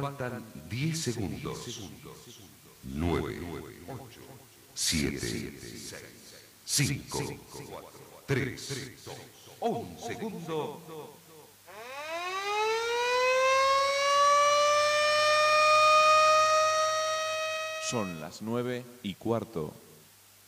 [0.00, 1.80] Faltan 10 segundos.
[2.82, 3.38] 9,
[4.74, 5.52] 7,
[6.64, 7.22] 5,
[8.26, 8.72] 3,
[9.60, 10.82] 1 segundo.
[17.88, 19.72] Son las 9 y cuarto.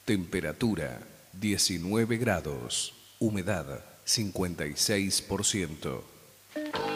[0.05, 0.99] Temperatura
[1.35, 2.95] 19 grados.
[3.21, 6.96] Humedad 56%.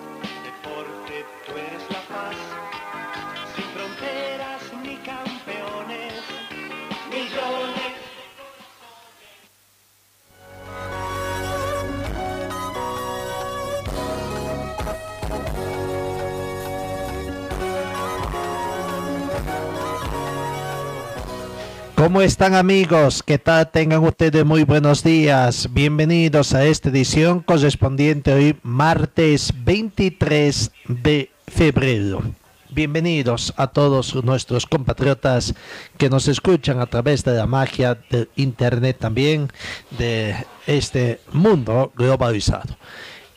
[22.01, 23.21] ¿Cómo están amigos?
[23.21, 23.69] ¿Qué tal?
[23.69, 25.71] Tengan ustedes muy buenos días.
[25.71, 32.23] Bienvenidos a esta edición correspondiente hoy martes 23 de febrero.
[32.71, 35.53] Bienvenidos a todos nuestros compatriotas
[35.99, 39.51] que nos escuchan a través de la magia del Internet también,
[39.91, 40.35] de
[40.65, 42.77] este mundo globalizado.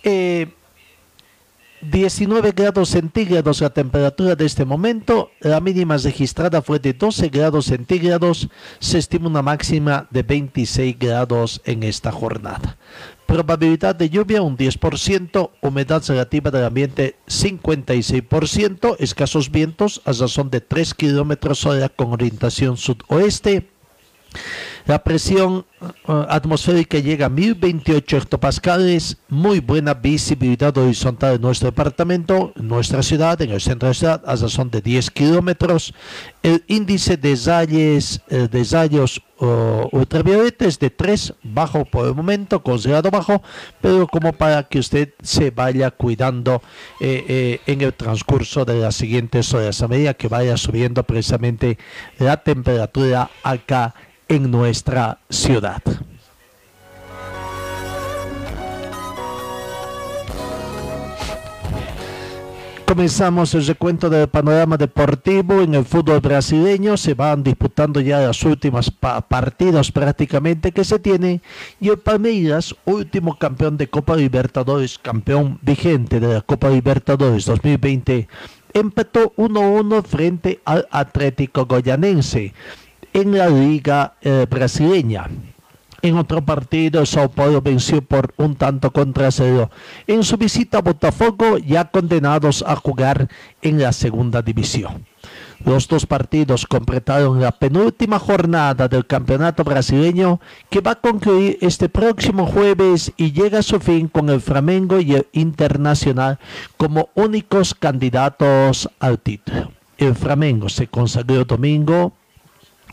[0.03, 0.49] Eh,
[1.91, 7.67] 19 grados centígrados la temperatura de este momento, la mínima registrada fue de 12 grados
[7.67, 12.79] centígrados, se estima una máxima de 26 grados en esta jornada.
[13.27, 20.61] Probabilidad de lluvia un 10%, humedad relativa del ambiente 56%, escasos vientos a razón de
[20.61, 23.69] 3 kilómetros hora con orientación sudoeste.
[24.87, 32.53] La presión uh, atmosférica llega a 1028 hectopascales, muy buena visibilidad horizontal en nuestro departamento,
[32.55, 35.95] en nuestra ciudad, en el centro de la ciudad, a razón de 10 kilómetros.
[36.43, 42.63] El índice de rayos, eh, de rayos uh, ultravioletas de 3, bajo por el momento,
[42.63, 43.43] considerado bajo,
[43.81, 46.61] pero como para que usted se vaya cuidando
[47.01, 51.79] eh, eh, en el transcurso de las siguientes horas, a medida que vaya subiendo precisamente
[52.19, 53.95] la temperatura acá
[54.29, 55.83] en nuestra ciudad.
[62.87, 66.97] Comenzamos el recuento del panorama deportivo en el fútbol brasileño.
[66.97, 71.43] Se van disputando ya los últimos partidos prácticamente que se tienen.
[71.81, 78.29] Y el Palmeiras, último campeón de Copa Libertadores, campeón vigente de la Copa Libertadores 2020,
[78.75, 82.53] empató 1-1 frente al Atlético Goyanense
[83.15, 85.31] en la liga eh, brasileña.
[86.03, 89.71] En otro partido, Sao Paulo venció por un tanto contra cero.
[90.07, 93.31] En su visita a Botafogo, ya condenados a jugar
[93.63, 95.07] en la segunda división.
[95.65, 101.89] Los dos partidos completaron la penúltima jornada del campeonato brasileño que va a concluir este
[101.89, 106.39] próximo jueves y llega a su fin con el Flamengo y el Internacional
[106.77, 109.73] como únicos candidatos al título.
[109.97, 112.13] El Flamengo se consagró domingo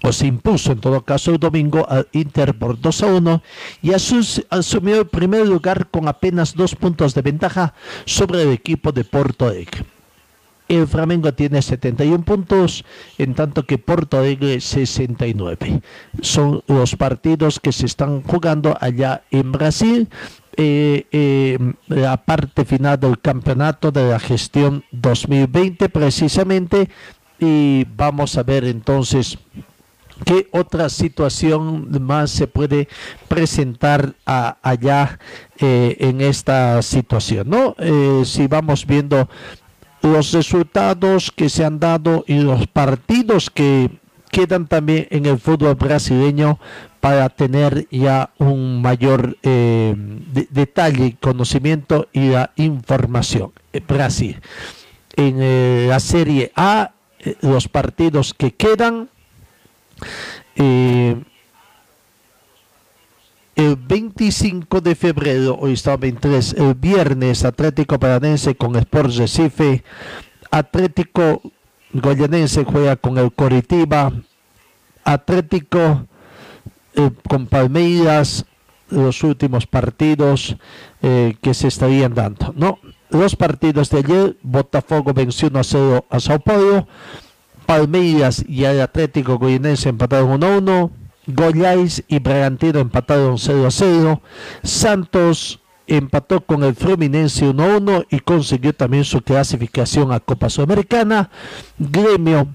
[0.04, 3.44] o se impuso en todo caso el domingo al Inter por 2 a 1
[3.82, 7.74] y asumió el primer lugar con apenas dos puntos de ventaja
[8.06, 9.86] sobre el equipo de Porto Alegre.
[10.68, 12.86] El Flamengo tiene 71 puntos,
[13.18, 15.82] en tanto que Porto Alegre 69.
[16.22, 20.08] Son los partidos que se están jugando allá en Brasil.
[20.56, 21.58] Eh, eh,
[21.88, 26.90] la parte final del campeonato de la gestión 2020 precisamente
[27.40, 29.40] y vamos a ver entonces
[30.26, 32.88] ¿Qué otra situación más se puede
[33.28, 35.20] presentar allá
[35.60, 37.50] eh, en esta situación?
[37.50, 37.76] ¿no?
[37.80, 39.30] Eh, si vamos viendo
[40.02, 43.90] los resultados que se han dado y los partidos que
[44.32, 46.60] quedan también en el fútbol brasileño
[47.00, 49.96] para tener ya un mayor eh,
[50.50, 53.52] detalle, conocimiento y la información.
[53.88, 54.40] Brasil.
[55.16, 56.92] En la Serie A,
[57.42, 59.10] los partidos que quedan
[60.56, 61.16] eh,
[63.56, 69.84] el 25 de febrero, hoy está 23, el viernes Atlético Paranense con Sport Recife,
[70.50, 71.42] Atlético
[71.94, 74.12] Goyanense juega con el Coritiba,
[75.04, 76.08] Atlético
[76.96, 78.46] eh, con Palmeiras,
[78.90, 80.56] los últimos partidos
[81.02, 82.54] eh, que se estarían dando.
[82.56, 86.88] No, los partidos de ayer, Botafogo venció 1 a 0 a Sao Paulo,
[87.72, 90.92] Palmeiras y el Atlético Goyanense empataron 1 1.
[91.28, 94.22] Goyais y Bragantino empataron 0 a 0.
[94.62, 100.50] Santos empató con el Fluminense 1 a 1 y consiguió también su clasificación a Copa
[100.50, 101.30] Sudamericana.
[101.80, 102.50] Gremio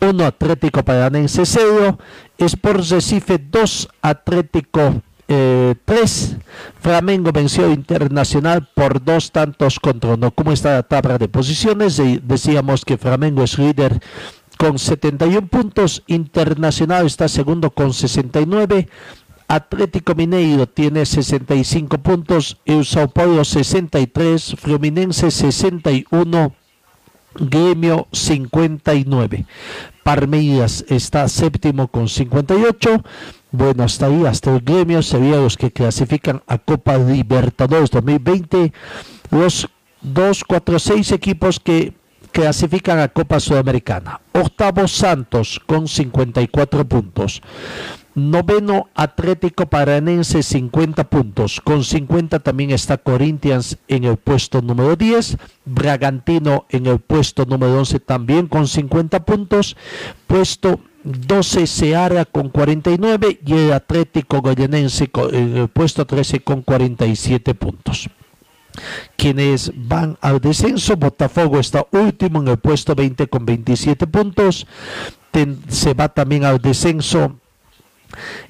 [0.00, 1.98] 1 Atlético Paranense 0.
[2.38, 5.30] Sports Recife 2 Atlético 3.
[5.30, 6.38] Eh,
[6.80, 10.32] Flamengo venció Internacional por dos tantos contra uno.
[10.32, 12.02] ¿Cómo está la tabla de posiciones?
[12.22, 14.00] decíamos que Flamengo es líder
[14.58, 18.88] con 71 puntos, Internacional está segundo con 69,
[19.48, 26.54] Atlético Mineiro tiene 65 puntos, El Sao Paulo 63, Fluminense 61,
[27.36, 29.46] Gremio 59.
[30.02, 33.02] Parmeiras está séptimo con 58.
[33.52, 38.72] Bueno, hasta ahí, hasta el gremio sería los que clasifican a Copa Libertadores 2020.
[39.30, 39.68] Los
[40.02, 41.92] 2, 4, 6 equipos que
[42.30, 44.20] clasifican a Copa Sudamericana.
[44.32, 47.42] Octavo Santos con 54 puntos.
[48.14, 51.60] Noveno Atlético Paranense 50 puntos.
[51.60, 55.38] Con 50 también está Corinthians en el puesto número 10.
[55.64, 59.76] Bragantino en el puesto número 11 también con 50 puntos.
[60.26, 67.54] Puesto 12 Seara con 49 y el Atlético Goyanense en el puesto 13 con 47
[67.54, 68.08] puntos.
[69.16, 74.66] Quienes van al descenso, Botafogo está último en el puesto 20 con 27 puntos.
[75.68, 77.36] se va también al descenso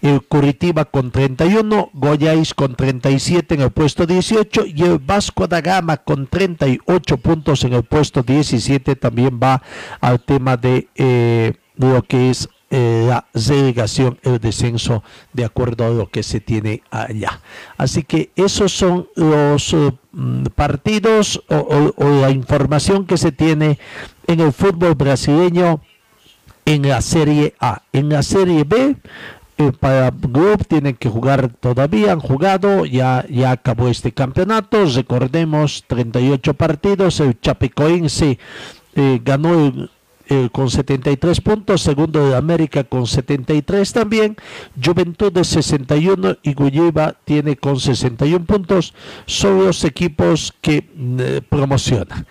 [0.00, 5.60] el Curitiba con 31, Goyais con 37 en el puesto 18 y el Vasco da
[5.60, 9.62] Gama con 38 puntos en el puesto 17 también va
[10.00, 11.52] al tema de eh,
[11.88, 16.82] lo que es eh, la delegación, el descenso de acuerdo a lo que se tiene
[16.90, 17.40] allá.
[17.76, 23.78] Así que esos son los eh, mm, partidos o, la información que se tiene
[24.28, 25.80] en el fútbol brasileño
[26.64, 27.82] en la Serie A.
[27.92, 28.94] En la Serie B,
[29.58, 35.84] eh, para Group tienen que jugar todavía, han jugado, ya, ya acabó este campeonato, recordemos
[35.88, 38.38] 38 partidos, el Chapecoense
[39.24, 39.90] ganó el
[40.32, 44.36] eh, con 73 puntos, segundo de América con 73 también,
[44.80, 48.94] Juventud de 61 y Gulliva tiene con 61 puntos,
[49.26, 50.88] son los equipos que
[51.18, 52.28] eh, promocionan.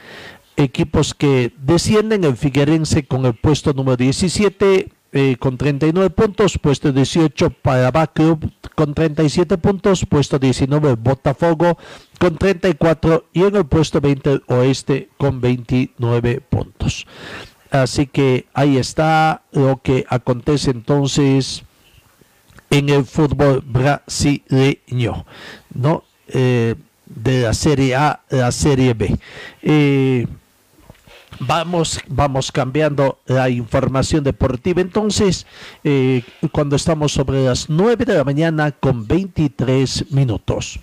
[0.56, 6.94] Equipos que descienden, el Figuerense con el puesto número 17, eh, con 39 puntos, puesto
[6.94, 11.78] 18 para Club con 37 puntos, puesto 19 Botafogo
[12.18, 17.06] con 34 y en el puesto 20 Oeste con 29 puntos.
[17.71, 21.63] Así que ahí está lo que acontece entonces
[22.69, 25.25] en el fútbol brasileño,
[25.74, 26.04] ¿no?
[26.27, 26.75] Eh,
[27.06, 29.18] de la Serie A a la Serie B.
[29.62, 30.27] Eh,
[31.39, 34.81] vamos, vamos cambiando la información deportiva.
[34.81, 35.45] Entonces,
[35.83, 40.80] eh, cuando estamos sobre las 9 de la mañana con 23 minutos.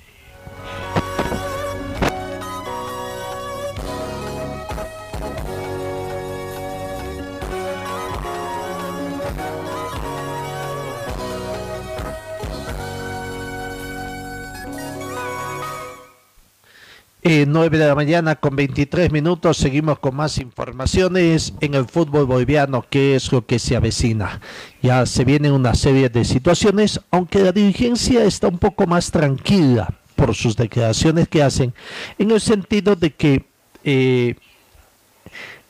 [17.29, 22.25] Eh, 9 de la mañana con 23 minutos, seguimos con más informaciones en el fútbol
[22.25, 24.41] boliviano, que es lo que se avecina.
[24.81, 29.93] Ya se viene una serie de situaciones, aunque la dirigencia está un poco más tranquila
[30.15, 31.75] por sus declaraciones que hacen,
[32.17, 33.45] en el sentido de que
[33.83, 34.37] eh,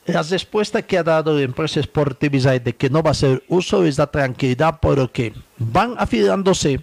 [0.04, 3.82] la respuesta que ha dado la empresa Sportivisa de que no va a ser uso
[3.86, 6.80] es la tranquilidad, porque van afilándose,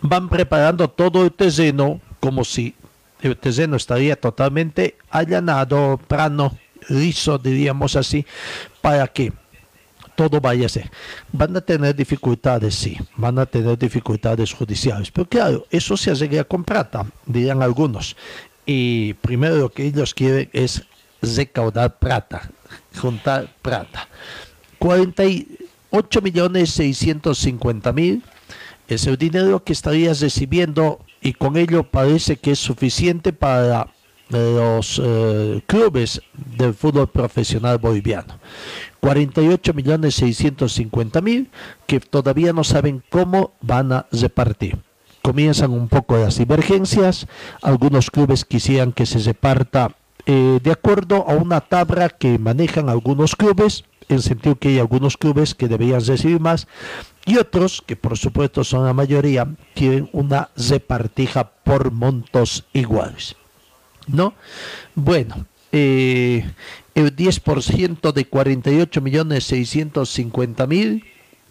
[0.00, 2.74] van preparando todo el terreno como si
[3.22, 6.56] el terreno estaría totalmente allanado, plano,
[6.88, 8.24] liso, diríamos así,
[8.80, 9.32] para que
[10.14, 10.90] todo vaya a ser.
[11.32, 16.44] Van a tener dificultades, sí, van a tener dificultades judiciales, pero claro, eso se arregla
[16.44, 18.16] con plata, dirían algunos.
[18.66, 20.82] Y primero lo que ellos quieren es
[21.22, 22.50] recaudar plata,
[23.00, 24.08] juntar plata.
[24.78, 28.22] 48 millones 650 mil
[28.88, 33.88] es el dinero que estarías recibiendo y con ello parece que es suficiente para
[34.30, 36.22] los eh, clubes
[36.56, 38.38] del fútbol profesional boliviano.
[39.00, 41.50] 48 millones 650 mil
[41.86, 44.78] que todavía no saben cómo van a repartir.
[45.22, 47.26] Comienzan un poco las divergencias,
[47.60, 49.94] algunos clubes quisieran que se reparta
[50.26, 55.16] eh, de acuerdo a una tabla que manejan algunos clubes, en sentido que hay algunos
[55.16, 56.66] clubes que deberían recibir más
[57.24, 63.36] y otros, que por supuesto son la mayoría, quieren una repartija por montos iguales.
[64.08, 64.34] ¿No?
[64.94, 66.50] Bueno, eh,
[66.94, 71.04] el 10% de 48 millones 650 mil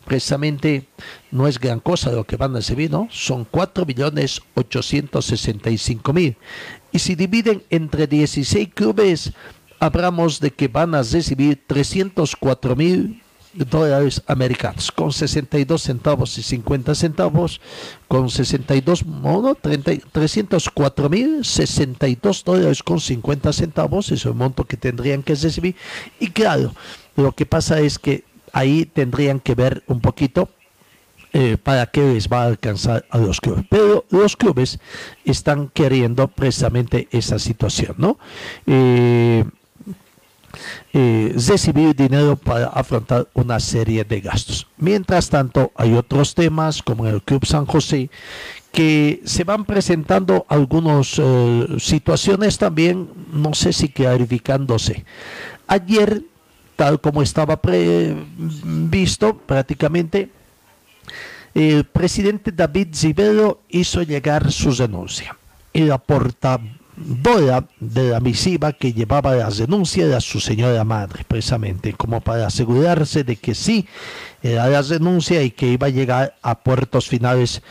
[0.06, 0.88] precisamente
[1.32, 3.08] no es gran cosa lo que van a recibir, ¿no?
[3.12, 6.36] Son 4.865.000.
[6.92, 9.32] Y si dividen entre 16 clubes,
[9.80, 13.22] hablamos de que van a recibir 304.000
[13.54, 17.62] dólares americanos, con 62 centavos y 50 centavos,
[18.08, 25.24] con 62, no, 304 mil 62 dólares con 50 centavos, es el monto que tendrían
[25.24, 25.76] que recibir.
[26.20, 26.74] Y claro,
[27.16, 30.50] lo que pasa es que ahí tendrían que ver un poquito
[31.34, 33.66] eh, para qué les va a alcanzar a los clubes.
[33.70, 34.80] Pero los clubes
[35.26, 38.18] están queriendo precisamente esa situación, ¿no?
[38.66, 39.44] Eh,
[40.94, 44.68] recibir dinero para afrontar una serie de gastos.
[44.78, 48.10] Mientras tanto, hay otros temas como el Club San José
[48.72, 55.06] que se van presentando algunas eh, situaciones también, no sé si clarificándose.
[55.68, 56.24] Ayer,
[56.76, 60.30] tal como estaba previsto prácticamente,
[61.56, 65.36] el presidente David Zibero hizo llegar su renuncia.
[65.74, 65.92] El
[67.00, 72.48] aporta de la misiva que llevaba la denuncia de su señora madre, precisamente, como para
[72.48, 73.88] asegurarse de que sí
[74.42, 77.62] era la denuncia y que iba a llegar a puertos finales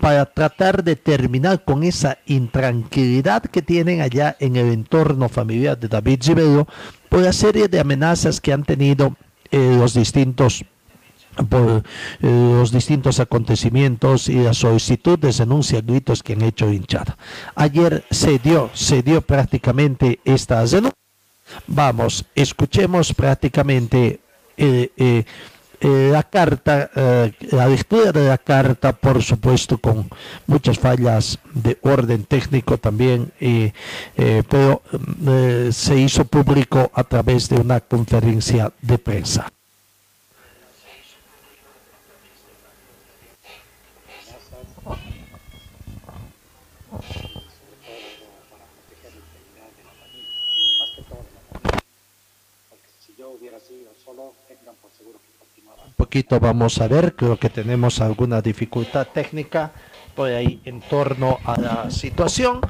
[0.00, 5.88] para tratar de terminar con esa intranquilidad que tienen allá en el entorno familiar de
[5.88, 6.66] David Gibello
[7.08, 9.16] por la serie de amenazas que han tenido
[9.50, 10.64] eh, los distintos
[11.44, 11.82] por
[12.22, 17.16] eh, los distintos acontecimientos y la solicitud de denuncia gritos que han hecho hinchada.
[17.54, 20.92] Ayer se dio, se dio prácticamente esta denuncia.
[21.66, 24.20] Vamos, escuchemos prácticamente
[24.56, 25.24] eh, eh,
[26.10, 26.90] la carta,
[27.52, 30.08] la lectura de la carta, por supuesto, con
[30.46, 33.30] muchas fallas de orden técnico también,
[34.48, 34.82] pero
[35.70, 39.52] se hizo público a través de una conferencia de prensa.
[56.06, 59.72] Poquito vamos a ver, creo que tenemos alguna dificultad técnica
[60.14, 62.60] por ahí en torno a la situación.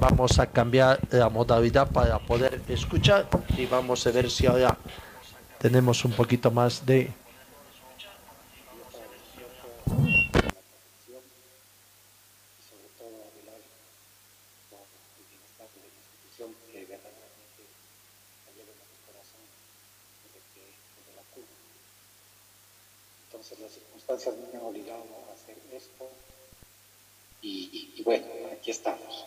[0.00, 4.76] Vamos a cambiar la modalidad para poder escuchar y vamos a ver si ahora
[5.60, 7.12] tenemos un poquito más de
[23.58, 26.08] las circunstancias me han obligado a hacer esto
[27.42, 29.26] y, bueno, aquí estamos.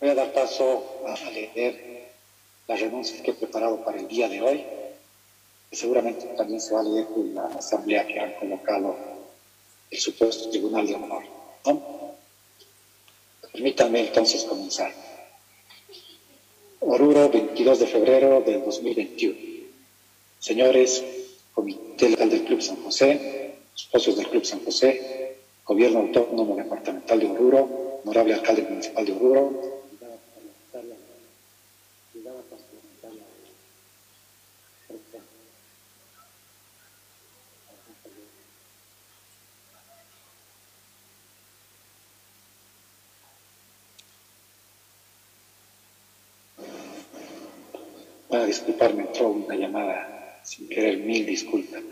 [0.00, 0.32] Voy a dar
[1.24, 2.10] a, leer
[2.66, 4.64] las renuncias que he preparado para el día de hoy,
[5.70, 8.96] que seguramente también se va a leer en la asamblea que han colocado
[9.90, 11.24] el supuesto Tribunal de Honor.
[13.52, 14.92] Permítanme entonces comenzar.
[16.80, 19.36] Oruro, 22 de febrero del 2021.
[20.38, 21.04] Señores,
[21.52, 25.36] Comité Legal del Club San José, socios del Club San José,
[25.66, 29.80] Gobierno Autónomo Departamental de Oruro, Honorable Alcalde Municipal de Oruro,
[48.30, 51.82] Para disculparme, entró una llamada sin querer mil disculpas.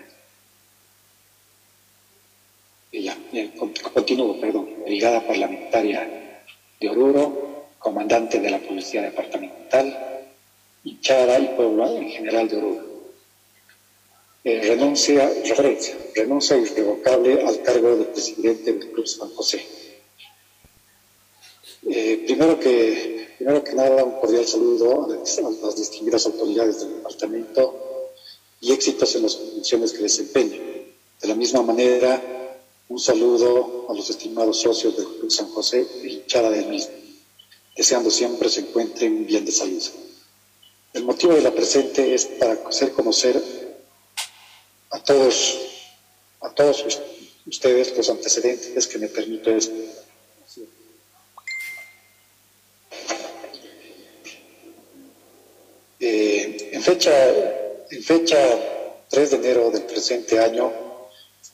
[2.91, 3.09] Y
[3.95, 4.83] continúo, perdón.
[4.85, 6.43] Brigada Parlamentaria
[6.81, 9.87] de Oruro, comandante de la Policía Departamental,
[10.85, 12.89] hinchada y pueblo en general de Oruro.
[14.45, 19.67] Eh, renuncia, referencia, renuncia irrevocable al cargo de presidente del Club San José.
[21.91, 28.13] Eh, primero, que, primero que nada, un cordial saludo a las distinguidas autoridades del departamento
[28.61, 30.61] y éxitos en las funciones que desempeñan.
[31.21, 32.21] De la misma manera,
[32.89, 36.93] un saludo a los estimados socios del Club San José y hinchada del mismo,
[37.77, 39.83] deseando siempre se encuentren bien de salud.
[40.93, 43.41] El motivo de la presente es para hacer conocer
[44.91, 45.59] a todos,
[46.41, 46.85] a todos
[47.47, 49.77] ustedes los antecedentes que me permito esto.
[56.01, 57.13] Eh, en fecha
[57.91, 58.39] en fecha
[59.09, 60.71] 3 de enero del presente año,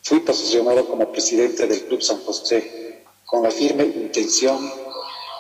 [0.03, 4.71] fui posicionado como presidente del Club San José con la firme intención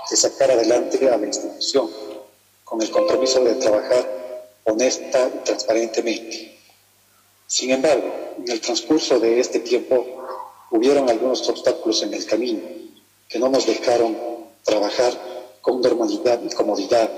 [0.08, 1.90] de sacar adelante a la institución,
[2.62, 6.58] con el compromiso de trabajar honesta y transparentemente.
[7.46, 10.06] Sin embargo, en el transcurso de este tiempo
[10.70, 12.62] hubieron algunos obstáculos en el camino
[13.28, 14.16] que no nos dejaron
[14.62, 15.12] trabajar
[15.61, 17.11] con normalidad y comodidad.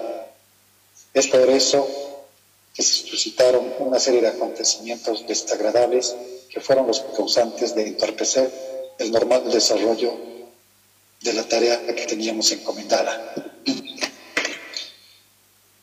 [1.16, 1.88] Es por eso
[2.74, 6.14] que se suscitaron una serie de acontecimientos desagradables
[6.50, 8.52] que fueron los causantes de entorpecer
[8.98, 10.12] el normal desarrollo
[11.22, 13.32] de la tarea que teníamos encomendada.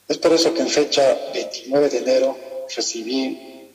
[0.07, 2.37] Es por eso que en fecha 29 de enero
[2.75, 3.71] recibí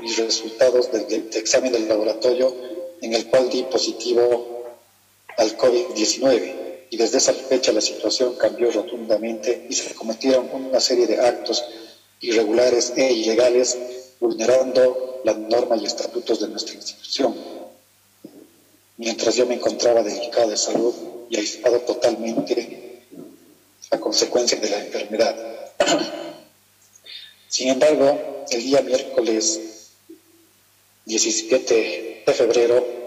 [0.00, 2.56] mis resultados del, examen del laboratorio
[3.02, 4.64] en el cual di positivo
[5.36, 11.06] al COVID-19 y desde esa fecha la situación cambió rotundamente y se cometieron una serie
[11.06, 11.64] de actos
[12.20, 13.78] irregulares e ilegales
[14.18, 17.34] vulnerando la norma y estatutos de nuestra institución.
[18.96, 20.94] Mientras yo me encontraba delicado de salud
[21.30, 23.04] y aislado totalmente
[23.90, 25.36] a consecuencia de la enfermedad.
[27.48, 29.60] Sin embargo, el día miércoles
[31.06, 32.99] 17 de febrero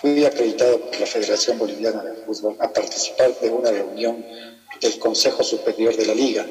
[0.00, 4.24] fui acreditado por la Federación Boliviana de Fútbol a participar de una reunión
[4.80, 6.46] del Consejo Superior de la Liga,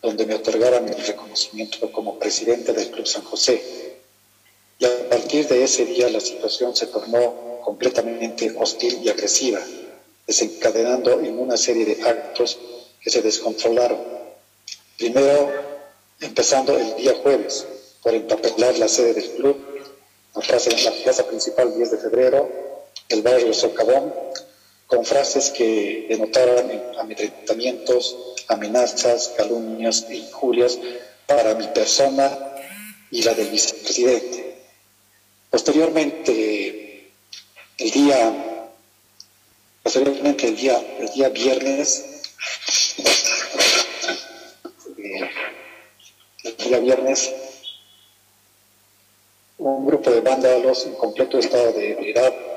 [0.00, 3.62] donde me otorgaran el reconocimiento como presidente del Club San José.
[4.78, 9.60] Y a partir de ese día la situación se tornó completamente hostil y agresiva,
[10.26, 12.58] desencadenando en una serie de actos
[13.02, 13.98] que se descontrolaron.
[14.96, 15.52] Primero,
[16.18, 17.66] empezando el día jueves,
[18.02, 19.58] por empapelar la sede del club,
[20.34, 22.69] la plaza principal 10 de febrero,
[23.10, 24.14] el barrio Socavón,
[24.86, 28.16] con frases que denotaban amedrentamientos,
[28.48, 30.78] amenazas, calumnias e injurias
[31.26, 32.36] para mi persona
[33.10, 34.58] y la del vicepresidente.
[35.50, 37.10] Posteriormente,
[37.78, 38.68] el día,
[39.82, 42.04] posteriormente el día, el día viernes,
[46.44, 47.32] el día viernes,
[49.58, 52.49] un grupo de vándalos en completo estado de ebriedad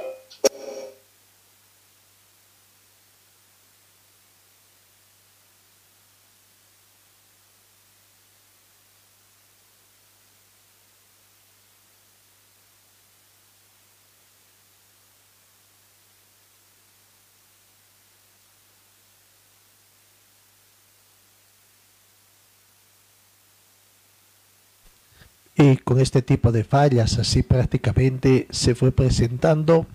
[25.84, 29.86] Con este tipo de fallas, así prácticamente se fue presentando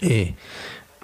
[0.00, 0.34] eh,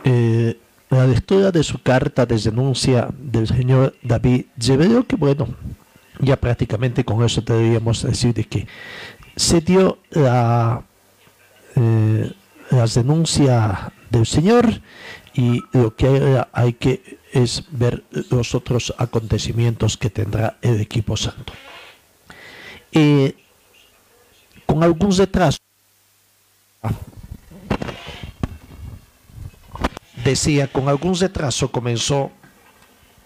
[0.05, 0.59] eh,
[0.91, 5.49] la lectura de su carta de denuncia del señor David Llevedo, que bueno,
[6.21, 8.67] ya prácticamente con eso deberíamos decir de que
[9.35, 10.85] se dio la,
[11.75, 12.33] eh,
[12.71, 13.79] las denuncias
[14.11, 14.81] del señor
[15.35, 21.53] y lo que hay, que es ver los otros acontecimientos que tendrá el equipo santo.
[22.93, 23.35] Eh,
[24.67, 25.61] con alguns retrasos.
[30.25, 32.31] Decía, con algún retraso comenzó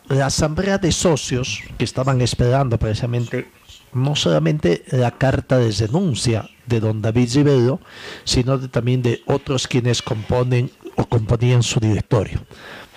[0.08, 3.48] la asamblea de socios que estaban esperando precisamente
[3.92, 7.80] no solamente la carta de denuncia de don David Rivero,
[8.24, 12.40] sino también de otros quienes componen o componían su directorio.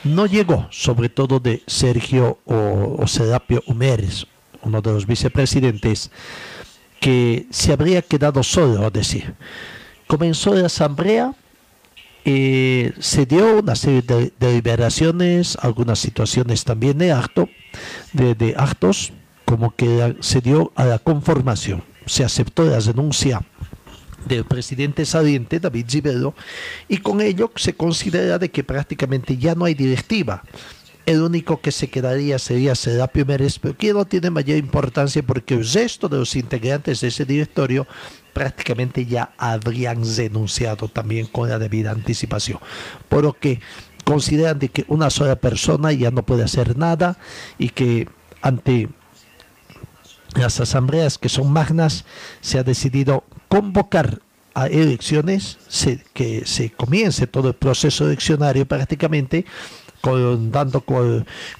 [0.04, 4.25] No llegó, sobre todo de Sergio o, o Serapio Humérez,
[4.63, 6.12] uno de los vicepresidentes,
[7.01, 9.33] que se habría quedado solo, es decir,
[10.05, 11.33] comenzó la asamblea,
[12.23, 17.49] eh, se dio una serie de deliberaciones, algunas situaciones también de acto,
[18.13, 19.13] de, actos,
[19.45, 23.41] como que se dio a la conformación, se aceptó la denuncia
[24.27, 26.35] del presidente saliente, David Zibelo,
[26.87, 30.43] y con ello se considera de que prácticamente ya no hay directiva
[31.05, 35.55] el único que se quedaría sería Serapio Mérez, pero que no tiene mayor importancia porque
[35.55, 37.87] el resto de los integrantes de ese directorio
[38.33, 42.59] prácticamente ya habrían denunciado también con la debida anticipación.
[43.09, 43.59] Por lo que
[44.03, 47.17] consideran de que una sola persona ya no puede hacer nada
[47.57, 48.07] y que
[48.41, 48.89] ante
[50.35, 52.05] las asambleas que son magnas
[52.41, 54.21] se ha decidido convocar
[54.53, 55.57] a elecciones,
[56.13, 59.45] que se comience todo el proceso eleccionario prácticamente
[60.03, 60.83] dando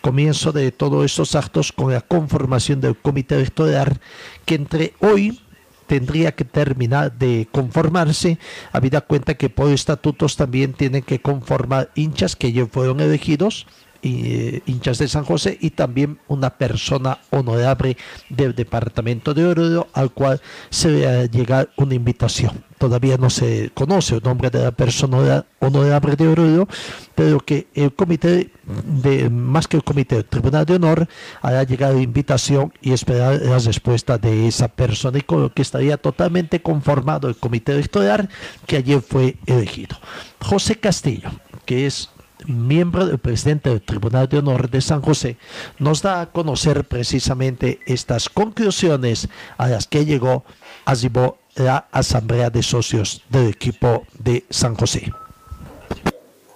[0.02, 4.00] comienzo de todos estos actos con la conformación del comité electoral
[4.46, 5.40] que entre hoy
[5.88, 8.40] tendría que terminar de conformarse,
[8.72, 13.68] habida cuenta que por estatutos también tienen que conformar hinchas que ya fueron elegidos
[14.02, 17.98] hinchas de San José y también una persona honorable
[18.30, 22.64] del departamento de Oruro al cual se va a llegar una invitación.
[22.78, 26.68] Todavía no se conoce el nombre de la persona honorable de Oruro,
[27.14, 31.08] pero que el comité, de, más que el comité del Tribunal de Honor,
[31.42, 35.62] hará llegar la invitación y esperar la respuesta de esa persona y con lo que
[35.62, 38.30] estaría totalmente conformado el comité electoral
[38.66, 39.98] que ayer fue elegido.
[40.42, 41.30] José Castillo,
[41.66, 42.10] que es
[42.48, 45.38] miembro del presidente del Tribunal de Honor de San José,
[45.80, 50.44] nos da a conocer precisamente estas conclusiones a las que llegó
[50.86, 55.12] Azibó la Asamblea de Socios del equipo de San José.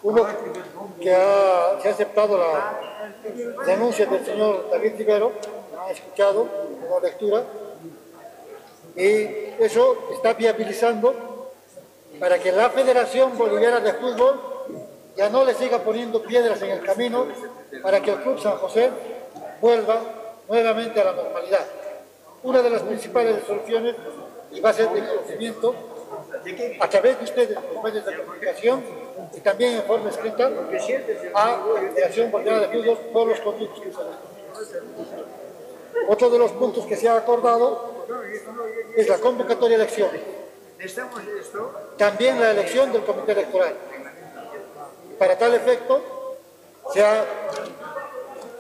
[0.04, 0.26] Uno
[1.00, 2.80] que ha, que ha aceptado la
[3.66, 5.34] denuncia del señor David Rivero,
[5.86, 6.48] ha escuchado
[6.90, 7.44] la lectura,
[8.96, 11.52] y eso está viabilizando
[12.20, 14.55] para que la Federación Boliviana de Fútbol
[15.16, 17.28] ya no le siga poniendo piedras en el camino
[17.82, 18.90] para que el Club San José
[19.62, 20.02] vuelva
[20.48, 21.66] nuevamente a la normalidad.
[22.44, 23.96] Una de las principales soluciones
[24.52, 25.74] y va a ser de conocimiento
[26.80, 28.84] a través de ustedes, los medios de comunicación,
[29.34, 30.48] y también en forma escrita
[31.34, 34.00] a la Federación Boliviana de Fútbol por los conductos que se
[36.08, 38.06] Otro de los puntos que se ha acordado
[38.96, 40.22] es la convocatoria de elecciones.
[41.98, 43.76] También la elección del comité electoral.
[45.18, 46.02] Para tal efecto,
[46.92, 47.26] se ha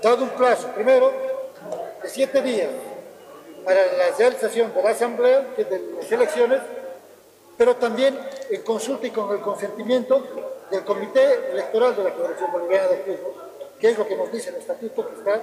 [0.02, 1.12] dado un plazo, primero,
[2.02, 2.70] de siete días
[3.66, 6.62] para la realización de la asamblea, de las elecciones,
[7.58, 8.18] pero también
[8.50, 10.24] en consulta y con el consentimiento
[10.70, 13.34] del Comité Electoral de la Federación Boliviana de Fútbol,
[13.80, 15.42] que es lo que nos dice el estatuto que está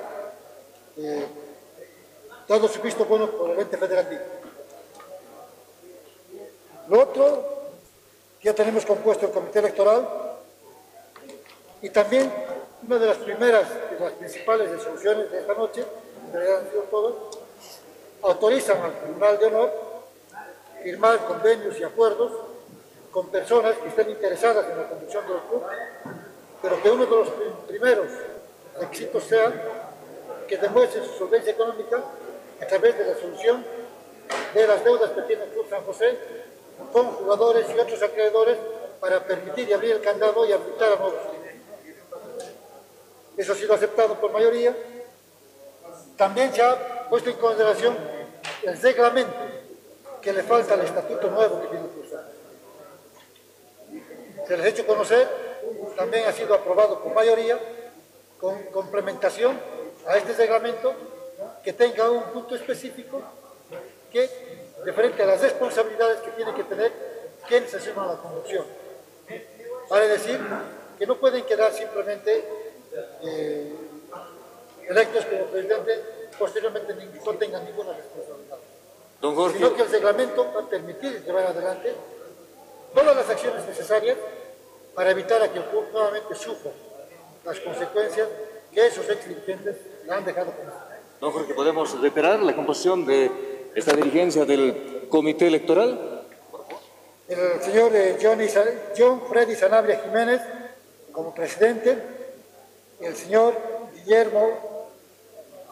[0.97, 1.27] eh,
[2.49, 4.23] dado su visto bueno por el ente federativo.
[6.89, 7.45] Lo otro,
[8.43, 10.32] ya tenemos compuesto el Comité Electoral
[11.83, 12.33] y también
[12.87, 15.85] una de las primeras y las principales resoluciones de esta noche,
[16.33, 17.15] realidad han sido todas,
[18.23, 19.73] autorizan al Tribunal de Honor
[20.83, 22.33] firmar convenios y acuerdos
[23.11, 25.63] con personas que estén interesadas en la conducción del club,
[26.63, 27.29] pero que uno de los
[27.69, 28.07] primeros
[28.81, 29.53] requisitos sea
[30.49, 32.03] que demuestren su solvencia económica
[32.61, 33.65] a través de la solución
[34.55, 36.19] de las deudas que tiene el Club San José
[36.93, 38.57] con jugadores y otros acreedores
[39.01, 41.32] para permitir y abrir el candado y habilitar a nuevos
[43.37, 44.77] Eso ha sido aceptado por mayoría.
[46.17, 47.97] También se ha puesto en consideración
[48.63, 49.35] el reglamento
[50.21, 52.17] que le falta al estatuto nuevo que José.
[54.47, 55.29] Se les ha hecho conocer,
[55.97, 57.59] también ha sido aprobado por mayoría,
[58.41, 59.59] con complementación
[60.07, 60.95] a este reglamento
[61.63, 63.23] que tenga un punto específico
[64.13, 64.29] que,
[64.85, 66.93] de frente a las responsabilidades que tiene que tener
[67.47, 68.67] quienes se a la conducción.
[69.89, 70.41] Vale decir
[70.99, 72.62] que no pueden quedar simplemente
[73.23, 73.73] eh,
[74.89, 76.03] electos como presidente,
[76.39, 78.59] posteriormente no tengan ninguna responsabilidad.
[79.55, 81.95] Sino que el reglamento va a permitir llevar adelante
[82.95, 84.17] todas las acciones necesarias
[84.95, 86.73] para evitar a que el club nuevamente sufra
[87.45, 88.29] las consecuencias
[88.73, 90.67] que esos ex dirigentes le han dejado con
[91.21, 93.31] Don Jorge, ¿podemos reiterar la composición de
[93.75, 96.25] esta dirigencia del comité electoral?
[97.29, 98.19] El señor eh,
[98.97, 100.43] John Freddy Sanabria Jiménez
[101.13, 101.97] como presidente,
[103.03, 103.55] el señor
[103.95, 104.73] Guillermo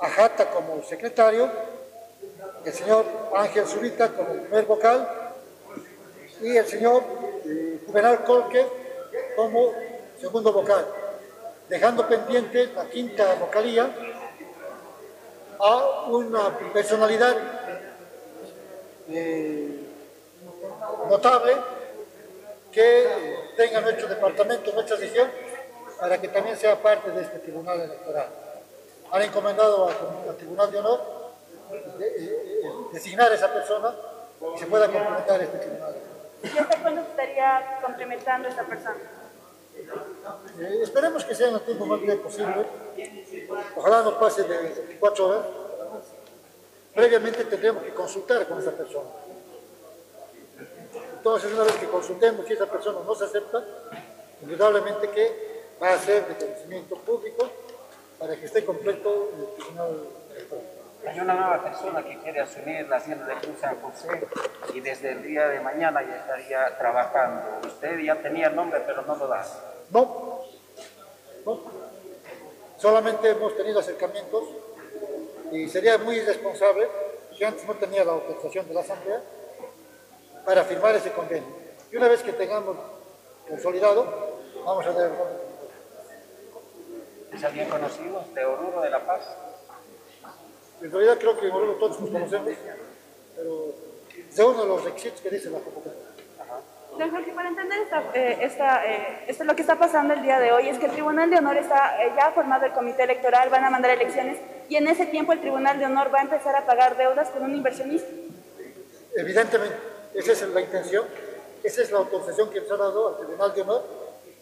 [0.00, 1.50] Ajata como secretario,
[2.64, 3.04] el señor
[3.36, 5.34] Ángel Zurita como primer vocal
[6.40, 7.02] y el señor
[7.44, 8.66] eh, Juvenal Colque
[9.36, 9.72] como
[10.18, 10.86] segundo vocal,
[11.68, 13.94] dejando pendiente la quinta vocalía
[15.58, 17.36] a una personalidad
[19.10, 19.80] eh,
[21.10, 21.56] notable
[22.72, 25.30] que tenga nuestro departamento, nuestra región,
[26.00, 28.28] para que también sea parte de este tribunal electoral.
[29.12, 31.00] Han encomendado al, Tribunal de Honor
[31.72, 33.94] eh, designar a esa persona
[34.54, 35.94] y se pueda complementar este tribunal.
[36.42, 38.96] ¿Y hasta cuándo estaría complementando esta persona?
[40.58, 42.66] Eh, esperemos que sea en el tiempo más breve posible.
[43.76, 45.44] Ojalá no pase de 24 horas.
[46.94, 49.08] Previamente tendremos que consultar con esa persona.
[51.16, 53.62] Entonces, una vez que consultemos si esa persona no se acepta,
[54.42, 55.49] indudablemente que
[55.82, 57.50] va a ser de conocimiento público
[58.18, 60.08] para que esté completo el tribunal
[61.06, 64.26] hay una nueva persona que quiere asumir la hacienda de Cruz San José
[64.74, 67.66] y desde el día de mañana ya estaría trabajando.
[67.66, 69.44] Usted ya tenía el nombre, pero no lo da.
[69.90, 70.42] No,
[71.46, 71.60] no.
[72.76, 74.44] Solamente hemos tenido acercamientos
[75.52, 76.86] y sería muy irresponsable
[77.36, 79.22] si antes no tenía la autorización de la Asamblea
[80.44, 81.48] para firmar ese convenio.
[81.90, 82.76] Y una vez que tengamos
[83.48, 85.10] consolidado, vamos a ver
[87.40, 89.22] ¿Es alguien conocido de Oruro de La Paz?
[90.82, 92.50] En realidad creo que en Oruro todos nos conocemos,
[93.34, 93.74] pero
[94.30, 96.02] es uno de los requisitos que dice la convocatoria.
[96.98, 100.38] Don Jorge, para entender esta, eh, esta, eh, esto, lo que está pasando el día
[100.38, 103.04] de hoy es que el Tribunal de Honor está eh, ya ha formado el comité
[103.04, 104.36] electoral, van a mandar elecciones
[104.68, 107.42] y en ese tiempo el Tribunal de Honor va a empezar a pagar deudas con
[107.42, 108.10] un inversionista.
[109.16, 109.76] Evidentemente,
[110.12, 111.06] esa es la intención,
[111.64, 113.84] esa es la autorización que se ha dado al Tribunal de Honor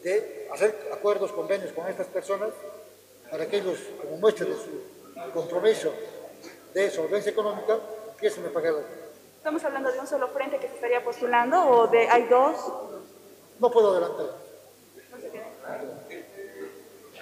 [0.02, 2.50] de hacer acuerdos, convenios con estas personas
[3.30, 4.82] para que ellos, como muestra de su
[5.32, 5.92] compromiso
[6.74, 7.78] de solvencia económica,
[8.12, 8.94] empiecen a pagar la deuda.
[9.36, 12.56] ¿Estamos hablando de un solo frente que se estaría postulando o de hay dos?
[13.58, 14.26] No puedo adelantar.
[14.26, 14.32] No.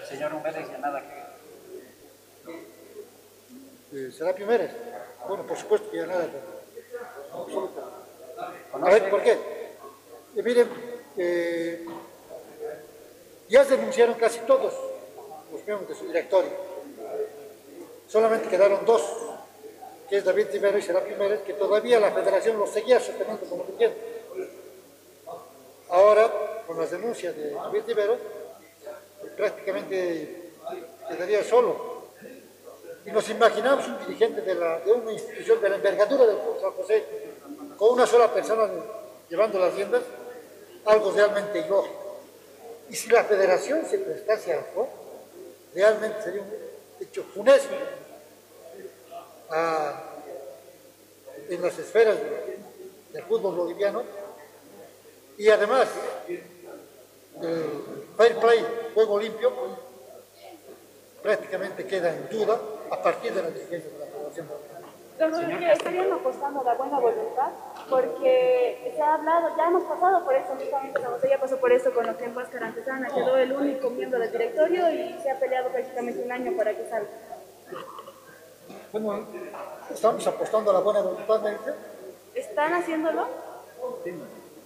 [0.07, 1.27] Señor Humberes, ya nada que...
[3.93, 4.71] Eh, ¿Serapio Mérez?
[5.27, 6.29] Bueno, por supuesto que ya nada.
[7.33, 7.93] absoluto.
[8.73, 9.33] A ver, ¿por qué?
[10.37, 10.69] Eh, miren,
[11.17, 11.87] eh,
[13.49, 14.75] ya se denunciaron casi todos
[15.53, 16.51] los miembros de su directorio.
[18.09, 19.03] Solamente quedaron dos,
[20.09, 23.65] que es David Rivero y Serapio Mérez, que todavía la federación los seguía sosteniendo como
[23.65, 24.23] dirigente.
[25.89, 28.17] Ahora, con las denuncias de David Rivero,
[29.37, 30.51] prácticamente
[31.09, 31.97] quedaría solo.
[33.05, 36.73] Y nos imaginamos un dirigente de, la- de una institución de la envergadura del San
[36.73, 37.05] José,
[37.77, 38.69] con una sola persona
[39.29, 40.03] llevando las riendas,
[40.87, 42.17] algo realmente ilógico.
[42.89, 44.89] Y si la federación se prestase a juego,
[45.77, 46.51] realmente sería un
[47.01, 47.75] hecho funesto
[49.51, 50.03] a-
[51.51, 52.57] en las esferas de-
[53.13, 54.03] del fútbol boliviano
[55.37, 55.87] y además
[56.29, 57.65] el
[58.17, 59.53] fair play, juego limpio,
[61.23, 62.59] prácticamente queda en duda
[62.91, 64.76] a partir de la dirigencia de la Federación Boliviana.
[65.19, 67.51] Don Jorge, estarían apostando a la buena voluntad
[67.89, 71.93] porque se ha hablado, ya hemos pasado por eso, justamente José ya pasó por eso
[71.95, 75.39] con lo que en Huáscar Antesana quedó el único miembro del directorio y se ha
[75.39, 77.09] peleado prácticamente un año para que salga.
[78.93, 79.27] Bueno,
[79.91, 81.41] estamos apostando a la buena voluntad.
[82.35, 83.27] ¿Están haciéndolo?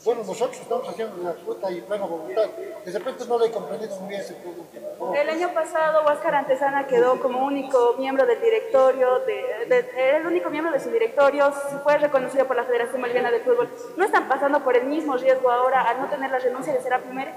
[0.03, 2.49] Bueno, nosotros estamos haciendo la absoluta y plena voluntad.
[2.85, 5.15] De repente no le he comprendido muy bien ese producto.
[5.15, 10.73] El año pasado Huáscar Antesana quedó como único miembro del directorio, de, el único miembro
[10.73, 13.69] de su directorio, fue reconocido por la Federación Boliviana de Fútbol.
[13.97, 17.13] ¿No están pasando por el mismo riesgo ahora al no tener la renuncia de Serapio
[17.13, 17.35] Mérez?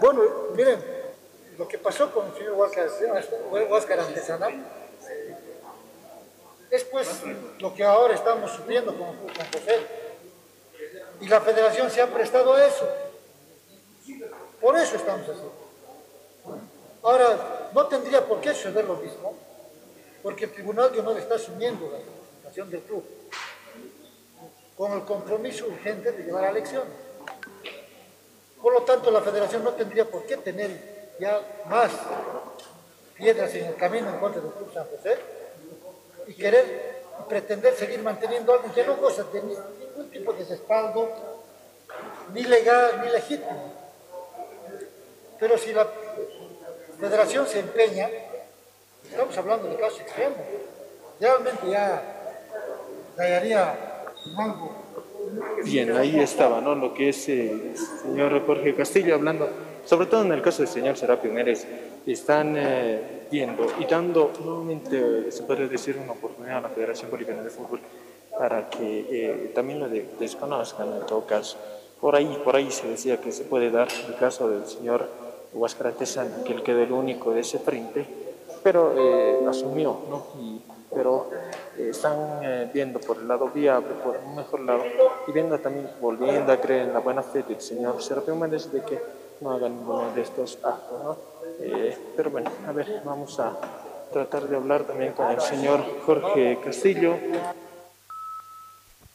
[0.00, 0.20] Bueno,
[0.54, 0.78] miren,
[1.56, 2.88] lo que pasó con el señor Huáscar,
[3.70, 4.48] Huáscar Antesana
[6.70, 7.22] es pues
[7.60, 10.03] lo que ahora estamos sufriendo con San José.
[11.20, 12.88] Y la federación se ha prestado a eso.
[14.60, 15.40] Por eso estamos así.
[17.02, 19.34] Ahora, no tendría por qué suceder lo mismo,
[20.22, 23.04] porque el Tribunal de Honor está asumiendo la representación del club
[24.76, 26.92] con el compromiso urgente de llevar a elecciones.
[28.60, 31.92] Por lo tanto, la federación no tendría por qué tener ya más
[33.14, 35.18] piedras en el camino en contra del Club San José
[36.26, 39.42] y querer pretender seguir manteniendo algo que no goza de
[39.96, 41.08] ningún tipo de respaldo,
[42.32, 43.72] ni legal ni legítimo.
[45.38, 45.86] Pero si la
[46.98, 48.08] federación se empeña,
[49.10, 50.38] estamos hablando de casos extremos,
[51.20, 52.02] realmente ya
[53.16, 54.04] daría
[54.36, 54.84] algo
[55.64, 56.74] Bien, ahí estaba, ¿no?
[56.74, 59.48] Lo que es eh, el señor Jorge Castillo hablando,
[59.84, 61.66] sobre todo en el caso del señor Serapio Mérez,
[62.06, 67.42] están eh, viendo y dando nuevamente, se puede decir, una oportunidad a la Federación Boliviana
[67.42, 67.80] de Fútbol
[68.38, 71.56] para que eh, también lo de- desconozcan en todo caso.
[72.00, 75.08] Por ahí, por ahí se decía que se puede dar el caso del señor
[75.52, 78.06] Huáscar Antesana, que él quedó el único de ese frente,
[78.62, 80.26] pero eh, asumió, ¿no?
[80.40, 80.60] Y-
[80.94, 81.28] pero
[81.76, 84.82] eh, están eh, viendo por el lado viable, por un mejor lado,
[85.26, 88.80] y viendo también, volviendo a creer en la buena fe del señor Serapio Méndez de
[88.82, 89.00] que
[89.40, 91.16] no haga ninguno de estos actos, ¿no?
[91.60, 93.56] Eh, pero bueno, a ver, vamos a
[94.12, 97.14] tratar de hablar también con el señor Jorge Castillo.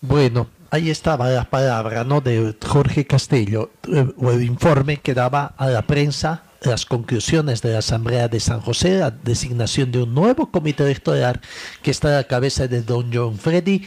[0.01, 2.21] Bueno, ahí estaba la palabra ¿no?
[2.21, 7.73] de Jorge Castillo, eh, o el informe que daba a la prensa las conclusiones de
[7.73, 11.41] la Asamblea de San José, la designación de un nuevo comité electoral
[11.81, 13.85] que está a la cabeza de don John Freddy,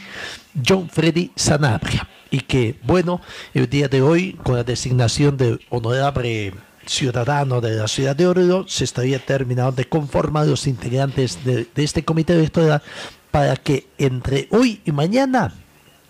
[0.67, 2.07] John Freddy Sanabria.
[2.29, 3.21] Y que, bueno,
[3.55, 6.53] el día de hoy, con la designación del honorable
[6.85, 11.83] ciudadano de la ciudad de Oruro, se estaría terminando de conformar los integrantes de, de
[11.83, 12.81] este comité electoral
[13.29, 15.53] para que entre hoy y mañana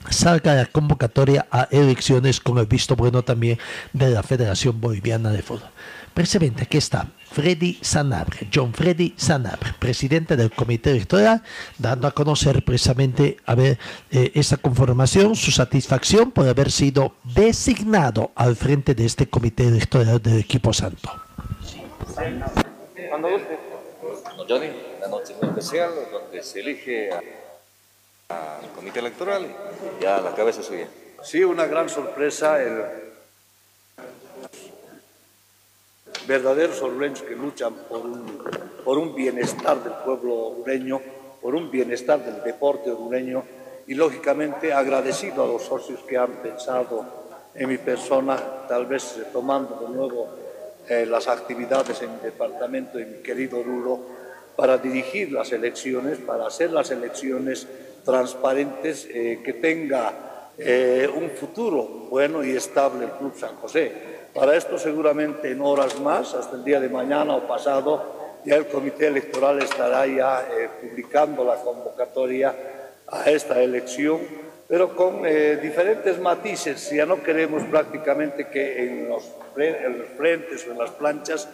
[0.09, 3.57] salga la convocatoria a elecciones con el visto bueno también
[3.93, 5.69] de la Federación Boliviana de Fútbol.
[6.13, 11.41] Precisamente aquí está Freddy Sanabre, John Freddy Sanabre, presidente del Comité Electoral,
[11.79, 13.79] dando a conocer precisamente a ver
[14.11, 20.21] eh, esa conformación, su satisfacción por haber sido designado al frente de este Comité Electoral
[20.21, 21.09] del equipo santo.
[23.09, 23.57] cuando guste.
[24.47, 27.21] Johnny, una noche muy especial donde se elige a-
[28.59, 30.87] al comité electoral y ya la cabeza suya.
[31.23, 32.83] Sí, una gran sorpresa, el
[36.27, 38.43] verdaderos orureños que luchan por un,
[38.83, 41.01] por un bienestar del pueblo orureño,
[41.41, 43.43] por un bienestar del deporte orureño
[43.87, 47.05] y lógicamente agradecido a los socios que han pensado
[47.53, 50.27] en mi persona, tal vez retomando de nuevo
[50.87, 53.99] eh, las actividades en mi departamento y mi querido Oruro
[54.55, 57.67] para dirigir las elecciones, para hacer las elecciones
[58.03, 63.91] transparentes, eh, que tenga eh, un futuro bueno y estable el Club San José.
[64.33, 68.67] Para esto seguramente en horas más, hasta el día de mañana o pasado, ya el
[68.67, 72.55] comité electoral estará ya eh, publicando la convocatoria
[73.07, 74.19] a esta elección,
[74.67, 76.89] pero con diferentes matices.
[76.89, 79.23] Ya no queremos prácticamente que en los,
[79.55, 81.47] fre- en los frentes o en las planchas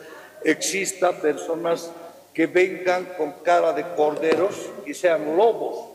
[0.43, 1.91] exista personas
[2.33, 5.88] que vengan con cara de corderos y sean lobos.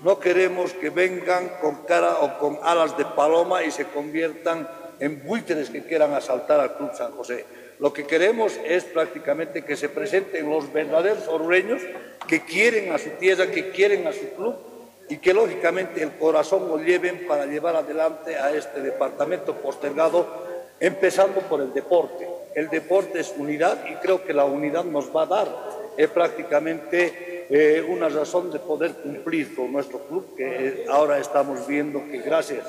[0.00, 4.68] No queremos que vengan con cara o con alas de paloma y se conviertan
[5.00, 7.44] en buitres que quieran asaltar al Club San José.
[7.80, 11.82] Lo que queremos es prácticamente que se presenten los verdaderos orureños
[12.28, 14.56] que quieren a su tierra, que quieren a su club
[15.08, 20.26] y que lógicamente el corazón lo lleven para llevar adelante a este departamento postergado,
[20.78, 22.28] empezando por el deporte.
[22.54, 25.48] El deporte es unidad y creo que la unidad nos va a dar
[25.96, 32.02] eh, prácticamente eh, una razón de poder cumplir con nuestro club, que ahora estamos viendo
[32.10, 32.66] que gracias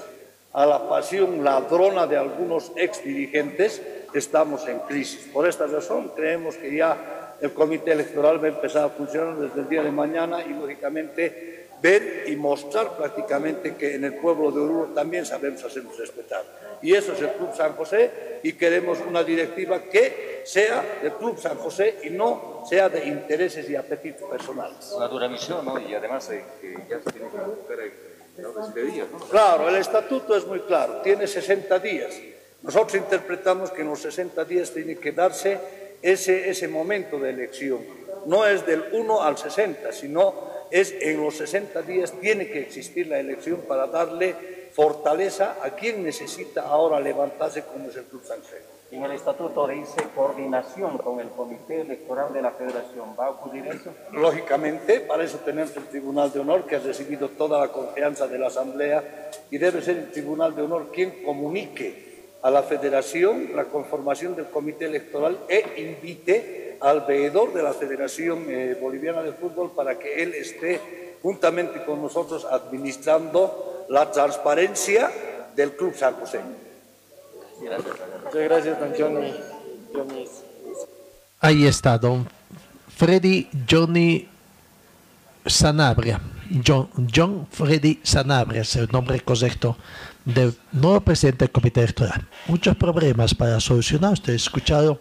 [0.54, 3.82] a la pasión ladrona de algunos ex dirigentes
[4.14, 5.30] estamos en crisis.
[5.34, 9.62] Por esta razón creemos que ya el comité electoral va a empezar a funcionar desde
[9.62, 14.60] el día de mañana y lógicamente ver y mostrar prácticamente que en el pueblo de
[14.60, 16.44] Oruro también sabemos hacernos respetar.
[16.82, 21.40] Y eso es el Club San José y queremos una directiva que sea del Club
[21.40, 24.92] San José y no sea de intereses y apetitos personales.
[24.96, 25.80] Una dura misión, ¿no?
[25.80, 29.20] Y además eh, que ya se tiene que en orden de días, ¿no?
[29.20, 32.16] Claro, el estatuto es muy claro, tiene 60 días.
[32.62, 35.60] Nosotros interpretamos que en los 60 días tiene que darse
[36.02, 37.80] ese, ese momento de elección.
[38.26, 43.08] No es del 1 al 60, sino es en los 60 días tiene que existir
[43.08, 44.36] la elección para darle
[44.72, 48.22] fortaleza a quien necesita ahora levantarse como es el Club.
[48.92, 53.16] En el estatuto dice coordinación con el comité electoral de la federación.
[53.20, 53.94] ¿Va a ocurrir eso?
[54.14, 58.40] Lógicamente, para eso tenemos el Tribunal de Honor que ha recibido toda la confianza de
[58.40, 62.10] la Asamblea y debe ser el Tribunal de Honor quien comunique
[62.42, 68.46] a la Federación la conformación del Comité Electoral e invite al veedor de la Federación
[68.50, 75.12] eh, Boliviana de Fútbol para que él esté juntamente con nosotros administrando la transparencia
[75.56, 76.40] del Club San José.
[77.60, 79.34] Muchas gracias, don Johnny.
[79.94, 80.26] Johnny.
[81.42, 82.28] Ahí está, don
[82.96, 84.28] Freddy Johnny
[85.46, 86.22] Sanabria.
[86.66, 89.78] John, John Freddy Sanabria es el nombre correcto
[90.26, 92.28] del nuevo presidente del comité electoral.
[92.48, 94.14] Muchos problemas para solucionar.
[94.14, 94.98] Ustedes escucharon,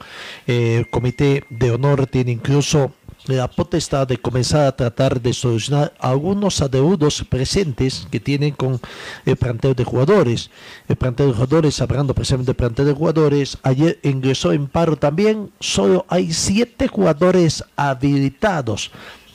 [0.46, 2.92] eh, el comité de honor tiene incluso
[3.26, 8.80] la potestad de comenzar a tratar de solucionar algunos adeudos presentes que tienen con
[9.26, 10.50] el plantel de jugadores.
[10.88, 15.50] El plantel de jugadores, hablando precisamente del plantel de jugadores, ayer ingresó en paro también.
[15.60, 18.90] Solo hay siete jugadores habilitados.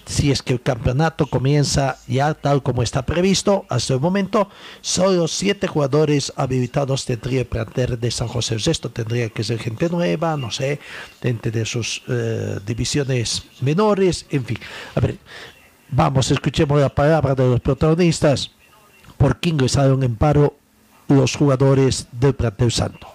[0.05, 4.49] Si es que el campeonato comienza ya tal como está previsto, hasta el momento,
[4.81, 8.55] solo siete jugadores habilitados tendría el plantel de San José.
[8.55, 10.79] El resto tendría que ser gente nueva, no sé,
[11.21, 14.59] gente de sus eh, divisiones menores, en fin.
[14.95, 15.17] A ver,
[15.89, 18.51] vamos, escuchemos la palabra de los protagonistas.
[19.17, 20.55] ¿Por qué ingresaron en paro
[21.07, 23.07] los jugadores del plantel santo?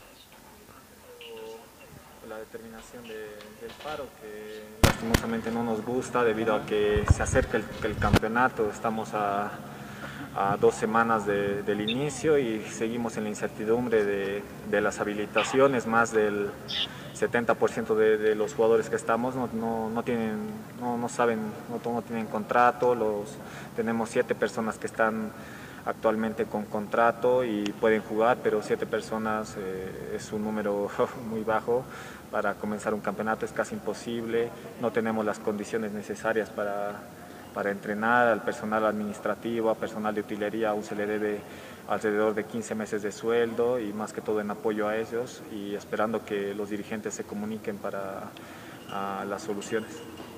[2.29, 4.63] la determinación de- del paro que
[5.47, 9.51] no nos gusta debido a que se acerca el, campeonato, estamos a,
[10.61, 16.51] dos semanas de- del inicio y seguimos en la incertidumbre de, las habilitaciones, más del
[17.19, 20.37] 70% de, los jugadores que estamos no, no- no tienen,
[20.81, 21.41] no, no saben,
[21.71, 23.37] no tienen contrato, los,
[23.75, 25.33] tenemos siete personas que están
[25.87, 30.91] actualmente con contrato y pueden jugar, pero siete personas eh, es un número
[31.31, 31.85] muy bajo
[32.31, 34.51] para comenzar un campeonato, es casi imposible,
[34.81, 36.97] no tenemos las condiciones necesarias para,
[37.55, 41.41] para entrenar al personal administrativo, a personal de utilería, aún se le debe
[41.89, 45.75] alrededor de 15 meses de sueldo y más que todo en apoyo a ellos y
[45.75, 48.31] esperando que los dirigentes se comuniquen para
[48.93, 49.91] a las soluciones.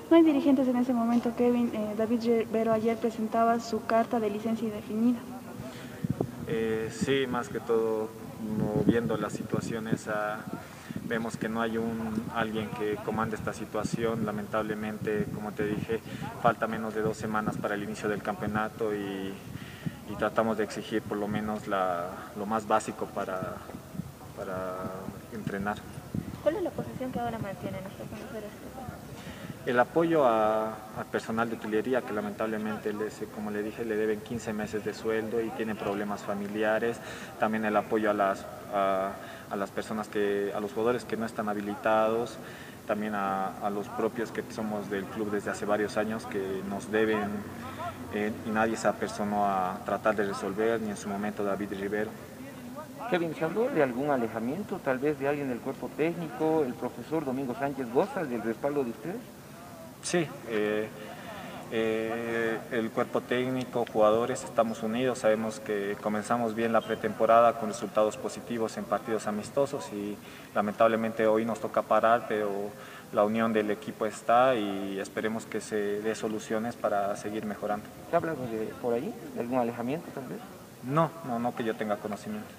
[0.09, 1.71] No hay dirigentes en ese momento, Kevin.
[1.73, 5.19] Eh, David Rivero ayer presentaba su carta de licencia indefinida.
[6.47, 8.09] Eh, sí, más que todo
[8.85, 10.39] viendo la situación esa
[11.11, 14.25] vemos que no hay un, alguien que comande esta situación.
[14.25, 15.99] Lamentablemente, como te dije,
[16.41, 19.33] falta menos de dos semanas para el inicio del campeonato y,
[20.17, 23.55] tratamos de exigir por lo menos la, lo más básico para,
[24.37, 24.75] para
[25.33, 25.77] entrenar.
[26.43, 28.51] ¿Cuál es la posición que ahora mantienen estos mujeres?
[29.63, 34.53] El apoyo al personal de utilería que lamentablemente, les, como le dije, le deben 15
[34.53, 36.99] meses de sueldo y tienen problemas familiares.
[37.39, 39.11] También el apoyo a las, a,
[39.55, 42.39] las personas que, a los jugadores que no están habilitados.
[42.87, 46.91] También a, a los propios que somos del club desde hace varios años que nos
[46.91, 47.29] deben
[48.13, 52.09] eh, y nadie se apersonó a tratar de resolver, ni en su momento David Rivero.
[53.11, 56.63] Kevin, ¿se habló de algún alejamiento, tal vez de alguien del cuerpo técnico?
[56.63, 59.40] ¿El profesor Domingo Sánchez goza del respaldo de ustedes?
[60.03, 60.87] Sí, eh,
[61.73, 68.17] eh, el cuerpo técnico, jugadores, estamos unidos, sabemos que comenzamos bien la pretemporada con resultados
[68.17, 70.17] positivos en partidos amistosos y
[70.53, 72.49] lamentablemente hoy nos toca parar, pero
[73.13, 77.85] la unión del equipo está y esperemos que se dé soluciones para seguir mejorando.
[78.09, 80.39] ¿Se ha hablado de, por ahí de algún alejamiento, tal vez?
[80.83, 82.49] No, no, no que yo tenga conocimiento.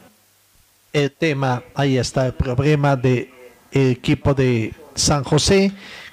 [0.93, 3.31] el tema, ahí está el problema del
[3.73, 5.73] equipo de San José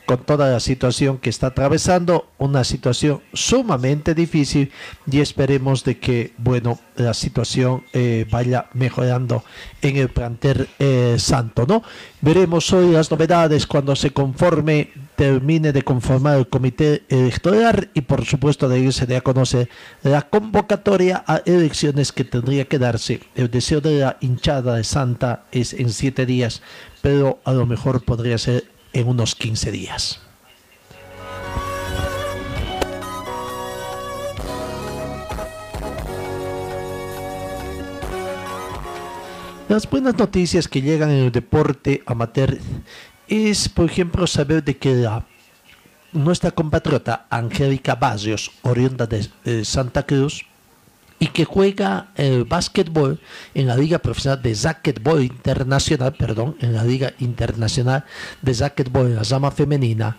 [0.09, 4.71] con toda la situación que está atravesando, una situación sumamente difícil
[5.05, 9.43] y esperemos de que, bueno, la situación eh, vaya mejorando
[9.83, 11.83] en el plantel eh, santo, ¿no?
[12.21, 18.25] Veremos hoy las novedades cuando se conforme, termine de conformar el comité electoral y por
[18.25, 19.69] supuesto de ahí se dé a conocer
[20.01, 23.19] la convocatoria a elecciones que tendría que darse.
[23.35, 26.63] El deseo de la hinchada de Santa es en siete días,
[27.03, 30.21] pero a lo mejor podría ser en unos 15 días.
[39.69, 42.57] Las buenas noticias que llegan en el deporte amateur
[43.27, 45.07] es, por ejemplo, saber de que
[46.11, 50.48] nuestra compatriota Angélica Barrios, oriunda de Santa Cruz,
[51.19, 53.19] y que juega el básquetbol
[53.53, 58.05] en la Liga Profesional de Racquetball Internacional, perdón, en la Liga Internacional
[58.41, 60.17] de Racquetball en la rama femenina,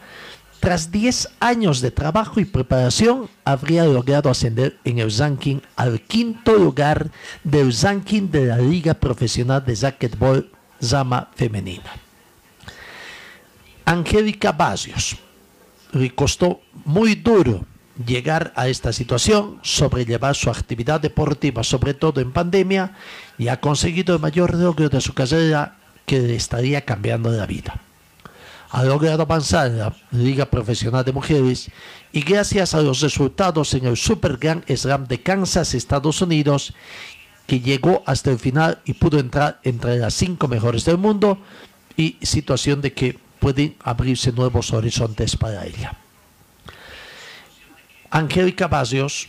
[0.61, 6.55] tras 10 años de trabajo y preparación, habría logrado ascender en el ranking al quinto
[6.55, 7.11] lugar
[7.43, 10.51] del ranking de la Liga Profesional de Racquetball
[10.83, 11.91] rama femenina.
[13.87, 15.17] Angélica Barrios
[15.93, 17.65] le costó muy duro
[18.07, 22.95] llegar a esta situación, sobrellevar su actividad deportiva, sobre todo en pandemia,
[23.39, 25.77] y ha conseguido el mayor logro de su carrera
[26.07, 27.81] que le estaría cambiando la vida.
[28.71, 31.71] Ha logrado avanzar en la Liga Profesional de Mujeres
[32.13, 36.73] y gracias a los resultados en el Super Grand Slam de Kansas, Estados Unidos,
[37.47, 41.39] que llegó hasta el final y pudo entrar entre las cinco mejores del mundo
[41.97, 46.00] y situación de que pueden abrirse nuevos horizontes para ella.
[48.11, 49.29] Angélica Barrios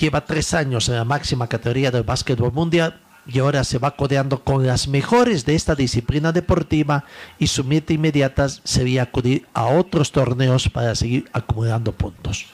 [0.00, 4.42] lleva tres años en la máxima categoría del básquetbol mundial y ahora se va codeando
[4.42, 7.04] con las mejores de esta disciplina deportiva
[7.38, 12.46] y su meta inmediata sería acudir a otros torneos para seguir acumulando puntos.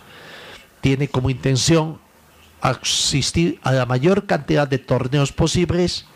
[0.81, 1.99] Tiene como intención
[2.61, 6.07] asistir a la mayor cantidad de torneos posibles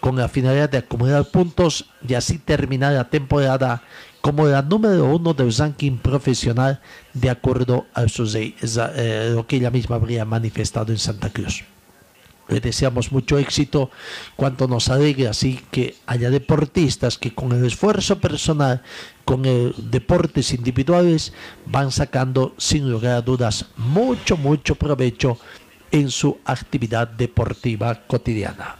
[0.00, 3.82] con la finalidad de acumular puntos y así terminar la temporada
[4.22, 6.80] como la número uno del ranking profesional
[7.12, 8.54] de acuerdo a su ley,
[8.96, 11.64] eh, lo que ella misma habría manifestado en Santa Cruz.
[12.48, 13.90] Le deseamos mucho éxito,
[14.36, 18.82] cuanto nos alegra así que haya deportistas que con el esfuerzo personal,
[19.24, 21.32] con el deportes individuales,
[21.66, 25.38] van sacando sin lugar a dudas mucho, mucho provecho
[25.90, 28.76] en su actividad deportiva cotidiana.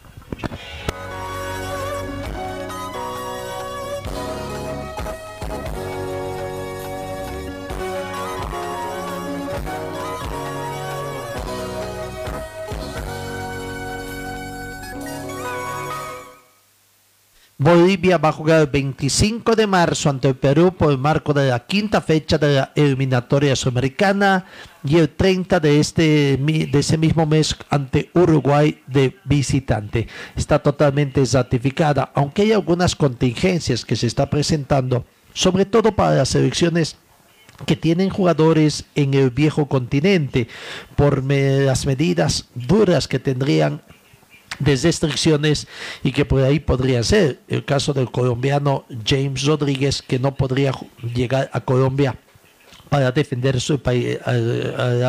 [17.63, 21.49] Bolivia va a jugar el 25 de marzo ante el Perú por el marco de
[21.49, 24.47] la quinta fecha de la eliminatoria sudamericana
[24.83, 30.09] y el 30 de, este, de ese mismo mes ante Uruguay de visitante.
[30.35, 36.31] Está totalmente ratificada, aunque hay algunas contingencias que se está presentando, sobre todo para las
[36.31, 36.97] selecciones
[37.65, 40.49] que tienen jugadores en el viejo continente
[40.97, 43.83] por las medidas duras que tendrían
[44.65, 45.67] de restricciones
[46.03, 50.73] y que por ahí podría ser el caso del colombiano James Rodríguez que no podría
[51.15, 52.17] llegar a Colombia
[52.89, 54.33] para defender su país, a,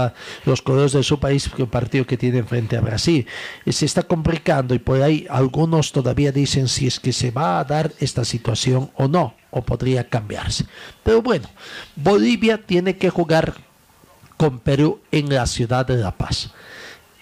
[0.06, 0.14] a-
[0.46, 3.28] los colores de su país, el partido que tiene frente a Brasil.
[3.66, 7.60] Y se está complicando y por ahí algunos todavía dicen si es que se va
[7.60, 10.66] a dar esta situación o no, o podría cambiarse.
[11.04, 11.50] Pero bueno,
[11.98, 13.54] Bolivia tiene que jugar
[14.38, 16.52] con Perú en la ciudad de La Paz.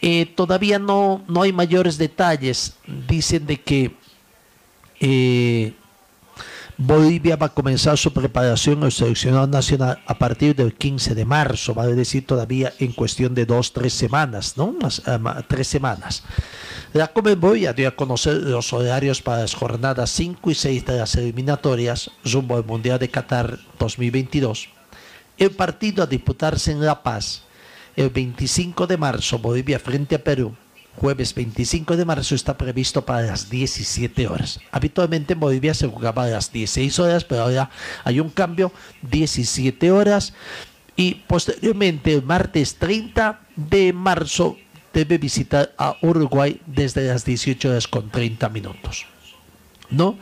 [0.01, 2.73] Eh, todavía no, no hay mayores detalles.
[3.07, 3.95] Dicen de que
[4.99, 5.73] eh,
[6.77, 11.75] Bolivia va a comenzar su preparación al seleccionado nacional a partir del 15 de marzo,
[11.75, 14.71] vale decir todavía en cuestión de dos, tres semanas, ¿no?
[14.81, 16.23] Más, eh, ma- tres semanas.
[16.93, 17.11] La
[17.73, 22.57] dio a conocer los horarios para las jornadas 5 y 6 de las eliminatorias rumbo
[22.57, 24.67] al Mundial de Qatar 2022.
[25.37, 27.43] El partido a disputarse en La Paz
[27.95, 30.55] el 25 de marzo, Bolivia frente a Perú.
[30.97, 34.59] Jueves 25 de marzo está previsto para las 17 horas.
[34.71, 37.69] Habitualmente en Bolivia se jugaba a las 16 horas, pero ahora
[38.03, 38.73] hay un cambio,
[39.03, 40.33] 17 horas.
[40.97, 44.57] Y posteriormente, el martes 30 de marzo,
[44.93, 49.05] debe visitar a Uruguay desde las 18 horas con 30 minutos.
[49.89, 50.17] ¿no?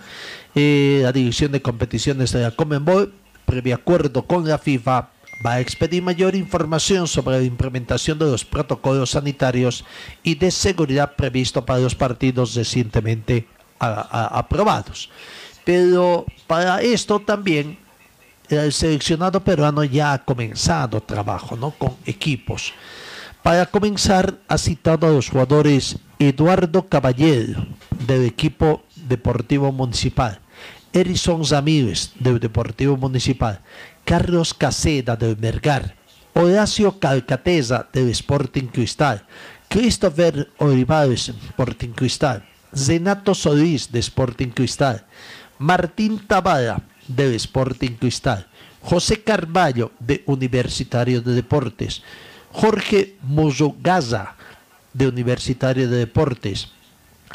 [0.56, 3.14] Eh, la División de Competiciones de la Conmebol,
[3.46, 5.10] previo acuerdo con la FIFA,
[5.46, 9.86] va a expedir mayor información sobre la implementación de los protocolos sanitarios
[10.24, 13.48] y de seguridad previsto para los partidos recientemente
[13.80, 15.10] aprobados.
[15.64, 17.78] Pero para esto también
[18.50, 21.72] el seleccionado peruano ya ha comenzado trabajo ¿no?
[21.72, 22.74] con equipos.
[23.44, 27.66] Para comenzar, ha citado a los jugadores Eduardo Caballero,
[28.06, 30.40] del equipo Deportivo Municipal,
[30.92, 33.62] Erison Ramírez, del Deportivo Municipal,
[34.10, 35.94] Carlos Caseda, del Mergar,
[36.34, 39.24] Horacio Calcateza, del Sporting Cristal,
[39.68, 45.06] Christopher Olivares, Sporting Cristal, Renato Solís, de Sporting Cristal,
[45.60, 48.48] Martín Tabara, del Sporting Cristal,
[48.82, 52.02] José Carballo, de Universitario de Deportes,
[52.52, 54.34] Jorge Mozogaza,
[54.92, 56.72] de Universitario de Deportes,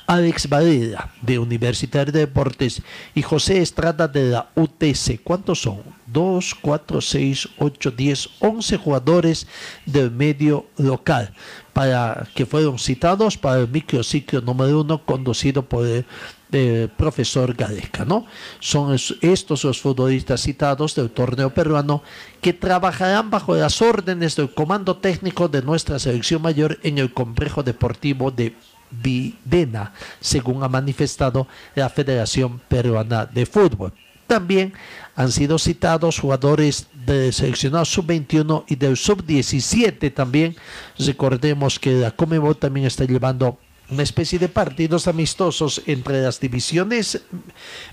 [0.06, 2.82] Alex Varela, de Universitario de Deportes,
[3.14, 5.20] y José Estrada, de la UTC.
[5.22, 5.82] ¿Cuántos son?
[6.06, 9.46] 2, 4, 6, 8, 10, 11 jugadores
[9.86, 11.32] del medio local
[11.72, 16.04] para que fueron citados para el microciclo número uno conducido por el
[16.52, 18.26] eh, profesor Gareca, ¿no?
[18.60, 22.02] Son es- estos los futbolistas citados del torneo peruano
[22.40, 27.64] que trabajarán bajo las órdenes del comando técnico de nuestra selección mayor en el complejo
[27.64, 28.54] deportivo de
[29.02, 33.92] Videna, según ha manifestado la Federación Peruana de Fútbol.
[34.26, 34.72] También
[35.16, 40.56] han sido citados jugadores del seleccionado sub-21 y del sub-17 también.
[40.98, 43.58] Recordemos que la Comebol también está llevando
[43.90, 47.20] una especie de partidos amistosos entre las divisiones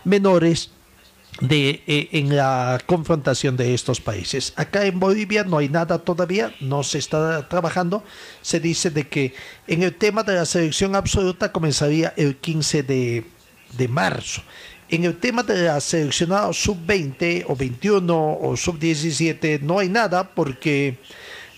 [0.06, 0.72] menores
[1.40, 4.54] de, eh, en la confrontación de estos países.
[4.56, 8.04] Acá en Bolivia no hay nada todavía, no se está trabajando.
[8.42, 9.34] Se dice de que
[9.68, 13.26] en el tema de la selección absoluta comenzaría el 15 de,
[13.78, 14.42] de marzo.
[14.90, 20.98] En el tema de la seleccionado sub-20 o 21 o sub-17 no hay nada porque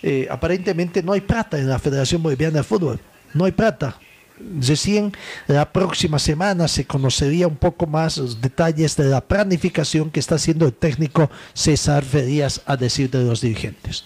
[0.03, 2.99] eh, aparentemente no hay plata en la Federación Boliviana de Fútbol.
[3.33, 3.97] No hay plata.
[4.39, 5.13] Recién
[5.47, 10.35] la próxima semana se conocería un poco más los detalles de la planificación que está
[10.35, 14.03] haciendo el técnico César Ferías a decir de los dirigentes.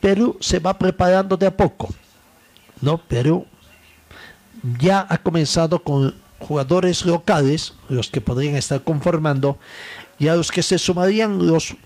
[0.00, 1.94] Perú se va preparando de a poco,
[2.80, 2.98] ¿no?
[2.98, 3.46] Perú
[4.80, 9.58] ya ha comenzado con jugadores locales, los que podrían estar conformando,
[10.18, 11.76] y a los que se sumarían los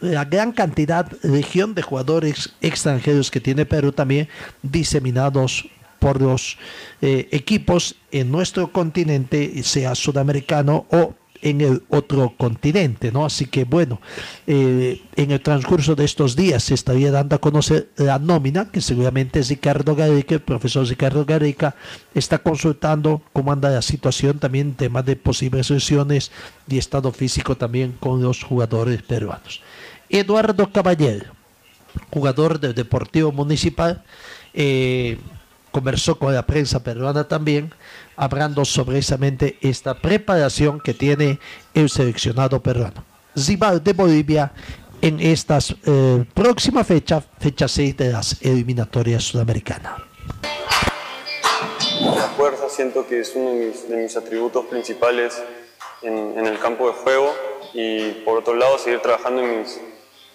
[0.00, 4.28] la gran cantidad, legión de jugadores extranjeros que tiene Perú también
[4.62, 5.68] diseminados
[5.98, 6.58] por los
[7.02, 13.24] eh, equipos en nuestro continente, sea sudamericano o en el otro continente, ¿no?
[13.24, 14.00] Así que bueno,
[14.46, 18.80] eh, en el transcurso de estos días se estaría dando a conocer la nómina, que
[18.80, 21.76] seguramente Ricardo Gareca, el profesor Ricardo Gareca,
[22.14, 26.32] está consultando cómo anda la situación, también temas de posibles lesiones
[26.68, 29.62] y estado físico también con los jugadores peruanos.
[30.08, 31.32] Eduardo Caballero,
[32.10, 34.02] jugador del Deportivo Municipal,
[34.54, 35.18] eh,
[35.70, 37.72] conversó con la prensa peruana también,
[38.16, 41.38] hablando sobre precisamente esta preparación que tiene
[41.74, 43.04] el seleccionado peruano.
[43.34, 44.52] Rival de Bolivia
[45.00, 50.00] en estas eh, próxima fecha, fecha 6 de las eliminatorias sudamericanas.
[52.00, 55.40] La fuerza siento que es uno de mis, de mis atributos principales
[56.02, 57.34] en, en el campo de juego
[57.74, 59.80] y por otro lado seguir trabajando en mis,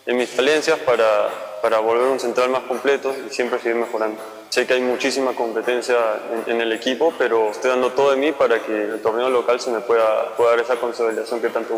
[0.05, 1.29] en mis falencias para,
[1.61, 4.21] para volver un central más completo y siempre seguir mejorando.
[4.53, 5.97] Sé que hay muchísima competencia
[6.31, 9.59] en, en el equipo, pero estoy dando todo de mí para que el torneo local
[9.59, 11.73] se me pueda, pueda dar esa consolidación que tanto.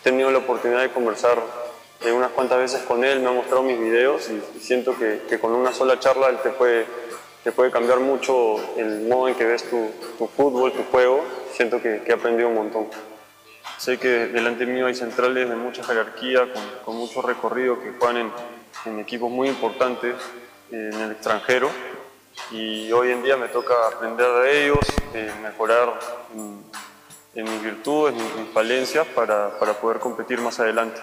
[0.00, 1.40] He tenido la oportunidad de conversar
[2.04, 5.38] eh, unas cuantas veces con él, me ha mostrado mis videos y, siento que, que,
[5.38, 6.86] con una sola charla él te puede,
[7.44, 9.88] te puede cambiar mucho el modo en que ves tu,
[10.18, 11.22] tu fútbol, tu juego.
[11.52, 12.88] Siento que, que, he aprendido un montón.
[13.76, 18.16] Sé que delante mío hay centrales de mucha jerarquía, con, con mucho recorrido, que juegan
[18.16, 18.32] en,
[18.86, 20.16] en equipos muy importantes
[20.72, 21.70] eh, en el extranjero
[22.50, 24.78] y hoy en día me toca aprender de ellos,
[25.14, 25.98] eh, mejorar
[26.34, 26.62] en,
[27.34, 31.00] en, mis virtudes, en mis falencias para, para poder competir más adelante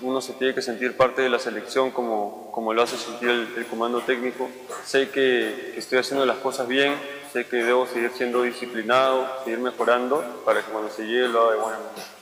[0.00, 3.48] uno se tiene que sentir parte de la selección como, como lo hace sentir el,
[3.56, 4.48] el comando técnico.
[4.84, 6.94] Sé que, que, estoy haciendo las cosas bien,
[7.32, 11.50] sé que debo seguir siendo disciplinado, seguir mejorando para que cuando se llegue lo haga
[11.50, 12.18] de buena manera.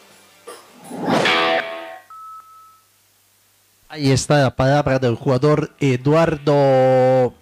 [3.88, 7.34] Ahí está la palabra del jugador Eduardo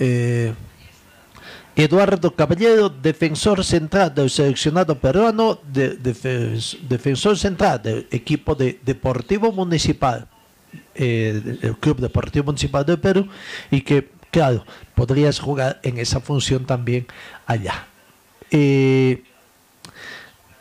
[0.00, 0.52] eh,
[1.76, 9.52] Eduardo Caballero, defensor central del seleccionado peruano, de, de, defensor central del equipo de Deportivo
[9.52, 10.26] Municipal,
[10.94, 13.28] eh, el Club Deportivo Municipal de Perú,
[13.70, 17.06] y que, claro, podrías jugar en esa función también
[17.46, 17.86] allá.
[18.50, 19.22] Eh,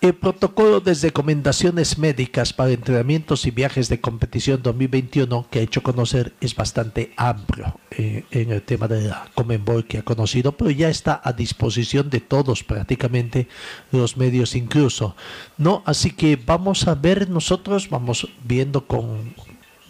[0.02, 5.84] el protocolo de recomendaciones médicas para entrenamientos y viajes de competición 2021 que ha hecho
[5.84, 10.72] conocer es bastante amplio eh, en el tema de la Comenbol que ha conocido, pero
[10.72, 13.48] ya está a disposición de todos prácticamente
[13.92, 15.16] los medios incluso.
[15.58, 15.84] ¿no?
[15.86, 19.34] Así que vamos a ver nosotros, vamos viendo con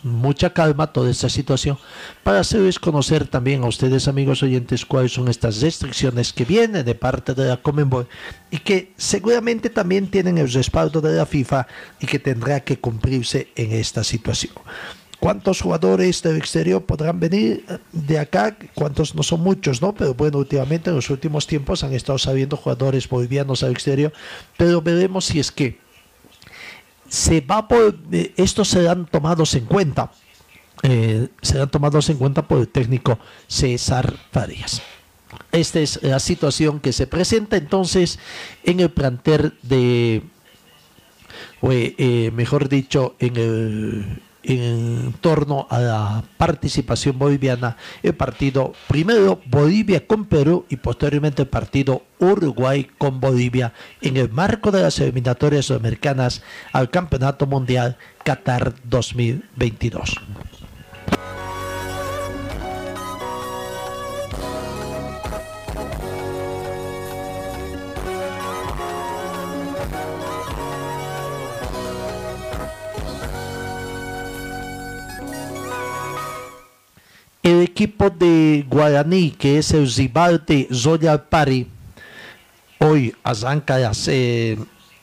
[0.03, 1.77] mucha calma toda esta situación
[2.23, 6.95] para hacerles conocer también a ustedes amigos oyentes cuáles son estas restricciones que vienen de
[6.95, 8.07] parte de la Comenbol
[8.51, 11.67] y que seguramente también tienen el respaldo de la FIFA
[11.99, 14.53] y que tendrá que cumplirse en esta situación.
[15.19, 18.57] ¿Cuántos jugadores del exterior podrán venir de acá?
[18.73, 19.93] ¿Cuántos no son muchos, no?
[19.93, 24.13] Pero bueno, últimamente en los últimos tiempos han estado saliendo jugadores bolivianos al exterior,
[24.55, 25.77] pero veremos si es que
[27.09, 30.11] se va por, eh, estos serán tomados en cuenta,
[30.83, 34.81] eh, serán tomados en cuenta por el técnico César Farias.
[35.51, 38.19] Esta es la situación que se presenta entonces
[38.63, 40.23] en el planter de,
[41.61, 49.41] o, eh, mejor dicho, en el en torno a la participación boliviana el partido primero
[49.45, 54.99] Bolivia con Perú y posteriormente el partido Uruguay con Bolivia en el marco de las
[54.99, 60.19] eliminatorias sudamericanas al Campeonato Mundial Qatar 2022.
[77.49, 81.67] El equipo de Guaraní, que es el rival de Royal Party,
[82.79, 84.57] hoy arranca eh,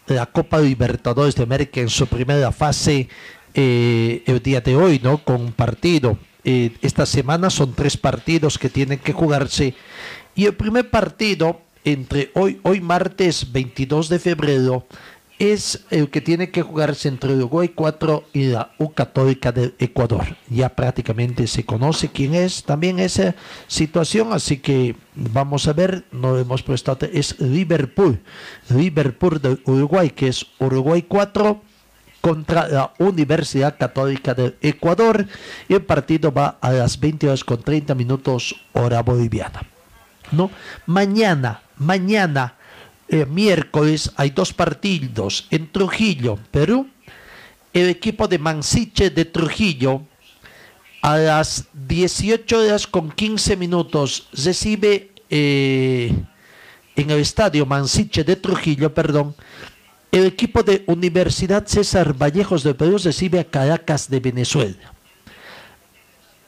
[0.06, 3.08] la Copa Libertadores de América en su primera fase
[3.52, 5.18] eh, el día de hoy, ¿no?
[5.18, 6.18] Con un partido.
[6.44, 9.74] Eh, esta semana son tres partidos que tienen que jugarse.
[10.34, 14.86] Y el primer partido, entre hoy, hoy martes 22 de febrero,
[15.38, 20.36] es el que tiene que jugarse entre Uruguay 4 y la U Católica de Ecuador.
[20.48, 23.34] Ya prácticamente se conoce quién es también esa
[23.66, 28.20] situación, así que vamos a ver, no hemos puesto, es Liverpool,
[28.70, 31.60] Liverpool de Uruguay, que es Uruguay 4
[32.22, 35.26] contra la Universidad Católica de Ecuador
[35.68, 39.62] y el partido va a las 20 horas con 30 minutos hora boliviana.
[40.32, 40.50] ¿No?
[40.86, 42.55] Mañana, mañana
[43.08, 46.88] eh, miércoles hay dos partidos en Trujillo, Perú.
[47.72, 50.02] El equipo de Mansiche de Trujillo
[51.02, 56.12] a las 18 horas con 15 minutos recibe eh,
[56.96, 59.36] en el estadio Mansiche de Trujillo, perdón,
[60.10, 64.94] el equipo de Universidad César Vallejos de Perú recibe a Caracas de Venezuela.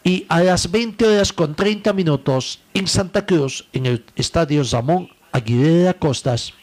[0.02, 5.10] Y a las 20 horas con 30 minutos en Santa Cruz, en el estadio Ramón
[5.38, 6.54] Aguilera Costas,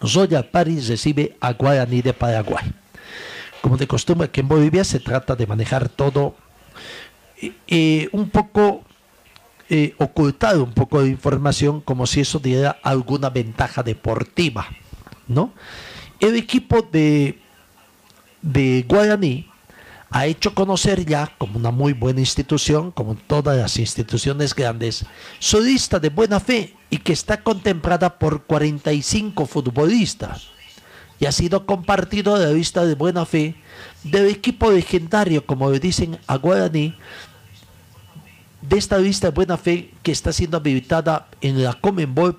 [0.00, 2.64] Royal Paris recibe a Guaraní de Paraguay.
[3.60, 6.34] Como de costumbre aquí en Bolivia se trata de manejar todo
[8.12, 8.84] un poco
[9.68, 14.66] eh, ocultado un poco de información como si eso diera alguna ventaja deportiva,
[15.28, 15.52] ¿no?
[16.20, 17.38] El equipo de,
[18.42, 19.48] de Guaraní
[20.12, 25.06] ha hecho conocer ya como una muy buena institución, como todas las instituciones grandes,
[25.38, 30.48] su lista de buena fe y que está contemplada por 45 futbolistas.
[31.18, 33.54] Y ha sido compartido la lista de buena fe
[34.04, 36.94] del equipo legendario, como le dicen a Guaraní,
[38.60, 42.38] de esta lista de buena fe que está siendo habilitada en la Comenbol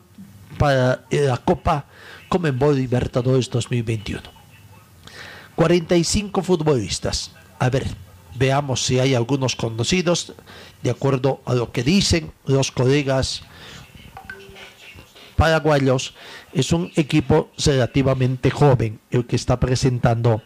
[0.59, 1.85] para la Copa
[2.29, 4.21] Comenbol Libertadores 2021.
[5.55, 7.31] 45 futbolistas
[7.63, 7.87] a ver,
[8.35, 10.33] veamos si hay algunos conocidos,
[10.81, 13.43] de acuerdo a lo que dicen los colegas
[15.37, 16.13] paraguayos,
[16.51, 20.41] es un equipo relativamente joven el que está presentando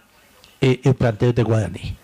[0.61, 1.97] eh, el plantel de Guaraní.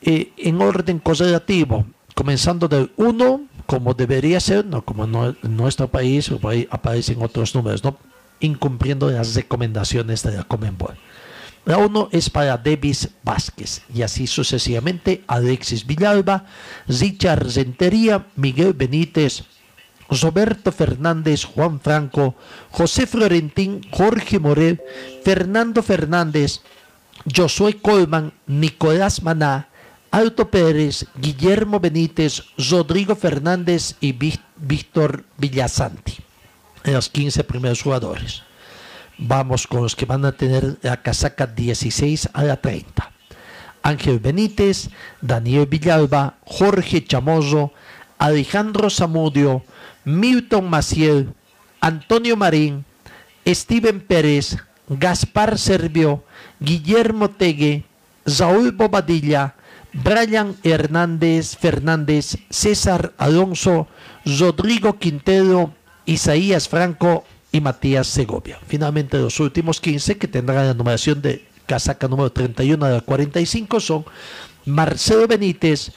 [0.00, 1.84] Eh, en orden correlativo,
[2.14, 7.84] comenzando del 1, como debería ser, no como en nuestro país, ahí aparecen otros números,
[7.84, 7.98] ¿no?
[8.40, 10.96] incumpliendo las recomendaciones de la Comenbol.
[11.70, 16.44] La 1 es para Davis Vázquez y así sucesivamente Alexis Villalba,
[16.88, 19.44] Richard Rentería, Miguel Benítez,
[20.08, 22.34] Roberto Fernández, Juan Franco,
[22.72, 24.82] José Florentín, Jorge Morel,
[25.22, 26.62] Fernando Fernández,
[27.32, 29.68] Josué Colman, Nicolás Maná,
[30.10, 36.16] Alto Pérez, Guillermo Benítez, Rodrigo Fernández y Víctor Villasanti.
[36.82, 38.42] Los 15 primeros jugadores.
[39.22, 43.12] Vamos con los que van a tener la casaca 16 a la 30.
[43.82, 44.88] Ángel Benítez,
[45.20, 47.70] Daniel Villalba, Jorge Chamoso,
[48.18, 49.62] Alejandro Zamudio,
[50.06, 51.34] Milton Maciel,
[51.82, 52.86] Antonio Marín,
[53.46, 54.56] Steven Pérez,
[54.88, 56.24] Gaspar Servio,
[56.58, 57.84] Guillermo Tegue,
[58.24, 59.54] Saúl Bobadilla,
[59.92, 63.86] Brian Hernández Fernández, César Alonso,
[64.24, 65.74] Rodrigo Quintero,
[66.06, 68.58] Isaías Franco y Matías Segovia.
[68.66, 74.04] Finalmente los últimos 15 que tendrán la numeración de casaca número 31 a 45 son
[74.66, 75.92] Marcelo Benítez,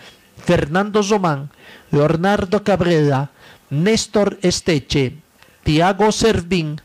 [0.45, 1.49] Fernando Zomán,
[1.91, 3.31] Leonardo Cabrera,
[3.69, 5.17] Néstor Esteche,
[5.63, 6.81] Tiago Servín,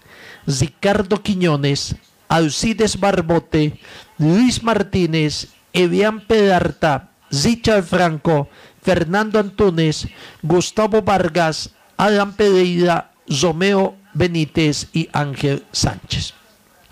[0.47, 1.97] Ricardo Quiñones,
[2.29, 3.79] Alcides Barbote,
[4.19, 8.49] Luis Martínez, Evian Pedarta, Richard Franco,
[8.83, 10.09] Fernando Antunes,
[10.43, 16.35] Gustavo Vargas, Alan Pereira, Romeo Benítez y Ángel Sánchez.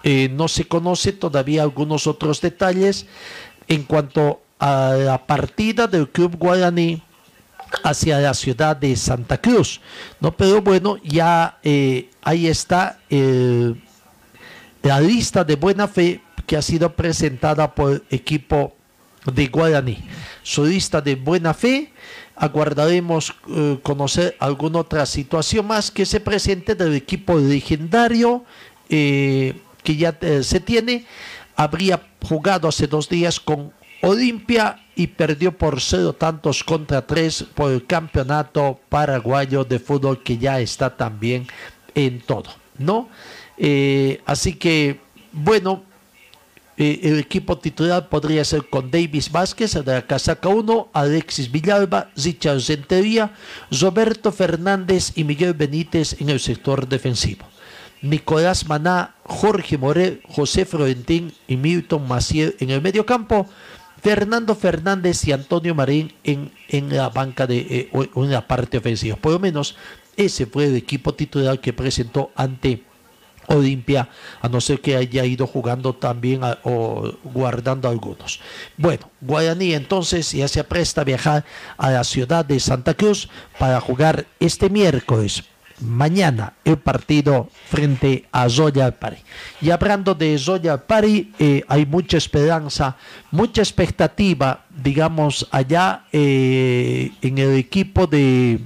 [0.04, 3.06] Eh, no se conoce todavía algunos otros detalles
[3.66, 7.02] en cuanto a la partida del Club Guaraní
[7.82, 9.80] hacia la ciudad de Santa Cruz.
[10.20, 10.36] ¿no?
[10.36, 13.74] Pero bueno, ya eh, ahí está eh,
[14.82, 18.76] la lista de buena fe que ha sido presentada por equipo
[19.24, 19.98] de Guaraní.
[20.44, 21.92] Su lista de buena fe,
[22.36, 28.44] aguardaremos eh, conocer alguna otra situación más que se presente del equipo legendario
[28.88, 31.06] que ya se tiene.
[31.56, 33.72] Habría jugado hace dos días con
[34.02, 40.38] Olimpia y perdió por cero tantos contra tres por el campeonato paraguayo de fútbol que
[40.38, 41.46] ya está también
[41.94, 43.08] en todo, ¿no?
[43.58, 45.00] Eh, así que,
[45.32, 45.84] bueno,
[46.78, 52.10] eh, el equipo titular podría ser con Davis Vázquez de la casaca 1, Alexis Villalba,
[52.16, 53.32] Richard Zentería,
[53.70, 57.46] Roberto Fernández y Miguel Benítez en el sector defensivo.
[58.02, 63.48] Nicolás Maná, Jorge Morel, José Florentín y Milton Maciel en el medio campo.
[64.02, 69.16] Fernando Fernández y Antonio Marín en, en la banca de eh, en la parte ofensiva.
[69.16, 69.76] Por lo menos
[70.16, 72.84] ese fue el equipo titular que presentó ante
[73.48, 74.08] Olimpia,
[74.40, 78.40] a no ser que haya ido jugando también o guardando algunos.
[78.76, 81.44] Bueno, Guaraní entonces ya se apresta a viajar
[81.76, 83.28] a la ciudad de Santa Cruz
[83.58, 85.44] para jugar este miércoles
[85.80, 89.18] mañana el partido frente a Zoya Pari.
[89.60, 92.96] Y hablando de Zoya Pari, eh, hay mucha esperanza,
[93.30, 98.60] mucha expectativa, digamos, allá eh, en el equipo de...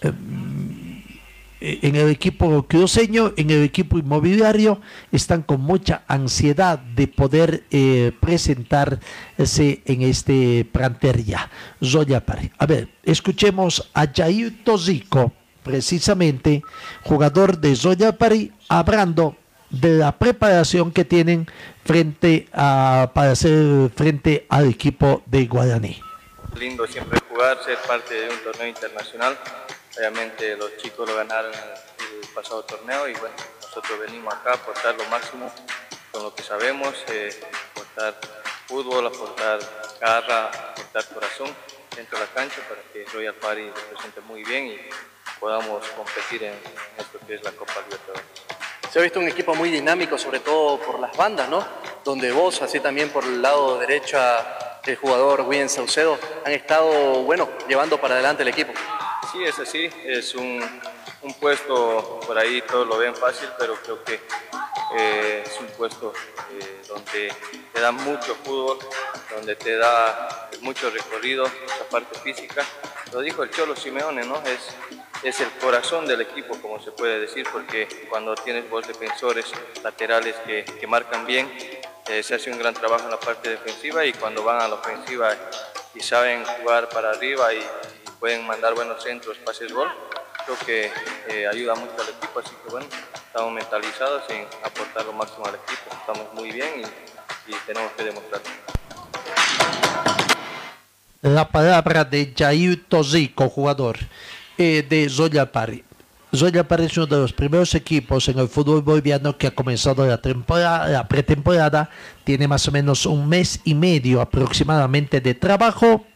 [0.00, 0.81] Em,
[1.62, 4.80] en el equipo cruceño, en el equipo inmobiliario,
[5.12, 8.98] están con mucha ansiedad de poder eh, presentarse
[9.84, 11.48] en este planter ya.
[11.82, 12.50] Zoya Pare.
[12.58, 15.32] A ver, escuchemos a Jair Tozico,
[15.62, 16.62] precisamente
[17.04, 19.36] jugador de Zoya Pari, hablando
[19.70, 21.46] de la preparación que tienen
[21.84, 26.00] frente a, para hacer frente al equipo de Guaraní.
[26.58, 29.38] Lindo siempre jugar, ser parte de un torneo internacional
[29.96, 31.82] Obviamente los chicos lo ganaron el,
[32.34, 35.52] pasado torneo y bueno, nosotros venimos acá a aportar lo máximo
[36.10, 37.28] con lo que sabemos, eh,
[37.72, 38.18] aportar
[38.66, 39.60] fútbol, aportar
[40.00, 41.54] garra, aportar corazón
[41.94, 44.78] dentro de la cancha para que Royal Party se presente muy bien y
[45.38, 46.54] podamos competir en
[46.96, 48.24] esto que es la Copa Libertadores.
[48.90, 51.66] Se ha visto un equipo muy dinámico, sobre todo por las bandas, ¿no?
[52.04, 54.18] Donde vos, así también por el lado derecho,
[54.84, 58.72] el jugador William Saucedo, han estado, bueno, llevando para adelante el equipo.
[59.32, 60.62] Sí, es así, es un,
[61.40, 64.20] puesto, por ahí todos lo ven fácil, pero creo que
[64.94, 66.12] eh, es un puesto
[66.52, 67.32] eh, donde
[67.72, 68.78] te da mucho fútbol,
[69.34, 72.62] donde te da mucho recorrido, esa parte física.
[73.10, 74.36] Lo dijo el Cholo Simeone, ¿no?
[74.44, 74.68] Es,
[75.22, 79.46] es el corazón del equipo, como se puede decir, porque cuando tienes dos defensores
[79.82, 81.50] laterales que, que marcan bien,
[82.08, 84.74] eh, se hace un gran trabajo en la parte defensiva y cuando van a la
[84.74, 85.34] ofensiva
[85.94, 87.62] y saben jugar para arriba y
[88.22, 89.88] pueden mandar buenos centros, pases gol,
[90.46, 90.90] creo que
[91.28, 92.86] eh, ayuda mucho al equipo, así que bueno,
[93.26, 98.04] estamos mentalizados en aportar lo máximo al equipo, estamos muy bien y, y tenemos que
[98.04, 98.48] demostrarlo.
[101.22, 103.98] La palabra de Jair Tozico, jugador
[104.56, 105.82] eh, de Zoya Pari.
[106.32, 110.06] Zoya Pari es uno de los primeros equipos en el fútbol boliviano que ha comenzado
[110.06, 111.90] la, temporada, la pretemporada.
[112.22, 116.06] Tiene más o menos un mes y medio aproximadamente de trabajo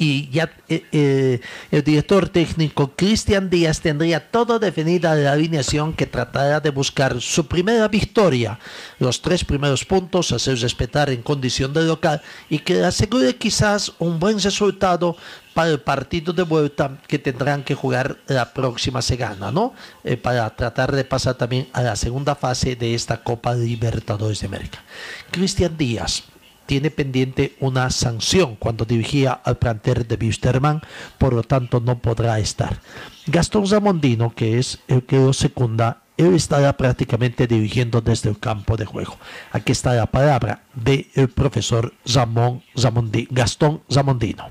[0.00, 1.40] y ya eh, eh,
[1.70, 7.46] el director técnico Cristian Díaz tendría todo definida la alineación que tratará de buscar su
[7.46, 8.58] primera victoria,
[8.98, 14.18] los tres primeros puntos, hacer respetar en condición de local y que asegure quizás un
[14.18, 15.18] buen resultado
[15.52, 19.74] para el partido de vuelta que tendrán que jugar la próxima semana, ¿no?
[20.02, 24.46] Eh, para tratar de pasar también a la segunda fase de esta Copa Libertadores de
[24.46, 24.82] América.
[25.30, 26.22] Cristian Díaz,
[26.70, 30.80] tiene pendiente una sanción cuando dirigía al plantel de Wisterman,
[31.18, 32.80] por lo tanto no podrá estar.
[33.26, 38.76] Gastón Zamondino, que es el que lo secunda, él estará prácticamente dirigiendo desde el campo
[38.76, 39.16] de juego.
[39.50, 44.46] Aquí está la palabra del profesor Zamondi, Gastón Zamondino.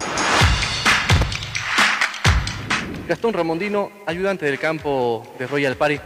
[3.07, 6.01] Gastón Ramondino, ayudante del campo de Royal Party.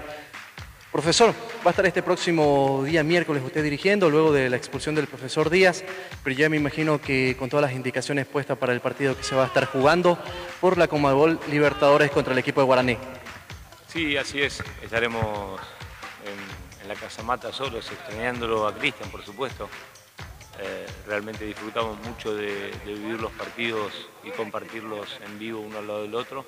[0.93, 1.33] Profesor,
[1.65, 5.49] va a estar este próximo día miércoles usted dirigiendo, luego de la expulsión del profesor
[5.49, 5.83] Díaz,
[6.23, 9.33] pero ya me imagino que con todas las indicaciones puestas para el partido que se
[9.33, 10.19] va a estar jugando
[10.61, 12.97] por la Comabol Libertadores contra el equipo de Guaraní.
[13.87, 14.61] Sí, así es.
[14.83, 15.59] Estaremos
[16.27, 19.67] en, en la Casa Mata solos, extrañándolo a Cristian, por supuesto.
[20.59, 23.91] Eh, realmente disfrutamos mucho de, de vivir los partidos
[24.23, 26.45] y compartirlos en vivo uno al lado del otro.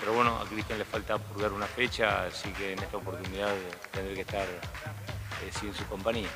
[0.00, 3.52] Pero bueno, a Cristian le falta purgar una fecha, así que en esta oportunidad
[3.92, 6.28] tendré que estar eh, sin su compañía.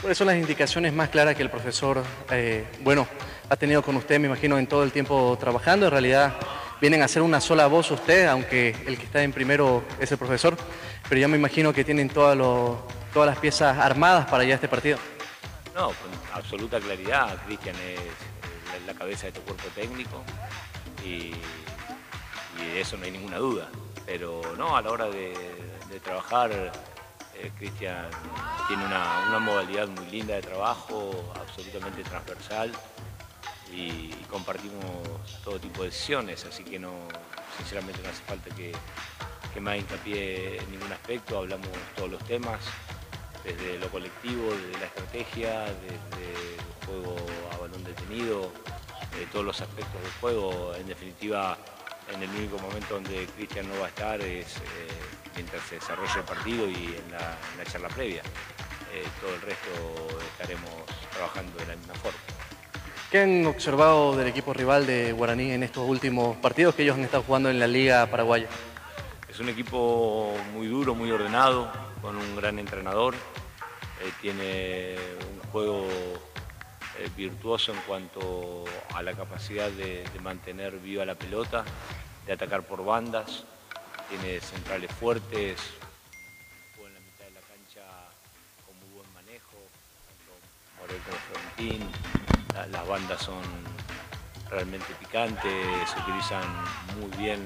[0.00, 3.06] ¿Cuáles son las indicaciones más claras que el profesor, eh, bueno,
[3.48, 5.86] ha tenido con usted, me imagino, en todo el tiempo trabajando?
[5.86, 6.34] En realidad
[6.80, 10.18] vienen a ser una sola voz usted, aunque el que está en primero es el
[10.18, 10.56] profesor,
[11.08, 12.78] pero ya me imagino que tienen todas los-
[13.12, 14.98] todas las piezas armadas para ya este partido.
[15.74, 18.10] No, con absoluta claridad, Cristian es eh,
[18.86, 20.22] la, la cabeza de tu cuerpo técnico
[21.04, 21.32] y,
[22.60, 23.68] y de eso no hay ninguna duda.
[24.06, 25.34] Pero no, a la hora de,
[26.02, 28.10] trabajar, eh, Cristian
[28.68, 32.72] tiene una, una modalidad muy linda de trabajo, absolutamente transversal
[33.72, 34.82] y, compartimos
[35.44, 36.90] todo tipo de decisiones, así que no,
[37.56, 38.72] sinceramente no hace falta que,
[39.52, 42.60] que haga hincapié en ningún aspecto, hablamos todos los temas,
[43.44, 47.16] desde lo colectivo, desde la estrategia, desde el juego
[47.52, 48.50] a balón detenido,
[49.16, 50.74] de todos los aspectos del juego.
[50.74, 51.56] En definitiva,
[52.12, 54.60] en el único momento donde Cristian no va a estar es eh,
[55.34, 58.22] mientras se desarrolla el partido y en la, en la charla previa.
[58.92, 60.70] Eh, todo el resto estaremos
[61.12, 62.18] trabajando de la misma forma.
[63.10, 67.04] ¿Qué han observado del equipo rival de Guaraní en estos últimos partidos que ellos han
[67.04, 68.48] estado jugando en la Liga Paraguaya?
[69.28, 73.14] Es un equipo muy duro, muy ordenado, con un gran entrenador.
[73.14, 74.96] Eh, tiene
[75.32, 75.88] un juego
[77.16, 78.64] virtuoso en cuanto
[78.94, 81.64] a la capacidad de, mantener viva la pelota,
[82.26, 83.44] de atacar por bandas.
[84.08, 85.58] Tiene centrales fuertes,
[86.78, 87.82] en la mitad de la cancha
[88.66, 89.56] con muy buen manejo,
[90.06, 90.32] tanto
[90.78, 91.90] Morel como Florentín.
[92.54, 93.42] La- las bandas son
[94.50, 96.44] realmente picantes, se utilizan
[97.00, 97.40] muy bien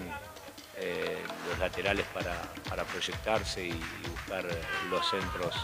[0.77, 5.55] eh, los laterales para, proyectarse y, buscar eh, los centros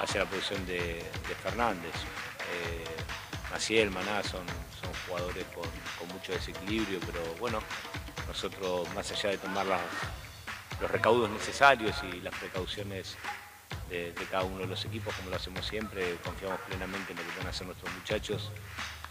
[0.00, 1.02] hacia la posición de
[1.42, 1.92] Fernández.
[2.52, 2.84] Eh,
[3.50, 4.40] Maciel, Maná son,
[4.80, 5.64] son jugadores con,
[5.98, 7.58] con mucho desequilibrio, pero bueno,
[8.26, 9.80] nosotros más allá de tomar las-
[10.80, 13.16] los recaudos necesarios y las precauciones
[13.88, 17.24] de, de cada uno de los equipos, como lo hacemos siempre, confiamos plenamente en lo
[17.24, 18.50] que van a hacer nuestros muchachos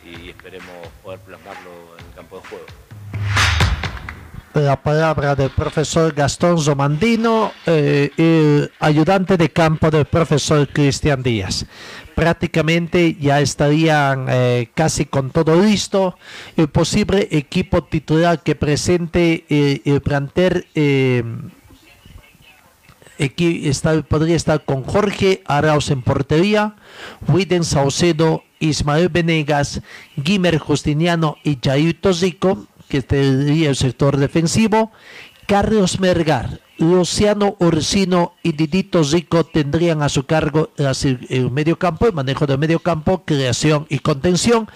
[0.03, 2.65] y esperemos poder plasmarlo en el campo de juego.
[4.53, 11.65] la palabra del profesor Gastón Zomandino, eh, el ayudante de campo del profesor Cristian Díaz.
[12.15, 16.17] Prácticamente ya estarían eh, casi con todo listo.
[16.57, 21.23] El posible equipo titular que presente eh, el plantel eh,
[24.07, 26.75] podría estar con Jorge Arauz en portería,
[27.27, 29.81] Widen Saucedo, Ismael Venegas,
[30.15, 34.91] Guimer Justiniano y Jair Tosico, que sería el sector defensivo,
[35.47, 42.13] Carlos Mergar, Luciano Ursino y Didito Zico tendrían a su cargo el medio campo, el
[42.13, 44.67] manejo del medio campo, creación y contención.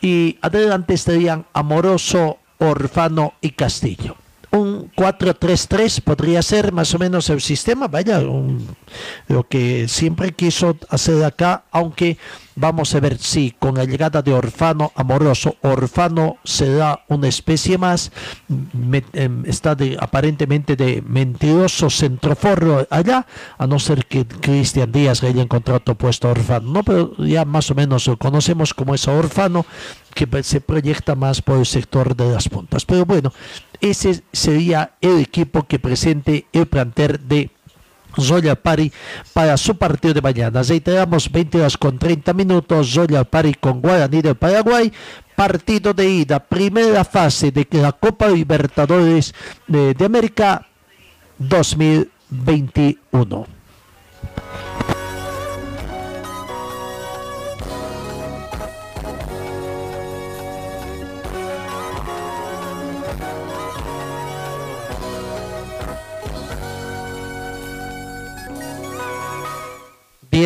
[0.00, 4.16] Y adelante estarían Amoroso, Orfano y Castillo.
[4.52, 8.20] Un 4-3-3 podría ser más o menos el sistema, vaya,
[9.28, 12.18] lo que siempre quiso hacer acá, aunque
[12.56, 18.10] vamos a ver si con la llegada de Orfano Amoroso, Orfano será una especie más,
[19.12, 23.26] em, está de, aparentemente de mentiroso centroforro allá,
[23.56, 27.44] a no ser que Cristian Díaz le haya encontrado puesto a Orfano, no, pero ya
[27.44, 29.64] más o menos lo conocemos como ese Orfano
[30.14, 32.84] que se proyecta más por el sector de las puntas.
[32.84, 33.32] Pero bueno,
[33.80, 37.50] ese sería el equipo que presente el planter de
[38.16, 38.90] Royal Party
[39.32, 40.62] para su partido de mañana.
[40.62, 42.94] Reiteramos 20 horas con 30 minutos.
[42.94, 44.92] Royal Party con Guaraní del Paraguay.
[45.36, 49.34] Partido de ida, primera fase de la Copa Libertadores
[49.66, 50.66] de América
[51.38, 53.46] 2021.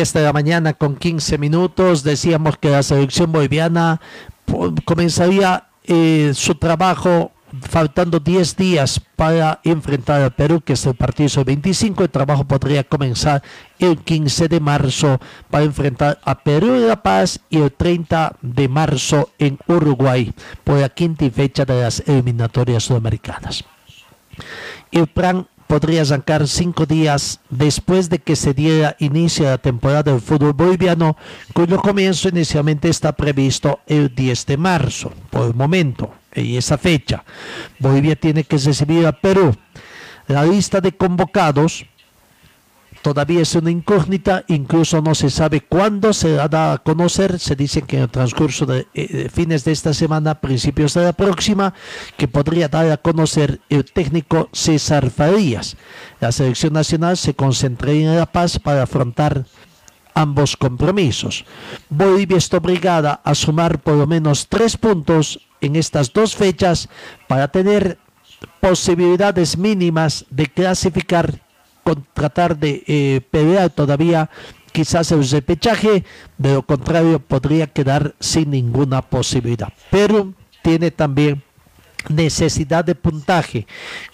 [0.05, 2.03] Diez de la mañana con 15 minutos.
[2.03, 3.99] Decíamos que la selección boliviana
[4.45, 7.31] po- comenzaría eh, su trabajo
[7.67, 12.03] faltando 10 días para enfrentar al Perú, que es el partido sobre 25.
[12.03, 13.41] El trabajo podría comenzar
[13.79, 18.67] el 15 de marzo para enfrentar a Perú de La Paz y el 30 de
[18.69, 20.31] marzo en Uruguay
[20.63, 23.63] por la quinta fecha de las eliminatorias sudamericanas.
[24.91, 30.11] El plan podría arrancar cinco días después de que se diera inicio a la temporada
[30.11, 31.17] del fútbol boliviano,
[31.53, 35.11] cuyo comienzo inicialmente está previsto el 10 de marzo.
[35.29, 37.23] Por el momento, en esa fecha,
[37.79, 39.55] Bolivia tiene que recibir a Perú.
[40.27, 41.85] La lista de convocados
[43.05, 47.83] todavía es una incógnita, incluso no se sabe cuándo se dará a conocer, se dice
[47.83, 51.75] que en el transcurso de eh, fines de esta semana, principios de la próxima,
[52.17, 55.77] que podría dar a conocer el técnico César Farías.
[56.19, 59.45] La selección nacional se concentraría en La Paz para afrontar
[60.15, 61.45] ambos compromisos.
[61.89, 66.89] Bolivia está obligada a sumar por lo menos tres puntos en estas dos fechas
[67.27, 67.99] para tener
[68.59, 71.44] posibilidades mínimas de clasificar
[71.85, 74.31] con tratar de eh, pelear todavía
[74.71, 76.03] quizás el repechaje,
[76.37, 79.71] de lo contrario podría quedar sin ninguna posibilidad.
[79.91, 80.33] Pero
[80.63, 81.43] tiene también
[82.09, 83.67] necesidad de puntaje.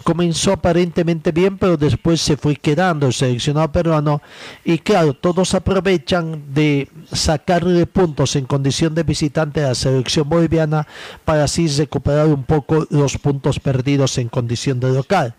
[0.03, 4.21] Comenzó aparentemente bien, pero después se fue quedando el seleccionado peruano
[4.65, 10.85] y claro, todos aprovechan de sacarle puntos en condición de visitante a la selección boliviana
[11.23, 15.35] para así recuperar un poco los puntos perdidos en condición de local.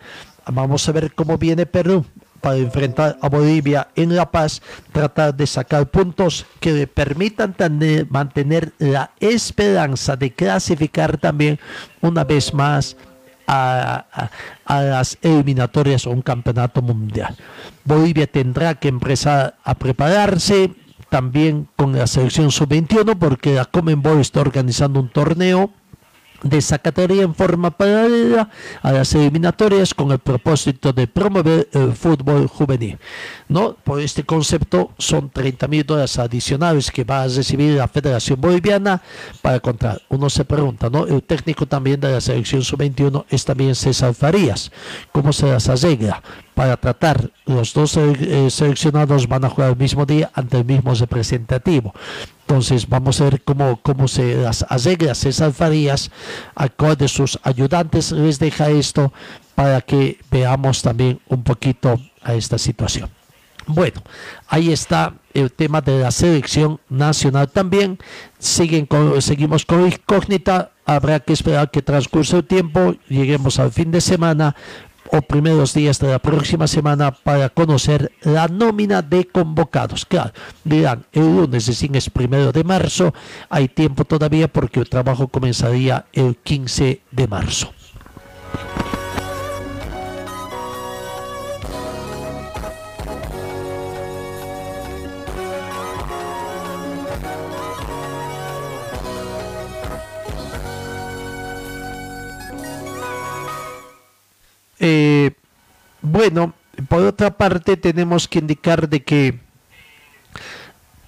[0.47, 2.07] Vamos a ver cómo viene Perú
[2.43, 4.61] para enfrentar a Bolivia en La Paz,
[4.93, 11.59] tratar de sacar puntos que le permitan tener- mantener la esperanza de clasificar también
[12.01, 12.97] una vez más
[13.47, 14.31] a, a-
[14.67, 17.37] a las eliminatorias o un campeonato mundial.
[17.85, 20.73] Bolivia tendrá que empezar a prepararse
[21.11, 25.71] también con la selección sub-21 porque la Comenbol está organizando un torneo
[26.43, 28.49] de esa categoría en forma paralela
[28.83, 32.99] a las eliminatorias con el propósito de promover el fútbol juvenil.
[33.49, 33.75] ¿no?
[33.75, 39.03] Por este concepto son 30 mil dólares adicionales que va a recibir la Federación Boliviana
[39.43, 40.01] para contar.
[40.09, 41.07] Uno se pregunta, ¿no?
[41.07, 44.73] El técnico también de la selección sub-21 es también César Farías.
[45.13, 46.23] ¿Cómo se las arregla?
[46.55, 50.95] Para tratar, los dos eh, seleccionados van a jugar el mismo día ante el mismo
[50.95, 51.95] representativo.
[52.53, 56.11] Entonces vamos a ver cómo, cómo se las arregla César Farías,
[56.55, 59.11] a cuál de sus ayudantes les deja esto
[59.55, 63.09] para que veamos también un poquito a esta situación.
[63.67, 64.03] Bueno,
[64.49, 67.99] ahí está el tema de la selección nacional también.
[68.39, 70.73] Siguen con- seguimos con incógnita.
[70.85, 74.55] Habrá que esperar que transcurra el tiempo, lleguemos al fin de semana
[75.11, 80.07] o primeros días de la próxima semana para conocer la nómina de convocados.
[80.07, 80.33] Claro,
[80.65, 83.13] dirán, el lunes es primero de marzo,
[83.49, 87.73] hay tiempo todavía porque el trabajo comenzaría el 15 de marzo.
[104.85, 105.31] Eh,
[106.03, 106.55] bueno,
[106.89, 109.39] por otra parte tenemos que indicar de que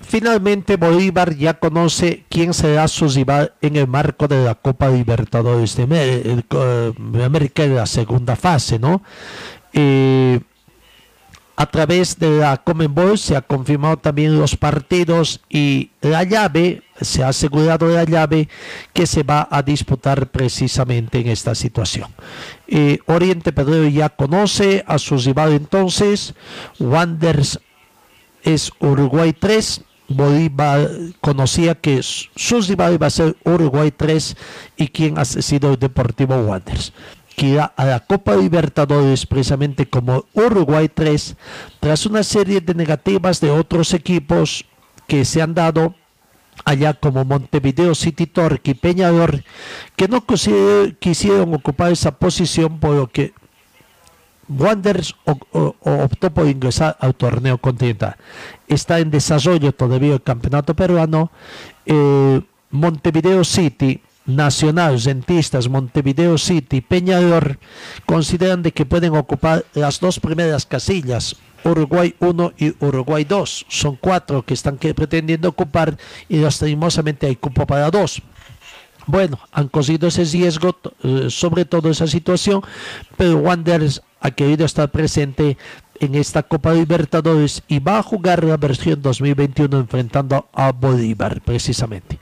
[0.01, 5.75] finalmente Bolívar ya conoce quién será su rival en el marco de la Copa Libertadores
[5.77, 5.83] de,
[6.23, 9.03] el co- de América de la segunda fase, ¿no?
[9.73, 10.39] Eh,
[11.57, 17.23] a través de la Comenbol se ha confirmado también los partidos y la llave, se
[17.23, 18.49] ha asegurado la llave
[18.93, 22.11] que se va a disputar precisamente en esta situación.
[22.67, 26.35] Eh, Oriente Pedro ya conoce a su rival entonces,
[26.79, 27.61] Wanders
[28.43, 30.91] es Uruguay 3, Bolívar
[31.21, 34.37] conocía que su rival iba a ser Uruguay 3
[34.77, 36.93] y quien ha sido el Deportivo Wanderers
[37.37, 41.37] que irá a la Copa Libertadores precisamente como Uruguay 3
[41.81, 44.65] tras una serie de negativas de otros equipos
[45.07, 45.95] que se han dado
[46.65, 49.45] allá como Montevideo City Torque y Peñador
[49.97, 50.25] que no
[50.99, 53.33] quisieron ocupar esa posición por lo que
[54.49, 58.17] Wanderers optó por ingresar al torneo continental.
[58.69, 61.31] Está en desarrollo todavía el campeonato peruano.
[61.87, 62.41] Eh,
[62.71, 67.59] Montevideo City Nacional, Rentistas, Montevideo City, Peñador
[68.07, 73.67] consideran de que pueden ocupar las dos primeras casillas, Uruguay 1 y Uruguay 2.
[73.69, 75.97] Son cuatro que están pretendiendo ocupar
[76.29, 78.23] y lastimosamente hay cupo para dos.
[79.07, 82.63] Bueno, han cogido ese riesgo, eh, sobre todo esa situación,
[83.17, 85.59] pero Wanderers ha querido estar presente
[86.01, 92.19] en esta Copa Libertadores y va a jugar la versión 2021 enfrentando a Bolívar precisamente.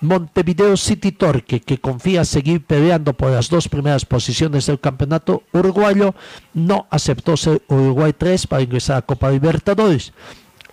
[0.00, 6.14] Montevideo City Torque, que confía seguir peleando por las dos primeras posiciones del campeonato uruguayo,
[6.52, 10.12] no aceptó ser Uruguay 3 para ingresar a Copa Libertadores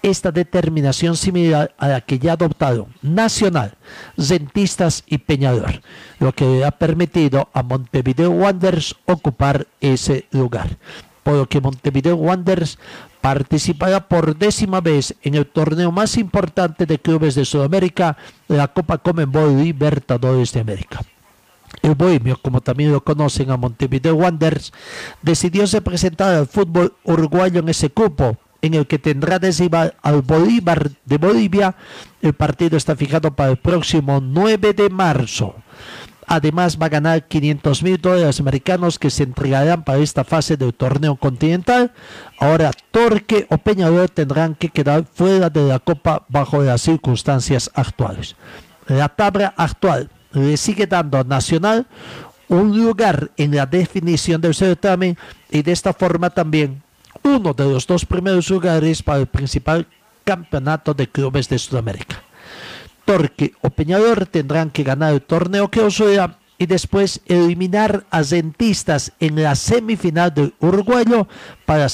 [0.02, 3.78] esta determinación similar a la que ya adoptaron Nacional,
[4.18, 5.82] Rentistas y Peñador,
[6.20, 10.78] lo que ha permitido a Montevideo Wanderers ocupar ese lugar.
[11.24, 12.80] Por lo que Montevideo Wanderers
[13.22, 18.18] participará por décima vez en el torneo más importante de clubes de Sudamérica,
[18.48, 21.02] la Copa Comenbol Libertadores de América.
[21.82, 24.74] El bohemio, como también lo conocen a Montevideo Wanderers,
[25.22, 30.22] decidió se presentar al fútbol uruguayo en ese cupo, en el que tendrá de al
[30.22, 31.76] Bolívar de Bolivia.
[32.22, 35.56] El partido está fijado para el próximo 9 de marzo.
[36.32, 40.74] Además va a ganar 500 mil dólares americanos que se entregarán para esta fase del
[40.74, 41.92] torneo continental.
[42.40, 48.38] Ahora Torque o Peñador tendrán que quedar fuera de la Copa bajo las circunstancias actuales.
[48.88, 51.86] La tabla actual le sigue dando a Nacional
[52.48, 55.18] un lugar en la definición del certamen
[55.50, 56.82] y de esta forma también
[57.24, 59.86] uno de los dos primeros lugares para el principal
[60.24, 62.24] campeonato de clubes de Sudamérica.
[63.06, 69.14] Torque o Peñador tendrán que ganar el torneo que sea y después eliminar a Rentistas
[69.20, 71.28] en la semifinal del uruguayo
[71.66, 71.88] para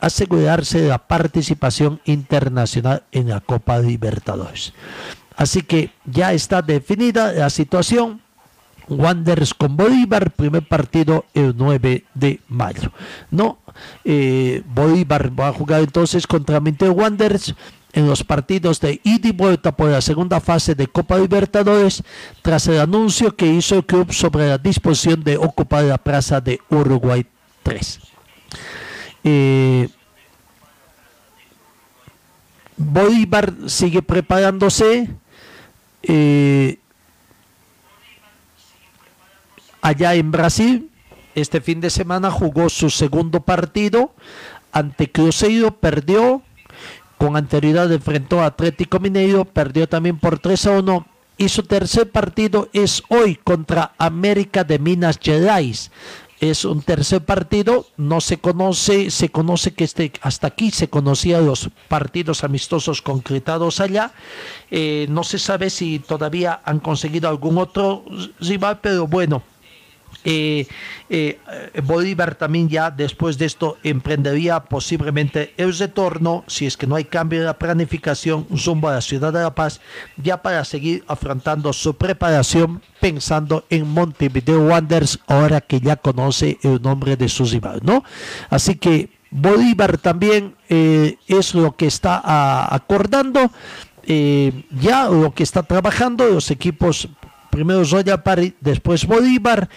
[0.00, 4.72] asegurarse la participación internacional en la Copa Libertadores.
[5.36, 8.22] Así que ya está definida la situación
[8.88, 12.92] Wanderers con Bolívar, primer partido el 9 de mayo.
[13.30, 13.58] No,
[14.04, 17.54] eh, Bolívar va a jugar entonces contra Mente Wanderers
[17.94, 22.02] en los partidos de ida y vuelta por la segunda fase de Copa Libertadores
[22.42, 26.60] tras el anuncio que hizo el club sobre la disposición de ocupar la plaza de
[26.68, 27.24] Uruguay
[27.62, 28.00] 3.
[29.22, 29.88] Eh,
[32.76, 35.08] Bolívar sigue preparándose.
[36.02, 36.78] Eh,
[39.80, 40.90] allá en Brasil.
[41.34, 44.14] Este fin de semana jugó su segundo partido
[44.72, 46.42] ante Cruzeiro, perdió.
[47.24, 51.06] Con anterioridad enfrentó a Atlético Mineiro, perdió también por 3 a 1.
[51.38, 55.90] Y su tercer partido es hoy contra América de Minas Gerais.
[56.38, 61.46] Es un tercer partido, no se conoce, se conoce que este, hasta aquí se conocían
[61.46, 64.12] los partidos amistosos concretados allá.
[64.70, 68.04] Eh, no se sabe si todavía han conseguido algún otro
[68.38, 69.42] rival, pero bueno,
[70.24, 70.66] eh,
[71.10, 71.38] eh,
[71.84, 77.04] Bolívar también ya después de esto emprendería posiblemente el retorno, si es que no hay
[77.04, 79.80] cambio de la planificación, rumbo a ciudad de La Paz,
[80.16, 86.80] ya para seguir afrontando su preparación pensando en Montevideo Wanderers, ahora que ya conoce el
[86.80, 88.02] nombre de su rival, ¿no?
[88.48, 93.50] Así que Bolívar también eh, es lo que está acordando.
[94.06, 97.08] ya lo que está trabajando los equipos
[97.54, 97.84] primero
[98.24, 99.68] Party, después Bolívar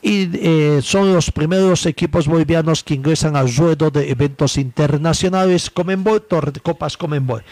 [0.00, 6.24] y eh, son los primeros equipos bolivianos que ingresan al ruedo de eventos internacionales Comenbol,
[6.62, 7.42] Copas Comenbol.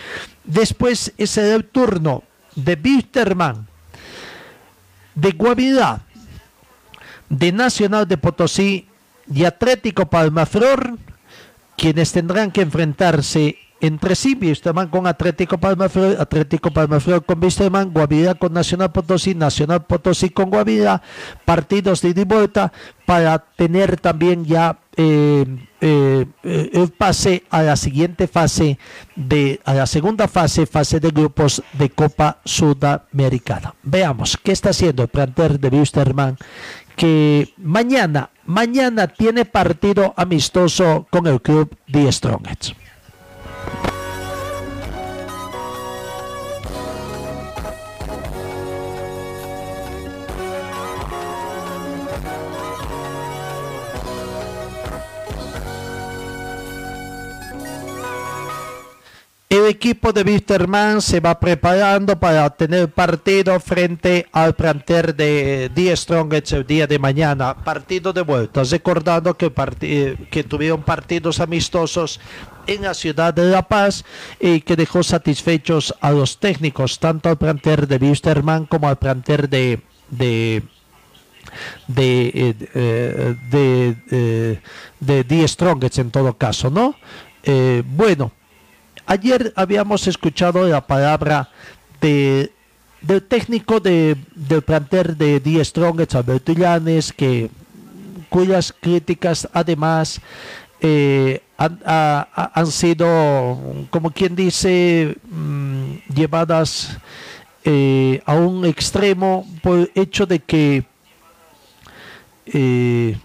[0.44, 2.22] Después es el turno
[2.54, 3.66] de Bisterman,
[5.16, 6.02] de Guavirá,
[7.28, 8.86] de Nacional de Potosí
[9.34, 10.96] y Atlético Palmaflor,
[11.76, 18.36] quienes tendrán que enfrentarse entre sí, Wisterman con Atlético Palmaflor, Atlético Palmaflor con Wisterman, Guavirá
[18.36, 21.02] con Nacional Potosí, Nacional Potosí con Guavirá,
[21.44, 22.72] partidos de ida y vuelta
[23.04, 25.44] para tener también ya eh,
[25.80, 28.78] eh, el pase a la siguiente fase
[29.16, 33.74] de a la segunda fase, fase de grupos de Copa Sudamericana.
[33.82, 36.38] Veamos qué está haciendo el plantel de Wisterman
[36.94, 42.81] que mañana, mañana tiene partido amistoso con el club The Strongest.
[59.62, 65.96] El equipo de Wisterman se va preparando para tener partido frente al planter de Die
[65.96, 67.54] Strongest el día de mañana.
[67.54, 68.64] Partido de vuelta.
[68.64, 69.50] Recordando que,
[70.48, 72.18] tuvieron partidos amistosos
[72.66, 74.04] en la ciudad de La Paz
[74.40, 79.48] y que dejó satisfechos a los técnicos, tanto al planter de Wisterman como al planter
[79.48, 79.80] de,
[80.10, 80.64] de
[81.86, 83.36] de, eh,
[84.10, 84.60] eh,
[85.06, 86.96] eh, Die Strongest en todo caso, ¿no?
[87.84, 88.32] bueno,
[89.12, 91.50] Ayer habíamos escuchado la palabra
[92.00, 92.50] de,
[93.02, 97.50] del técnico de, del planter de Die Strongest, Alberto Illanes, que,
[98.30, 100.18] cuyas críticas además
[100.80, 103.58] eh, han, sido,
[103.90, 106.96] como quien dice, mm, llevadas
[107.64, 110.86] eh, a un extremo por el hecho de que
[112.46, 113.18] eh,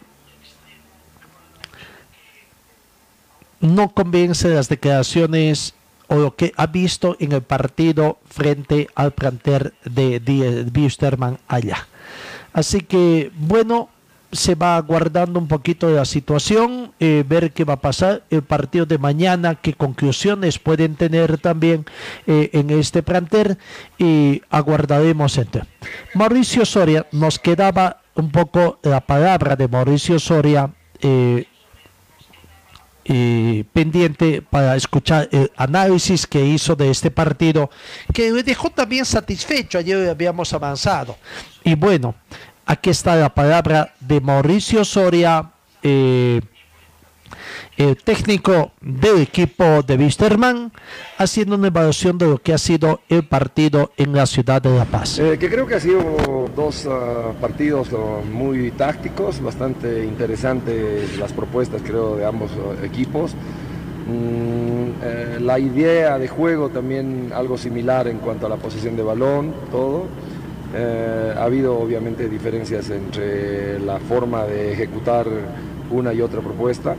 [3.62, 5.77] no convence las declaraciones
[6.08, 11.88] o lo que ha visto en el partido frente al planter de, de, allá.
[12.54, 13.90] Así que, bueno,
[14.32, 18.42] se va guardando un poquito de la situación, eh, ver qué va a pasar el
[18.42, 21.86] partido de mañana, qué conclusiones pueden tener también
[22.26, 23.58] eh, en este planter
[23.98, 25.64] y aguardaremos entre.
[26.14, 30.72] Mauricio Soria, nos quedaba un poco la palabra de Mauricio Soria.
[31.02, 31.46] Eh,
[33.72, 37.70] pendiente para escuchar el análisis que hizo de este partido,
[38.14, 41.18] que le dejó también satisfecho, ayer habíamos avanzado.
[41.64, 42.16] Y bueno,
[42.66, 45.52] aquí está la palabra de Mauricio Soria.
[45.84, 46.42] Eh,
[47.78, 50.72] el técnico del equipo de Wisterman,
[51.18, 54.86] haciendo una evaluación de lo que ha sido el partido en la ciudad de La
[54.86, 55.20] Paz.
[55.20, 61.32] Eh, que creo que ha sido dos ah, partidos ah, muy tácticos, bastante interesantes las
[61.34, 63.36] propuestas creo de ambos ah, equipos.
[64.08, 69.04] Mm, eh, la idea de juego también algo similar en cuanto a la posesión de
[69.04, 70.06] balón, todo.
[70.76, 75.28] Eh, ha habido obviamente diferencias entre la forma de ejecutar
[75.92, 76.96] una y otra propuesta.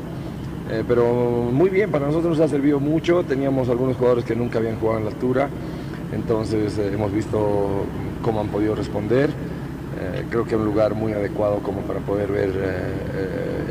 [0.71, 3.23] Eh, pero muy bien, para nosotros nos ha servido mucho.
[3.25, 5.49] Teníamos algunos jugadores que nunca habían jugado en la altura,
[6.13, 7.85] entonces eh, hemos visto
[8.23, 9.31] cómo han podido responder.
[9.31, 12.51] Eh, creo que es un lugar muy adecuado como para poder ver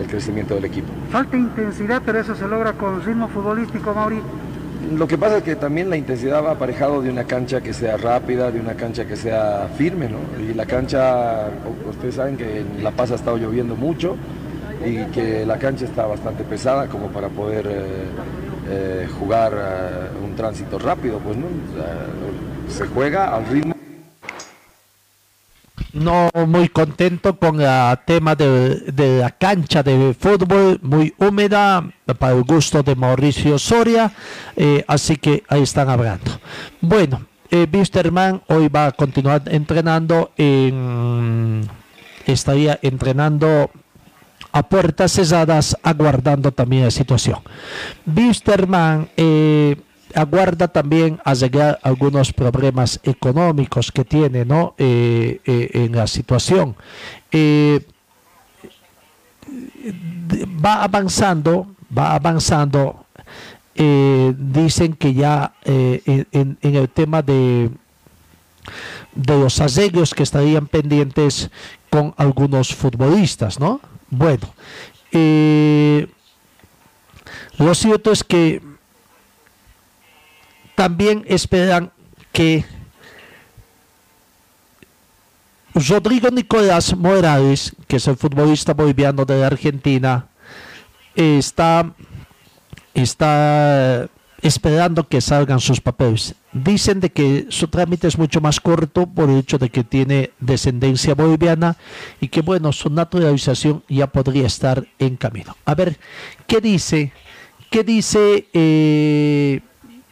[0.02, 0.88] el crecimiento del equipo.
[1.10, 4.20] Falta intensidad, pero eso se logra con ritmo futbolístico, Mauri.
[4.98, 7.98] Lo que pasa es que también la intensidad va aparejado de una cancha que sea
[7.98, 10.18] rápida, de una cancha que sea firme, ¿no?
[10.42, 11.50] Y la cancha,
[11.90, 14.16] ustedes saben que en La Paz ha estado lloviendo mucho,
[14.86, 18.06] y que la cancha está bastante pesada como para poder eh,
[18.70, 21.48] eh, jugar eh, un tránsito rápido, pues no,
[22.70, 23.74] se juega al ritmo.
[25.94, 31.90] No muy contento con el tema de, la cancha de fútbol, muy húmeda,
[32.20, 34.12] para el gusto de Mauricio Soria,
[34.88, 36.40] así que ahí están hablando.
[36.82, 41.68] Bueno, Wisterman hoy va a continuar entrenando en
[42.28, 43.72] estaría entrenando
[44.52, 47.40] a puertas cesadas aguardando también la situación.
[48.06, 49.76] Wisterman eh,
[50.16, 54.74] aguarda también a llegar algunos problemas económicos que tiene ¿no?
[54.78, 56.76] Eh, eh, en la situación.
[60.66, 63.06] va avanzando, va avanzando.
[63.76, 67.70] dicen que ya en, en, el tema de,
[69.14, 71.52] de los arreglos que estarían pendientes
[71.90, 73.80] con algunos futbolistas, ¿no?
[74.10, 74.54] Bueno,
[75.12, 76.08] eh,
[77.58, 78.62] lo cierto es que
[80.76, 81.92] también esperan
[82.32, 82.64] que
[85.74, 90.28] Rodrigo Nicolás Morales, que es el futbolista boliviano de la Argentina,
[91.16, 91.94] está,
[92.94, 94.10] está
[94.42, 96.36] esperando que salgan sus papeles.
[96.54, 100.32] Dicen de que su trámite es mucho más corto por el hecho de que tiene
[100.40, 101.78] descendencia boliviana
[102.22, 105.56] y que bueno, su naturalización ya podría estar en camino.
[105.66, 105.98] A ver,
[106.46, 107.12] ¿qué dice?
[107.70, 109.62] ¿Qué dice eh,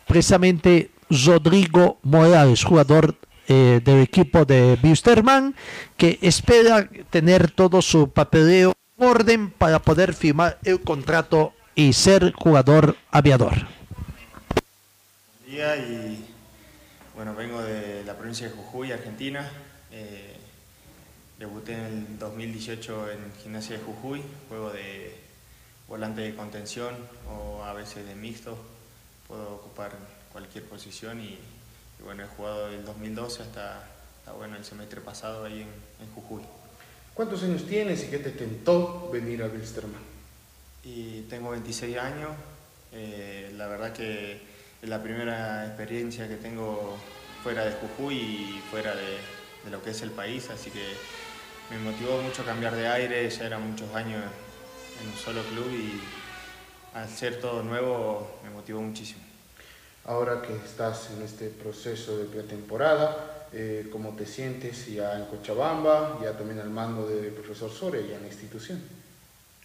[0.08, 3.16] precisamente Rodrigo Morales, jugador
[3.48, 5.56] eh, del equipo de Busterman,
[5.98, 12.34] que espera tener todo su papeleo en orden para poder firmar el contrato y ser
[12.34, 13.68] jugador aviador.
[15.56, 16.20] Y
[17.16, 19.50] bueno, vengo de la provincia de Jujuy, Argentina.
[19.90, 20.36] Eh,
[21.40, 25.16] debuté en el 2018 en Gimnasia de Jujuy, juego de
[25.88, 26.94] volante de contención
[27.30, 28.58] o a veces de mixto.
[29.30, 29.94] Puedo ocupar
[30.34, 31.40] cualquier posición y,
[32.00, 33.78] y bueno, he jugado del 2012 hasta,
[34.18, 35.70] hasta, bueno, el semestre pasado ahí en,
[36.06, 36.44] en Jujuy.
[37.14, 40.04] ¿Cuántos años tienes y qué te tentó venir a Wilstermann?
[40.84, 42.32] Y tengo 26 años.
[42.92, 46.98] Eh, la verdad que la primera experiencia que tengo
[47.44, 49.18] fuera de Jujuy y fuera de,
[49.72, 50.84] lo que es el país, así que
[51.72, 54.24] me motivó mucho cambiar de aire, ya eran muchos años
[55.02, 56.02] en un solo club y
[56.96, 59.22] al ser todo nuevo me motivó muchísimo.
[60.06, 66.20] Ahora que estás en este proceso de pretemporada, eh, ¿cómo te sientes ya en Cochabamba,
[66.22, 68.82] ya también al mando del profesor Soria y en la institución?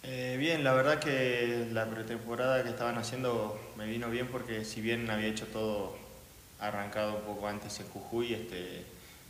[0.02, 4.80] Eh, bien, la verdad que la pretemporada que estaban haciendo me vino bien porque si
[4.80, 5.94] bien había hecho todo
[6.58, 8.84] arrancado un poco antes en Jujuy, este,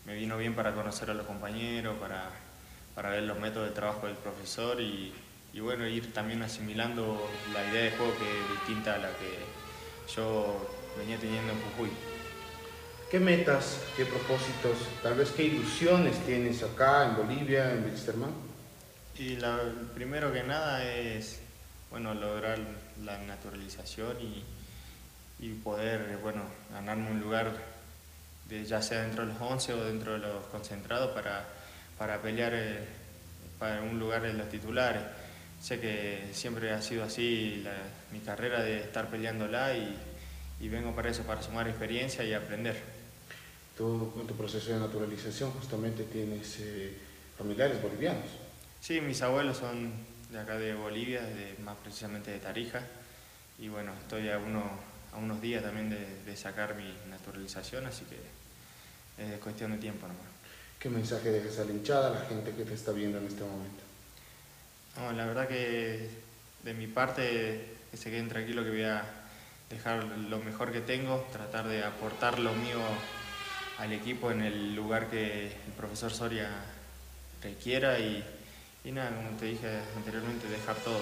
[0.07, 2.31] me vino bien para conocer a los compañeros, para,
[2.95, 5.13] para ver los métodos de trabajo del profesor y,
[5.53, 10.15] y bueno, ir también asimilando la idea de juego que es distinta a la que
[10.15, 11.91] yo venía teniendo en Jujuy.
[13.11, 18.50] ¿Qué metas, qué propósitos, tal vez qué ilusiones tienes acá en Bolivia, en Wilstermann?
[19.21, 19.61] Y la,
[19.95, 21.41] primero que nada es
[21.91, 22.59] bueno, lograr
[23.05, 24.43] la naturalización y,
[25.41, 26.41] y poder bueno,
[26.73, 27.53] ganarme un lugar,
[28.49, 31.47] de, ya sea dentro de los 11 o dentro de los concentrados, para,
[31.99, 32.79] para pelear eh,
[33.59, 35.03] para un lugar en los titulares.
[35.61, 37.63] Sé que siempre ha sido así
[38.13, 39.99] mi carrera de estar peleándola y,
[40.61, 42.81] y vengo para eso, para sumar experiencia y aprender.
[43.77, 46.97] Tu proceso de naturalización justamente tienes eh,
[47.37, 48.50] familiares bolivianos.
[48.81, 49.93] Sí, mis abuelos son
[50.31, 52.81] de acá de Bolivia, de, más precisamente de Tarija,
[53.59, 54.63] y bueno, estoy a, uno,
[55.13, 60.07] a unos días también de, de, sacar mi naturalización, así que es cuestión de tiempo
[60.07, 60.25] nomás.
[60.79, 63.43] ¿Qué mensaje dejas a la hinchada, a la gente que te está viendo en este
[63.43, 63.83] momento?
[64.97, 66.09] No, la verdad que
[66.65, 69.05] de mi parte, que se queden tranquilos que voy a
[69.69, 72.81] dejar lo mejor que tengo, tratar de aportar lo mío
[73.79, 76.51] al equipo en el lugar que el profesor Soria
[77.43, 78.25] requiera y,
[78.85, 81.01] y nada, como te dije anteriormente, dejar todo.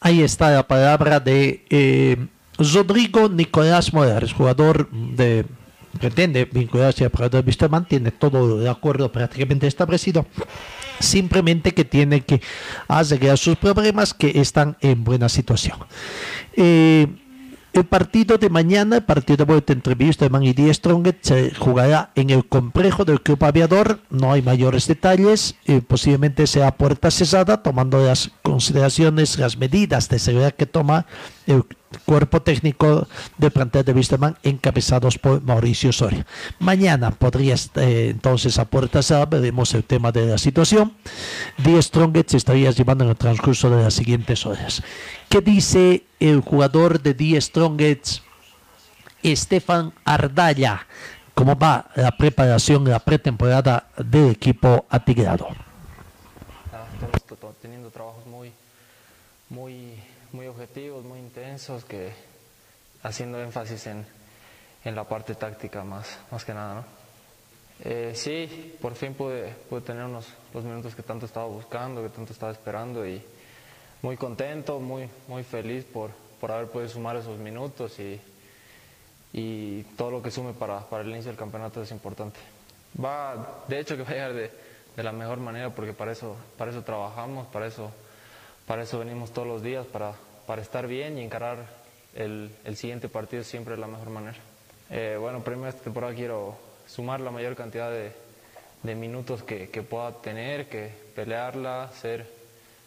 [0.00, 2.16] Ahí está la palabra de eh,
[2.58, 5.44] Rodrigo Nicolás Morales, jugador de
[5.98, 10.26] pretende vincularse al Prado de Wisterman, tiene todo de acuerdo prácticamente establecido,
[10.98, 12.40] simplemente que tiene que
[12.88, 15.78] arreglar sus problemas que están en buena situación.
[16.56, 17.06] Eh,
[17.72, 22.10] el partido de mañana, el partido de vuelta entre Wisterman y Die Strongest, se jugará
[22.14, 24.00] en el complejo del Club Aviador.
[24.10, 25.54] No hay mayores detalles.
[25.64, 31.06] Eh, posiblemente sea puerta cesada, tomando las consideraciones, las medidas de seguridad que toma
[31.46, 31.64] el
[32.04, 33.06] cuerpo técnico
[33.36, 36.26] del plantel de Wisterman, encabezados por Mauricio Soria.
[36.58, 40.92] Mañana podría eh, entonces a puerta cerrada, veremos el tema de la situación.
[41.58, 44.82] Die Strongest estaría llevando en el transcurso de las siguientes horas.
[45.28, 48.22] ¿Qué dice el jugador de Die Strongest,
[49.22, 50.86] Estefan Ardaya?
[51.34, 55.48] ¿Cómo va la preparación, la pretemporada del equipo atigrado?
[57.14, 58.52] Estamos teniendo trabajos muy,
[59.48, 59.94] muy,
[60.32, 61.18] muy objetivos, muy
[61.52, 62.10] intensos, que
[63.02, 64.06] haciendo énfasis en,
[64.84, 66.84] en la parte táctica más, más que nada, ¿no?
[67.84, 72.08] Eh, sí, por fin pude, pude tener unos, los minutos que tanto estaba buscando, que
[72.08, 73.22] tanto estaba esperando y
[74.00, 76.10] muy contento, muy, muy feliz por,
[76.40, 78.18] por haber podido sumar esos minutos y,
[79.34, 82.40] y todo lo que sume para, para, el inicio del campeonato es importante.
[82.98, 84.50] Va, de hecho que va a llegar de,
[84.96, 87.90] de, la mejor manera porque para eso, para eso trabajamos, para eso,
[88.66, 90.14] para eso venimos todos los días, para,
[90.46, 91.66] para estar bien y encarar
[92.14, 94.38] el, el siguiente partido siempre de la mejor manera.
[94.90, 96.56] Eh, bueno, primero esta temporada quiero
[96.86, 98.12] sumar la mayor cantidad de,
[98.82, 102.42] de minutos que, que pueda tener, que pelearla, ser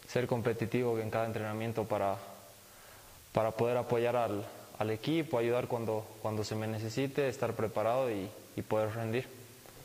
[0.08, 2.16] ser competitivo en cada entrenamiento para,
[3.32, 4.44] para poder apoyar al,
[4.78, 9.26] al, equipo, ayudar cuando, cuando se me necesite, estar preparado y, y poder rendir.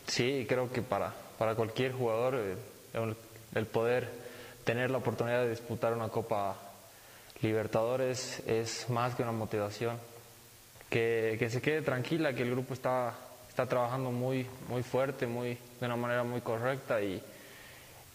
[0.07, 3.15] Sí, creo que para, para cualquier jugador el,
[3.55, 4.09] el, poder
[4.63, 6.55] tener la oportunidad de disputar una Copa
[7.41, 9.97] Libertadores es más que una motivación.
[10.89, 13.13] Que, que se quede tranquila, que el grupo está,
[13.47, 17.21] está trabajando muy, muy fuerte, muy, de una manera muy correcta y,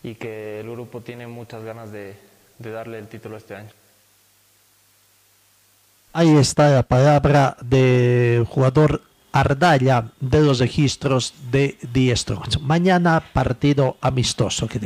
[0.02, 2.16] y que el grupo tiene muchas ganas de,
[2.58, 3.70] de, darle el título este año.
[6.12, 12.42] Ahí está la palabra del jugador Ardalla de los registros de Diestro.
[12.60, 14.80] Mañana partido amistoso que.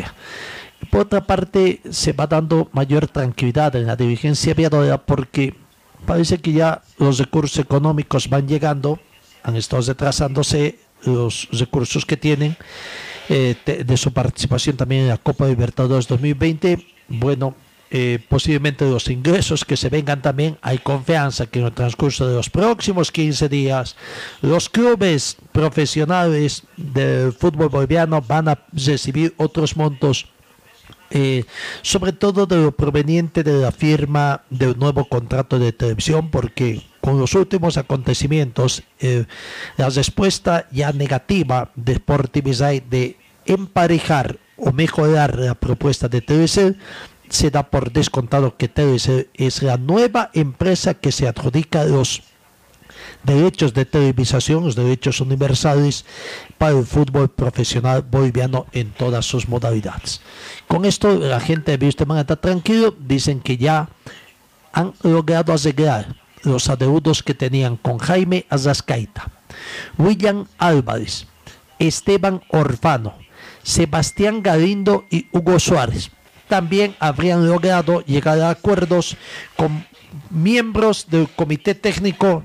[0.88, 5.54] Por otra parte, se va dando mayor tranquilidad en la dirigencia viadora porque
[6.06, 8.98] parece que ya los recursos económicos van llegando,
[9.42, 12.56] han estado retrasándose los recursos que tienen
[13.28, 16.84] eh, de, de su participación también en la Copa Libertadores 2020.
[17.08, 17.54] Bueno,
[17.92, 22.36] eh, posiblemente los ingresos que se vengan también, hay confianza que en el transcurso de
[22.36, 23.96] los próximos 15 días
[24.42, 30.28] los clubes profesionales del fútbol boliviano van a recibir otros montos.
[31.10, 31.44] Eh,
[31.82, 37.18] sobre todo de lo proveniente de la firma del nuevo contrato de televisión, porque con
[37.18, 39.24] los últimos acontecimientos, eh,
[39.76, 43.16] la respuesta ya negativa de Sportivizai de
[43.46, 46.76] emparejar o mejorar la propuesta de TVC
[47.30, 52.22] se da por descontado que TVC es la nueva empresa que se adjudica los
[53.22, 56.04] derechos de televisación, los derechos universales
[56.58, 60.20] para el fútbol profesional boliviano en todas sus modalidades.
[60.68, 63.88] Con esto la gente de Wilstermann está tranquilo, dicen que ya
[64.72, 69.30] han logrado arreglar los adeudos que tenían con Jaime Azascaita,
[69.98, 71.26] William Álvarez,
[71.78, 73.14] Esteban Orfano,
[73.62, 76.10] Sebastián Galindo y Hugo Suárez.
[76.48, 79.16] También habrían logrado llegar a acuerdos
[79.56, 79.86] con
[80.30, 82.44] miembros del comité técnico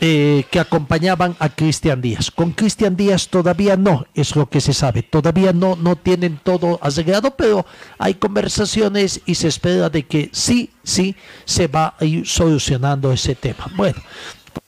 [0.00, 2.30] eh, que acompañaban a Cristian Díaz.
[2.30, 5.02] Con Cristian Díaz todavía no, es lo que se sabe.
[5.02, 7.64] Todavía no, no tienen todo arreglado, pero
[7.98, 13.34] hay conversaciones y se espera de que sí, sí, se va a ir solucionando ese
[13.34, 13.70] tema.
[13.76, 14.00] Bueno,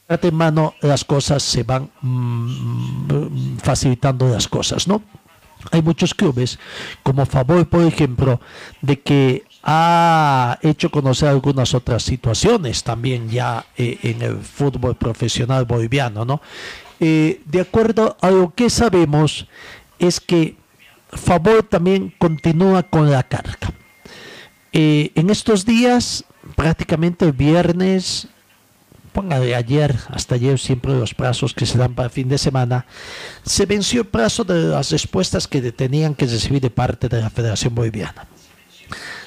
[0.09, 5.03] de mano las cosas se van mm, facilitando las cosas, ¿no?
[5.73, 6.59] Hay muchos clubes,
[7.03, 8.41] como Favor, por ejemplo,
[8.83, 15.65] de que ha hecho conocer algunas otras situaciones también ya eh, en el fútbol profesional
[15.65, 16.41] boliviano, ¿no?
[17.01, 19.49] Eh, de acuerdo a lo que sabemos,
[19.99, 20.57] es que
[21.11, 23.73] Favor también continúa con la carga.
[24.73, 26.25] Eh, en estos días,
[26.55, 28.29] prácticamente el viernes,
[29.13, 32.87] póngale ayer, hasta ayer, siempre los plazos que se dan para el fin de semana,
[33.43, 37.31] se venció el plazo de las respuestas que tenían que recibir de parte de la
[37.31, 38.27] Federación Boliviana.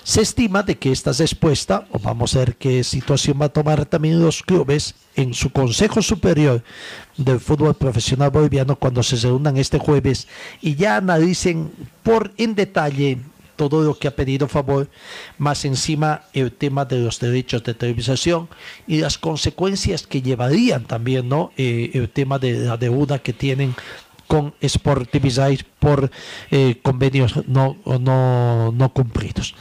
[0.10, 3.86] Se estima de que esta respuesta, o vamos a ver qué situación va a tomar
[3.86, 6.64] también los clubes en su Consejo Superior
[7.16, 10.28] del Fútbol Profesional Boliviano cuando se reúnan este jueves
[10.62, 11.72] y ya analicen
[12.02, 13.20] por en detalle
[13.56, 14.90] todo lo que ha pedido favor,
[15.38, 18.50] más encima el tema de los derechos de televisación
[18.88, 21.52] y las consecuencias que llevarían también, ¿no?
[21.56, 23.76] Eh, el tema de la deuda que tienen
[24.26, 26.10] con Sportivizai por
[26.50, 29.54] eh, convenios no, no, no cumplidos.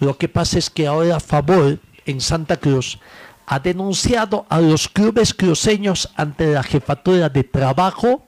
[0.00, 2.98] Lo que pasa es que ahora Favor en Santa Cruz
[3.46, 8.26] ha denunciado a los clubes cruceños ante la jefatura de trabajo.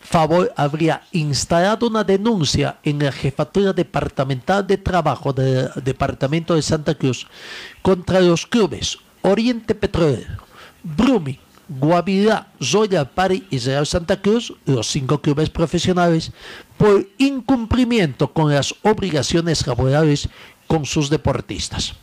[0.00, 6.94] Favor habría instalado una denuncia en la Jefatura Departamental de Trabajo del Departamento de Santa
[6.94, 7.26] Cruz
[7.82, 10.42] contra los clubes Oriente Petrolero,
[10.82, 11.38] Brumi,
[11.68, 16.32] Guavirá, Royal Party y Real Santa Cruz, los cinco clubes profesionales,
[16.78, 20.28] por incumplimiento con las obligaciones laborales
[20.66, 21.94] con sus deportistas.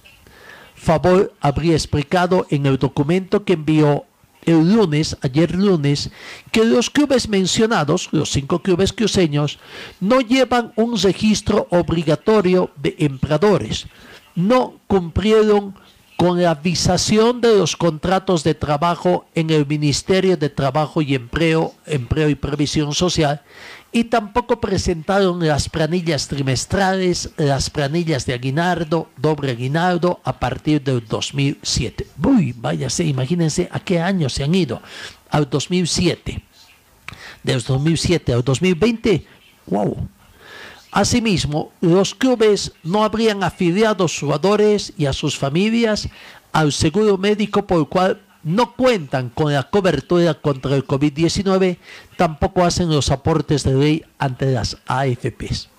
[0.76, 4.04] Favor habría explicado en el documento que envió
[4.46, 6.12] el lunes, ayer lunes,
[6.52, 9.58] que los clubes mencionados, los cinco clubes cruceños,
[10.00, 13.88] no llevan un registro obligatorio de empleadores,
[14.36, 15.74] no cumplieron
[16.18, 21.74] con la visación de los contratos de trabajo en el Ministerio de Trabajo y Empleo,
[21.86, 23.42] Empleo y Previsión Social
[23.96, 31.08] y tampoco presentaron las planillas trimestrales, las planillas de aguinaldo, doble aguinaldo a partir del
[31.08, 32.06] 2007.
[32.22, 34.82] Uy, váyase, imagínense a qué año se han ido,
[35.30, 36.44] al 2007.
[37.42, 39.26] Del 2007 al 2020,
[39.68, 40.10] wow.
[40.92, 46.10] Asimismo, los clubes no habrían afiliado a sus jugadores y a sus familias
[46.52, 51.78] al seguro médico por el cual no cuentan con la cobertura contra el COVID-19,
[52.16, 55.70] tampoco hacen los aportes de ley ante las AFPs.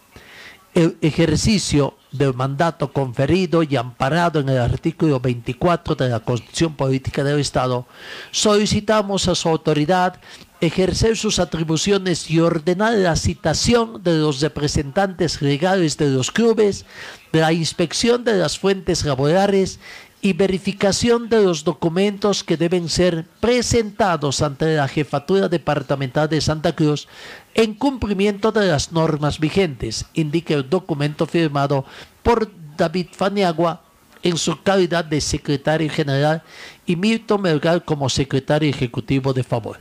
[0.75, 7.23] El ejercicio del mandato conferido y amparado en el artículo 24 de la Constitución Política
[7.23, 7.87] del Estado,
[8.33, 10.21] solicitamos a su autoridad
[10.61, 16.85] ejercer sus atribuciones y ordenar la citación de los representantes legales de los clubes,
[17.33, 19.79] la inspección de las fuentes laborales
[20.27, 26.75] y verificación de los documentos que deben ser presentados ante la Jefatura Departamental de Santa
[26.75, 27.07] Cruz
[27.55, 31.85] en cumplimiento de las normas vigentes, indica el documento firmado
[32.25, 33.85] por David Faniagua
[34.25, 36.43] en su calidad de secretario general
[36.87, 39.79] y Milton Melgar como secretario ejecutivo de favor.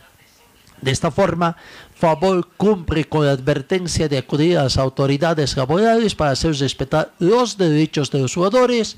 [0.79, 1.57] De esta forma,
[1.95, 7.57] Favor cumple con la advertencia de acudir a las autoridades laborales para hacer respetar los
[7.57, 8.97] derechos de los jugadores,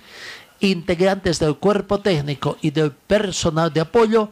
[0.60, 4.30] integrantes del cuerpo técnico y del personal de apoyo,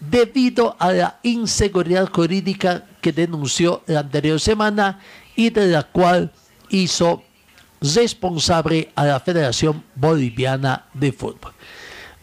[0.00, 5.00] debido a la inseguridad jurídica que denunció la anterior semana
[5.36, 6.30] y de la cual
[6.68, 7.22] hizo
[7.80, 11.52] responsable a la Federación Boliviana de Fútbol.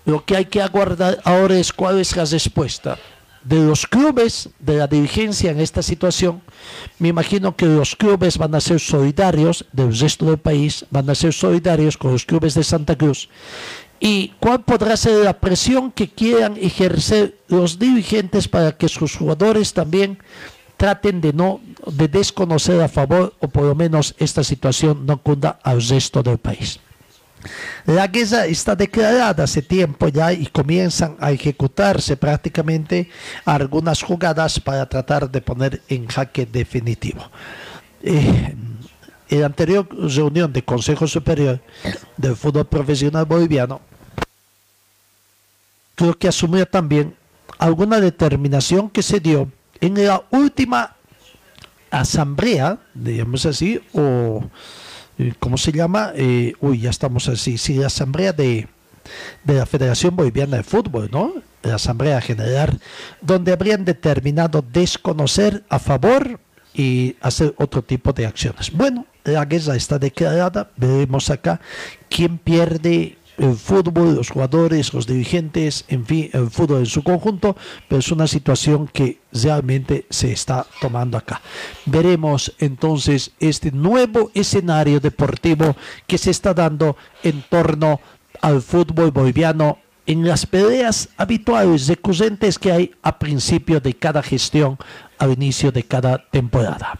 [0.06, 2.98] Lo que hay que aguardar ahora es cuál es la respuesta
[3.44, 6.42] de los clubes, de la dirigencia en esta situación.
[7.00, 11.16] Me imagino que los clubes van a ser solidarios del resto del país, van a
[11.16, 13.30] ser solidarios con los clubes de Santa Cruz.
[14.00, 19.74] ¿Y cuál podrá ser la presión que quieran ejercer los dirigentes para que sus jugadores
[19.74, 20.18] también
[20.78, 25.60] traten de no de desconocer a favor o por lo menos esta situación no cunda
[25.62, 26.80] al resto del país?
[27.86, 33.10] La guerra está declarada hace tiempo ya y comienzan a ejecutarse prácticamente
[33.46, 37.24] algunas jugadas para tratar de poner en jaque definitivo.
[38.04, 38.56] Eh,
[39.30, 41.62] en la anterior reunión del Consejo Superior
[42.18, 43.82] del Fútbol Profesional Boliviano,
[45.96, 47.16] creo que asumió también
[47.58, 49.50] alguna determinación que se dio
[49.80, 50.96] en la última
[51.90, 54.50] asamblea, digamos así, o eh,
[55.40, 56.12] ¿cómo se llama?
[56.16, 58.68] Eh, uy, ya estamos así, sí, la asamblea de,
[59.44, 61.34] de la Federación Boliviana de Fútbol, ¿no?
[61.64, 62.80] La asamblea general,
[63.22, 66.40] donde habrían determinado desconocer a favor
[66.74, 68.72] y hacer otro tipo de acciones.
[68.72, 71.62] Bueno, la guerra está declarada, veremos acá
[72.10, 77.56] quién pierde el fútbol, los jugadores, los dirigentes, en fin, el fútbol en su conjunto,
[77.88, 81.42] pero es una situación que realmente se está tomando acá.
[81.86, 85.76] Veremos entonces este nuevo escenario deportivo
[86.08, 88.00] que se está dando en torno
[88.42, 94.78] al fútbol boliviano en las peleas habituales recurrentes que hay a principio de cada gestión,
[95.20, 96.98] al inicio de cada temporada.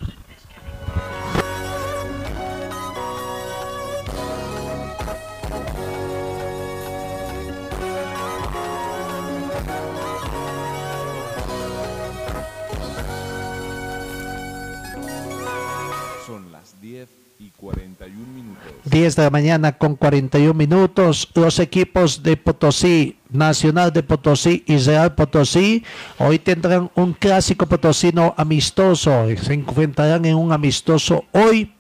[18.92, 21.30] 10 de la mañana con 41 minutos.
[21.34, 25.86] Los equipos de Potosí, Nacional de Potosí y Real Potosí,
[26.20, 29.28] hoy tendrán un clásico potosino amistoso.
[29.42, 31.74] Se enfrentarán en un amistoso hoy.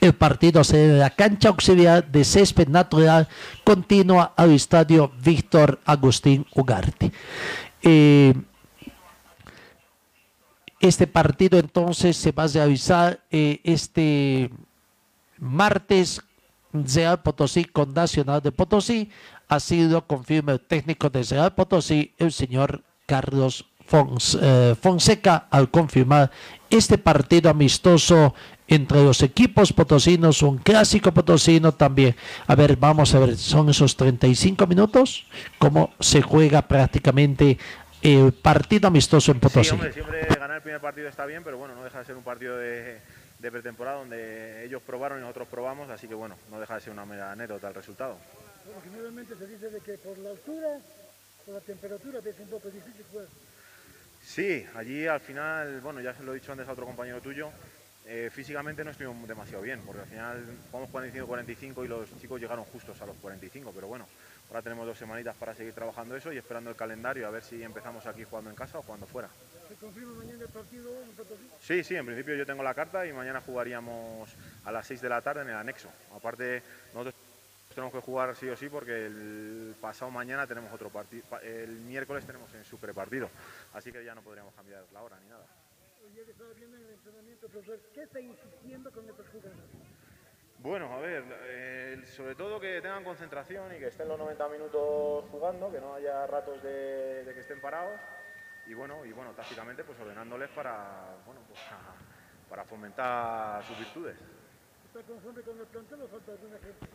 [0.00, 3.28] El partido será en la cancha auxiliar de césped natural
[3.64, 7.12] continua al estadio Víctor Agustín Ugarte.
[7.82, 8.34] Eh,
[10.80, 14.50] este partido entonces se va a realizar eh, este
[15.38, 16.20] martes
[16.72, 19.10] Real Potosí con Nacional de Potosí.
[19.48, 25.70] Ha sido confirma el técnico de Real Potosí, el señor Carlos Fons- eh, Fonseca, al
[25.70, 26.30] confirmar
[26.70, 28.34] este partido amistoso
[28.68, 32.16] entre los equipos potosinos, un clásico potosino también.
[32.46, 35.26] A ver, vamos a ver, son esos 35 minutos,
[35.58, 37.58] cómo se juega prácticamente
[38.00, 39.68] el partido amistoso en Potosí.
[39.68, 42.16] Sí, hombre, siempre ganar el primer partido está bien, pero bueno, no deja de ser
[42.16, 43.00] un partido de,
[43.42, 46.92] de pretemporada donde ellos probaron y nosotros probamos, así que bueno, no deja de ser
[46.92, 48.16] una mera anécdota el resultado.
[48.64, 50.78] Bueno, generalmente se dice de que por la altura,
[51.44, 53.26] por la temperatura, es un poco difícil jugar.
[54.22, 57.50] Sí, allí al final, bueno, ya se lo he dicho antes a otro compañero tuyo,
[58.06, 62.64] eh, físicamente no estuvimos demasiado bien, porque al final jugamos 45-45 y los chicos llegaron
[62.66, 64.06] justos a los 45, pero bueno,
[64.50, 67.60] ahora tenemos dos semanitas para seguir trabajando eso y esperando el calendario a ver si
[67.60, 69.28] empezamos aquí jugando en casa o jugando fuera.
[69.72, 71.48] ¿Se confirma mañana el partido en Potosí?
[71.58, 74.28] Sí, sí, en principio yo tengo la carta y mañana jugaríamos
[74.66, 75.90] a las 6 de la tarde en el anexo.
[76.14, 76.62] Aparte,
[76.92, 77.14] nosotros
[77.74, 82.26] tenemos que jugar sí o sí porque el pasado mañana tenemos otro partido, el miércoles
[82.26, 83.30] tenemos el super partido,
[83.72, 85.46] así que ya no podríamos cambiar la hora ni nada.
[86.04, 89.64] Hoy que estaba viendo en el entrenamiento, profesor, ¿qué está insistiendo con estos jugadores?
[90.58, 95.24] Bueno, a ver, eh, sobre todo que tengan concentración y que estén los 90 minutos
[95.30, 97.98] jugando, que no haya ratos de, de que estén parados
[98.66, 101.58] y bueno, y bueno, tácticamente pues ordenándoles para, bueno, pues,
[102.48, 104.16] para fomentar sus virtudes.
[104.86, 106.86] ¿Está conforme con el plantel o falta alguna gente?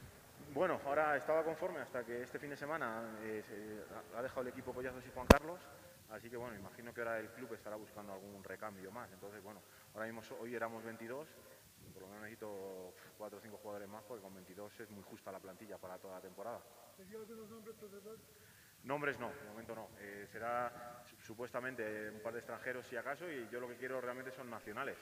[0.54, 4.48] Bueno, ahora estaba conforme hasta que este fin de semana eh, se- ha dejado el
[4.50, 5.60] equipo Collazos y Juan Carlos,
[6.12, 9.12] así que bueno, imagino que ahora el club estará buscando algún recambio más.
[9.12, 9.62] Entonces, bueno,
[9.94, 11.28] ahora mismo hoy éramos 22,
[11.88, 15.04] y por lo menos necesito 4 o 5 jugadores más porque con 22 es muy
[15.04, 16.62] justa la plantilla para toda la temporada.
[16.96, 18.18] ¿Se dio algunos nombres, profesor?
[18.84, 19.90] Nombres no, de momento no.
[20.00, 24.00] Eh, será su- supuestamente un par de extranjeros si acaso y yo lo que quiero
[24.00, 24.98] realmente son nacionales,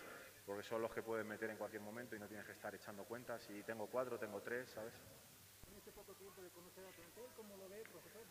[0.45, 3.03] porque son los que pueden meter en cualquier momento y no tienes que estar echando
[3.05, 3.43] cuentas.
[3.43, 4.93] Si tengo cuatro, tengo tres, ¿sabes?
[5.69, 8.23] En este poco tiempo de conocer al plantel, ¿cómo lo ve, profesor?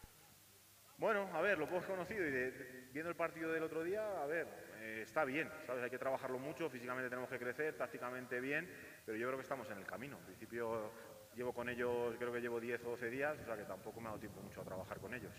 [0.97, 4.23] Bueno, a ver, lo hemos conocido y de- de- viendo el partido del otro día,
[4.23, 4.47] a ver,
[4.77, 5.83] eh, está bien, ¿sabes?
[5.83, 8.73] Hay que trabajarlo mucho, físicamente tenemos que crecer, tácticamente bien,
[9.05, 10.19] pero yo creo que estamos en el camino.
[10.19, 10.93] En principio
[11.37, 14.07] llevo con ellos, creo que llevo 10 o 12 días, o sea que tampoco me
[14.07, 15.33] ha dado tiempo mucho a trabajar con ellos.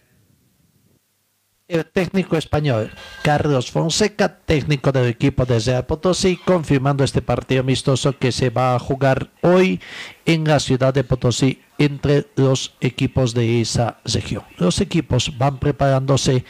[1.68, 2.92] El técnico español
[3.24, 8.76] Carlos Fonseca, técnico del equipo de Real Potosí, confirmando este partido amistoso que se va
[8.76, 9.80] a jugar hoy
[10.28, 14.44] en la ciudad de Potosí entre los equipos de esa región.
[14.60, 16.46] Los equipos van preparándose,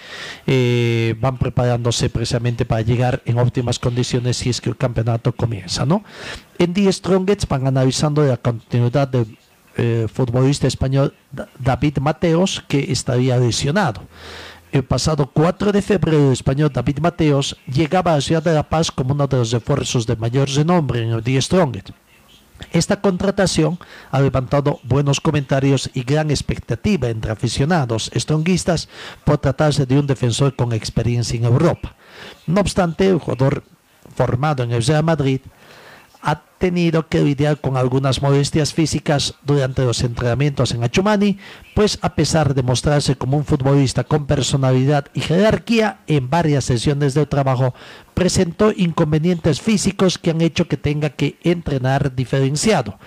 [0.48, 5.86] eh, van preparándose precisamente para llegar en óptimas condiciones si es que el campeonato comienza,
[5.86, 6.04] ¿no?
[6.60, 9.38] En The Strongest van analizando la continuidad del
[9.78, 14.02] eh, futbolista español Da- David Mateos, que estaría lesionado.
[14.76, 18.92] El pasado 4 de febrero, el español David Mateos llegaba a ciudad de La Paz
[18.92, 21.92] como uno de los refuerzos de mayor renombre en el Strongest.
[22.74, 23.80] Esta contratación
[24.12, 28.90] ha levantado buenos comentarios y gran expectativa entre aficionados stronguistas
[29.24, 31.96] por tratarse de un defensor con experiencia en Europa.
[32.46, 33.64] No obstante, el jugador
[34.14, 35.40] formado en el Real Madrid
[36.26, 41.38] ha tenido que lidiar con algunas molestias físicas durante los entrenamientos en Achumani,
[41.76, 47.14] pues a pesar de mostrarse como un futbolista con personalidad y jerarquía en varias sesiones
[47.14, 47.76] de trabajo,
[48.16, 52.98] presentó inconvenientes físicos que han hecho que tenga que entrenar diferenciado.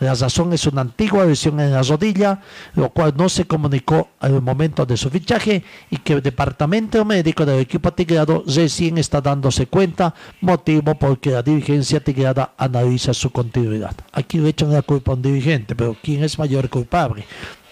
[0.00, 2.40] La razón es una antigua lesión en la rodilla,
[2.74, 7.44] lo cual no se comunicó al momento de su fichaje y que el departamento médico
[7.44, 13.94] del equipo tigrado recién está dándose cuenta, motivo porque la dirigencia tigrada analiza su continuidad.
[14.12, 17.24] Aquí le echan la culpa a un dirigente, pero ¿quién es mayor culpable?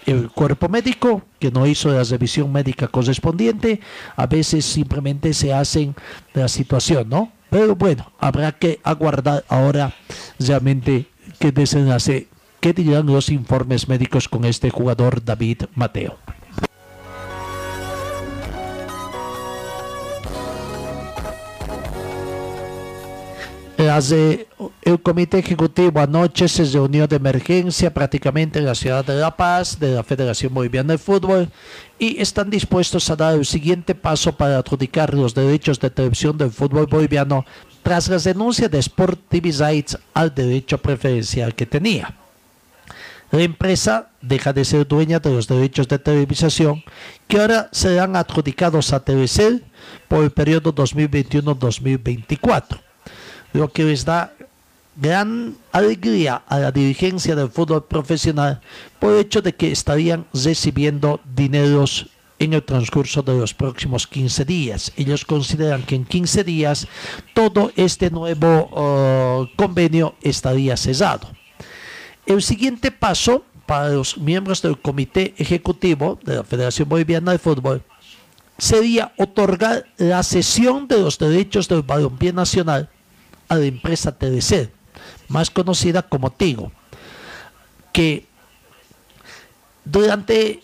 [0.05, 3.79] el cuerpo médico que no hizo la revisión médica correspondiente,
[4.15, 5.95] a veces simplemente se hacen
[6.33, 7.31] la situación, ¿no?
[7.49, 9.93] Pero bueno, habrá que aguardar ahora
[10.39, 11.07] realmente
[11.39, 12.27] qué desenlace,
[12.59, 16.17] qué dirán los informes médicos con este jugador David Mateo.
[23.79, 29.79] El comité ejecutivo anoche se reunió de emergencia prácticamente en la ciudad de La Paz
[29.79, 31.49] de la Federación Boliviana de Fútbol
[31.97, 36.51] y están dispuestos a dar el siguiente paso para adjudicar los derechos de televisión del
[36.51, 37.45] fútbol boliviano
[37.83, 42.15] tras las denuncias de Sport TV Rights al derecho preferencial que tenía.
[43.31, 46.83] La empresa deja de ser dueña de los derechos de televisación
[47.27, 49.63] que ahora serán adjudicados a Telecel
[50.07, 52.79] por el periodo 2021-2024
[53.53, 54.33] lo que les da
[54.95, 58.59] gran alegría a la dirigencia del fútbol profesional
[58.99, 62.07] por el hecho de que estarían recibiendo dineros
[62.39, 64.91] en el transcurso de los próximos 15 días.
[64.95, 66.87] Ellos consideran que en 15 días
[67.33, 71.29] todo este nuevo oh, convenio estaría cesado.
[72.25, 77.83] El siguiente paso para los miembros del comité ejecutivo de la Federación Boliviana de Fútbol
[78.57, 82.89] sería otorgar la cesión de los derechos del balompié nacional
[83.47, 84.69] a la empresa TDC,
[85.27, 86.71] más conocida como Tigo,
[87.93, 88.25] que
[89.85, 90.61] durante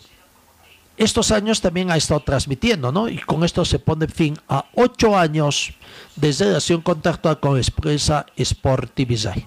[0.96, 3.08] estos años también ha estado transmitiendo, ¿no?
[3.08, 5.74] Y con esto se pone fin a ocho años
[6.16, 9.46] de relación contractual con la empresa Sport TVSI.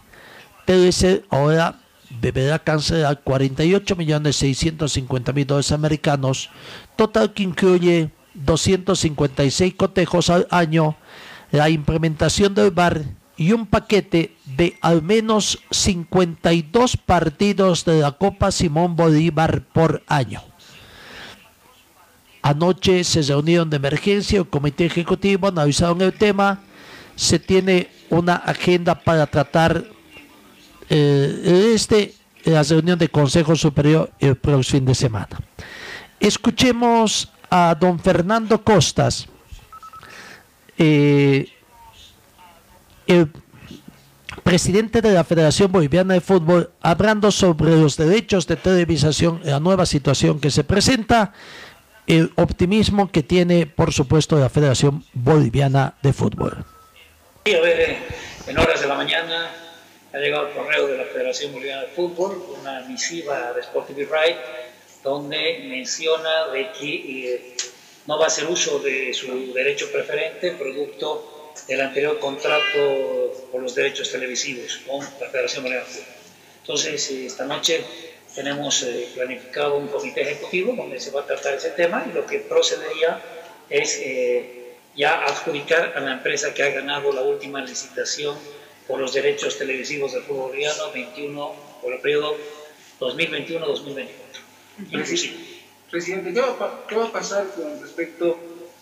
[0.66, 1.80] TDC ahora
[2.22, 6.50] deberá cancelar 48 millones 650 mil dólares americanos,
[6.96, 10.96] total que incluye 256 cotejos al año,
[11.52, 13.04] la implementación del VAR
[13.38, 20.49] y un paquete de al menos 52 partidos de la Copa Simón Bolívar por año.
[22.42, 26.62] Anoche se reunieron de emergencia, el comité ejecutivo analizaron el tema,
[27.16, 29.84] se tiene una agenda para tratar
[30.90, 35.40] eh, este, la reunión de Consejo Superior el próximo fin de semana.
[36.20, 39.28] Escuchemos a don Fernando Costas,
[40.78, 41.50] eh,
[43.06, 43.30] el
[44.44, 49.86] presidente de la Federación Boliviana de Fútbol, hablando sobre los derechos de televisación, la nueva
[49.86, 51.34] situación que se presenta,
[52.10, 56.66] el optimismo que tiene, por supuesto, la Federación Boliviana de Fútbol.
[57.46, 57.98] Sí, a ver,
[58.48, 59.52] en horas de la mañana
[60.12, 64.06] ha llegado el correo de la Federación Boliviana de Fútbol, una misiva de Sport TV
[64.06, 64.38] Right,
[65.04, 67.56] donde menciona de que eh,
[68.08, 73.76] no va a hacer uso de su derecho preferente producto del anterior contrato por los
[73.76, 76.14] derechos televisivos con la Federación Boliviana de Fútbol.
[76.62, 77.84] Entonces, eh, esta noche
[78.36, 82.26] tenemos eh, planificado un comité ejecutivo donde se va a tratar ese tema y lo
[82.26, 83.22] que procedería
[83.70, 88.38] es eh, ya adjudicar a la empresa que ha ganado la última licitación
[88.88, 92.36] por los derechos televisivos del fútbol boliviano 21 por el periodo
[93.00, 94.08] 2021-2024.
[94.92, 95.36] Inclusive,
[95.90, 98.38] Presidente, ¿qué va, ¿qué va, a pasar con respecto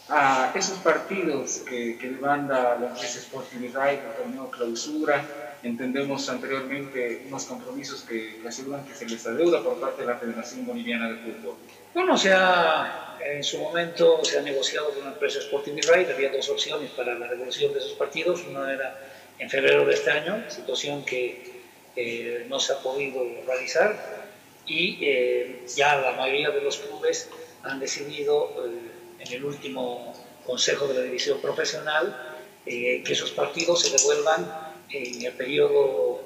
[0.10, 5.47] a esos partidos que, que demanda la empresa Sporting Israel, el torneo clausura?
[5.64, 10.66] Entendemos anteriormente unos compromisos que, aseguran que se les adeuda por parte de la Federación
[10.66, 11.56] Boliviana de Fútbol.
[11.94, 16.32] Bueno, se ha, en su momento se ha negociado con la empresa Sporting Israel, había
[16.32, 19.00] dos opciones para la devolución de esos partidos, una era
[19.40, 21.58] en febrero de este año, situación que
[21.96, 24.28] eh, no se ha podido realizar
[24.68, 27.30] y eh, ya la mayoría de los clubes
[27.64, 30.14] han decidido eh, en el último
[30.46, 32.36] consejo de la división profesional
[32.66, 34.46] que esos partidos se devuelvan
[34.89, 36.22] en el periodo,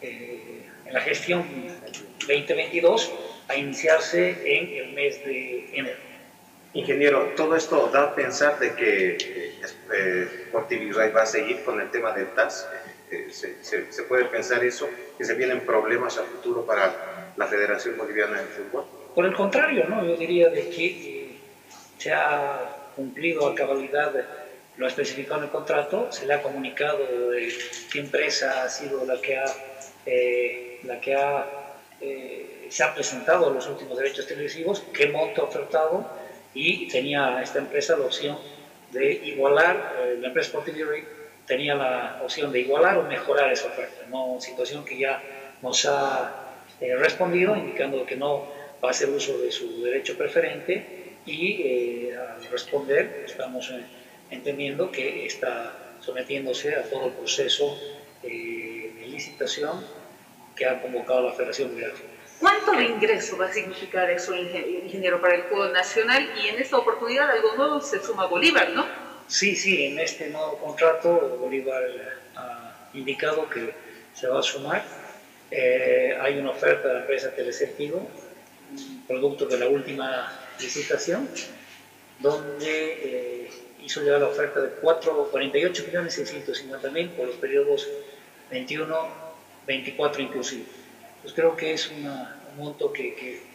[0.00, 1.44] en la gestión
[2.26, 3.12] 2022
[3.48, 5.98] a iniciarse en el mes de enero.
[6.72, 9.16] Ingeniero, todo esto da a pensar de que
[9.92, 12.68] eh, va a seguir con el tema del TAS.
[13.30, 17.96] se, se, se, puede pensar eso, que se vienen problemas a futuro para la Federación
[17.96, 18.84] Boliviana de Fútbol.
[19.14, 20.04] Por el contrario, ¿no?
[20.04, 21.36] yo diría de que eh,
[21.98, 24.12] se ha cumplido a cabalidad
[24.76, 27.52] lo especificado en el contrato, se le ha comunicado de
[27.92, 29.44] qué empresa ha sido la que ha,
[30.06, 31.46] eh, la que ha,
[32.00, 36.10] eh, se ha presentado los últimos derechos televisivos, qué monto ha ofertado
[36.54, 38.38] y tenía esta empresa la opción
[38.90, 40.74] de igualar, la empresa Sporting
[41.46, 44.40] tenía la opción de igualar o mejorar esa oferta, ¿no?
[44.40, 45.22] situación que ya
[45.62, 46.44] nos ha
[46.80, 48.46] eh, respondido indicando que no
[48.82, 53.82] va a hacer uso de su derecho preferente y eh, al responder estamos eh,
[54.34, 57.78] entendiendo que está sometiéndose a todo el proceso
[58.22, 59.84] de licitación
[60.56, 61.92] que ha convocado la Federación Mundial
[62.40, 66.28] ¿Cuánto de ingreso va a significar eso, ingeniero, para el fútbol nacional?
[66.42, 68.84] Y en esta oportunidad algo nuevo se suma Bolívar, ¿no?
[69.28, 71.82] Sí, sí, en este nuevo contrato Bolívar
[72.36, 73.72] ha indicado que
[74.12, 74.84] se va a sumar.
[75.50, 78.06] Eh, hay una oferta de la empresa Telecertigo,
[79.06, 80.30] producto de la última
[80.60, 81.28] licitación,
[82.18, 83.50] donde eh,
[83.84, 87.86] hizo llegar la oferta de 4, 48 millones 650 mil por los periodos
[88.50, 89.08] 21,
[89.66, 90.64] 24 inclusive.
[91.22, 92.04] Pues creo que es un
[92.56, 93.54] monto que,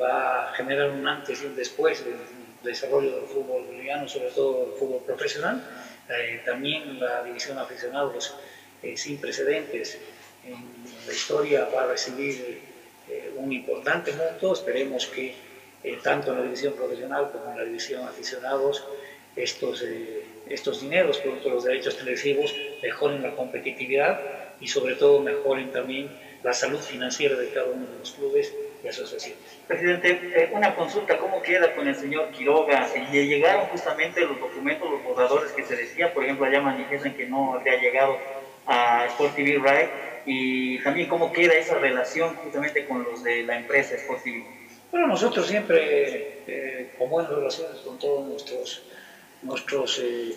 [0.00, 2.02] va a generar un antes y un después
[2.62, 5.62] desarrollo del fútbol boliviano, sobre todo el fútbol profesional.
[6.08, 8.34] Eh, también la división aficionados
[8.82, 9.98] eh, sin precedentes
[10.46, 10.56] en
[11.06, 12.60] la historia va a recibir
[13.08, 14.54] eh, un importante monto.
[14.54, 15.34] Esperemos que
[16.02, 18.84] tanto en la división profesional como en la división aficionados
[19.36, 19.84] estos,
[20.48, 24.20] estos dineros, producto de los derechos televisivos, mejoren la competitividad
[24.60, 26.10] y sobre todo mejoren también
[26.42, 28.52] la salud financiera de cada uno de los clubes
[28.82, 29.38] y asociaciones.
[29.66, 32.88] Presidente, eh, una consulta, ¿cómo queda con el señor Quiroga?
[33.12, 36.12] ¿Le llegaron justamente los documentos, los borradores que se decía?
[36.12, 38.18] Por ejemplo, allá manifiestan que no había llegado
[38.66, 39.90] a Sport TV Right.
[40.26, 44.44] Y también, ¿cómo queda esa relación justamente con los de la empresa Sport TV?
[44.90, 48.82] Bueno, nosotros siempre, eh, con buenas relaciones con todos nuestros,
[49.42, 50.36] nuestros eh,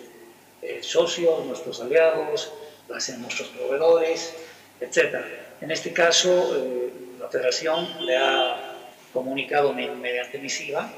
[0.80, 2.52] socios, nuestros aliados,
[2.88, 4.34] nuestros proveedores,
[4.80, 5.16] etc.
[5.60, 6.54] En este caso,
[7.18, 8.76] la federación le ha
[9.12, 10.90] comunicado mediante misiva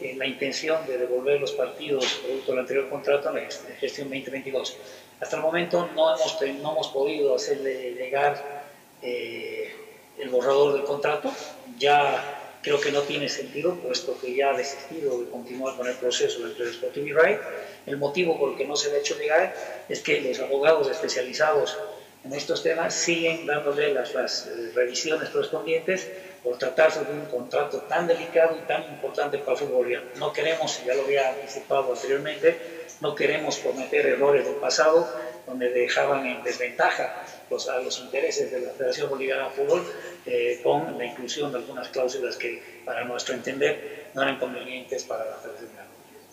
[0.00, 4.76] eh, la intención de devolver los partidos producto del anterior contrato en la gestión 2022.
[5.20, 8.64] Hasta el momento no hemos, no hemos podido hacerle llegar
[9.02, 9.74] eh,
[10.18, 11.32] el borrador del contrato.
[11.78, 15.94] Ya creo que no tiene sentido, puesto que ya ha desistido de continuar con el
[15.94, 17.38] proceso del Sporting Right.
[17.86, 19.54] El motivo por el que no se le ha hecho llegar
[19.88, 21.76] es que los abogados especializados
[22.24, 26.08] en estos temas siguen dándole las, las eh, revisiones correspondientes
[26.42, 30.02] por tratarse de un contrato tan delicado y tan importante para el fútbol.
[30.16, 32.58] No queremos, ya lo había anticipado anteriormente,
[33.00, 35.08] no queremos cometer errores del pasado
[35.48, 39.82] donde dejaban en desventaja los, a los intereses de la Federación Boliviana de Fútbol
[40.26, 45.24] eh, con la inclusión de algunas cláusulas que, para nuestro entender, no eran convenientes para
[45.24, 45.70] la Federación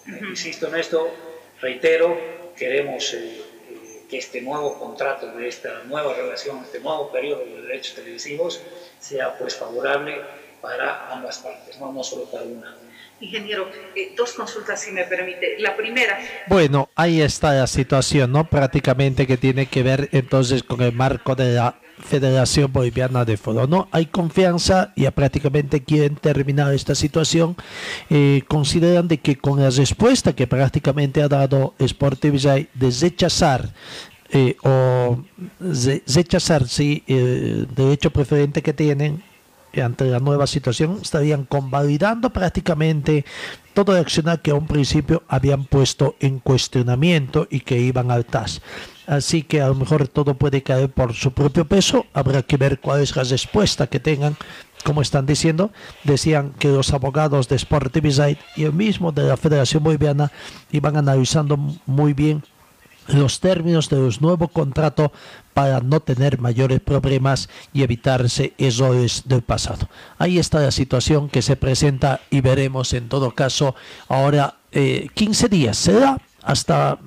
[0.05, 0.29] Boliviana.
[0.29, 1.09] Insisto en esto,
[1.61, 2.17] reitero,
[2.55, 3.13] queremos...
[3.13, 3.41] Eh,
[4.09, 8.61] que este nuevo contrato, de esta nueva relación, este nuevo periodo de derechos televisivos
[8.99, 10.21] sea pues favorable
[10.61, 12.75] para ambas partes, no, no solo para una.
[13.21, 15.57] Ingeniero, eh, dos consultas si me permite.
[15.59, 16.19] La primera.
[16.47, 18.49] Bueno, ahí está la situación, ¿no?
[18.49, 23.69] Prácticamente que tiene que ver entonces con el marco de la Federación Boliviana de Fútbol.
[23.69, 27.55] No hay confianza, ya prácticamente quieren terminar esta situación.
[28.09, 33.69] Eh, consideran de que con la respuesta que prácticamente ha dado Sportivillay de rechazar
[34.31, 35.23] eh, o
[35.59, 39.23] rechazar sí, el derecho preferente que tienen
[39.81, 43.25] ante la nueva situación, estarían convalidando prácticamente
[43.73, 48.25] todo el accionar que a un principio habían puesto en cuestionamiento y que iban al
[48.25, 48.61] TAS.
[49.07, 52.05] Así que a lo mejor todo puede caer por su propio peso.
[52.13, 54.37] Habrá que ver cuál es la respuesta que tengan
[54.85, 55.71] como están diciendo,
[56.03, 60.31] decían que los abogados de Sportivisite y el mismo de la Federación Boliviana
[60.71, 61.57] iban analizando
[61.87, 62.43] muy bien
[63.07, 65.11] los términos de los nuevos contratos
[65.53, 69.87] para no tener mayores problemas y evitarse errores del pasado.
[70.17, 73.75] Ahí está la situación que se presenta y veremos en todo caso
[74.07, 75.77] ahora 15 eh, días.
[75.77, 76.99] Será hasta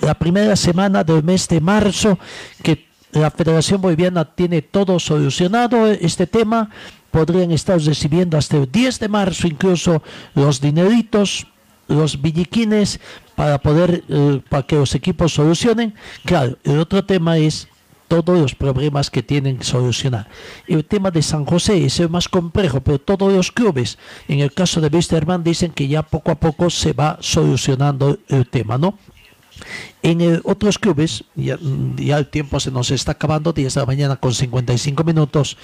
[0.00, 2.18] la primera semana del mes de marzo
[2.62, 6.70] que la Federación Boliviana tiene todo solucionado este tema.
[7.10, 10.02] Podrían estar recibiendo hasta el 10 de marzo incluso
[10.34, 11.46] los dineritos
[11.88, 13.00] los billiquines
[13.38, 15.94] para poder, eh, para que los equipos solucionen.
[16.24, 17.68] Claro, el otro tema es
[18.08, 20.26] todos los problemas que tienen que solucionar.
[20.66, 23.96] El tema de San José es el más complejo, pero todos los clubes,
[24.26, 28.48] en el caso de Wisterman, dicen que ya poco a poco se va solucionando el
[28.48, 28.98] tema, ¿no?
[30.02, 31.58] En otros clubes, ya,
[32.16, 35.56] el tiempo se nos está acabando, 10 de la mañana con 55 minutos,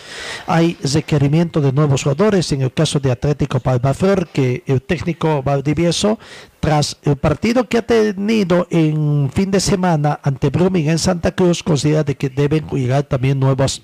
[0.47, 2.51] hay requerimiento de nuevos jugadores.
[2.53, 6.19] En el caso de Atlético Palmaflor, que el técnico Valdivieso,
[6.61, 11.63] tras el partido que ha tenido en fin de semana ante Brumming en Santa Cruz,
[11.63, 13.83] considera de que deben llegar también nuevas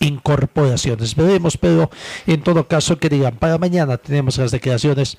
[0.00, 1.14] incorporaciones.
[1.14, 1.90] Veremos, pero
[2.26, 5.18] en todo caso que digan, para mañana tenemos las declaraciones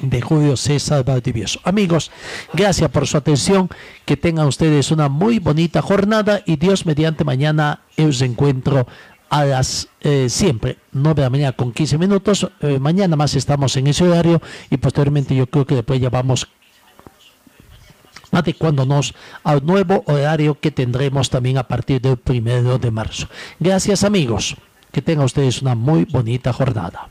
[0.00, 1.60] de Julio César Valdivieso.
[1.64, 2.10] Amigos,
[2.52, 3.68] gracias por su atención.
[4.04, 8.86] Que tengan ustedes una muy bonita jornada y Dios mediante mañana os encuentro
[9.28, 12.48] a las eh, siempre 9 de la mañana con 15 minutos.
[12.60, 14.40] Eh, mañana más estamos en ese horario
[14.70, 16.48] y posteriormente yo creo que después ya vamos
[18.32, 19.14] adecuándonos
[19.44, 23.28] al nuevo horario que tendremos también a partir del primero de marzo.
[23.58, 24.56] Gracias amigos.
[24.92, 27.10] Que tengan ustedes una muy bonita jornada.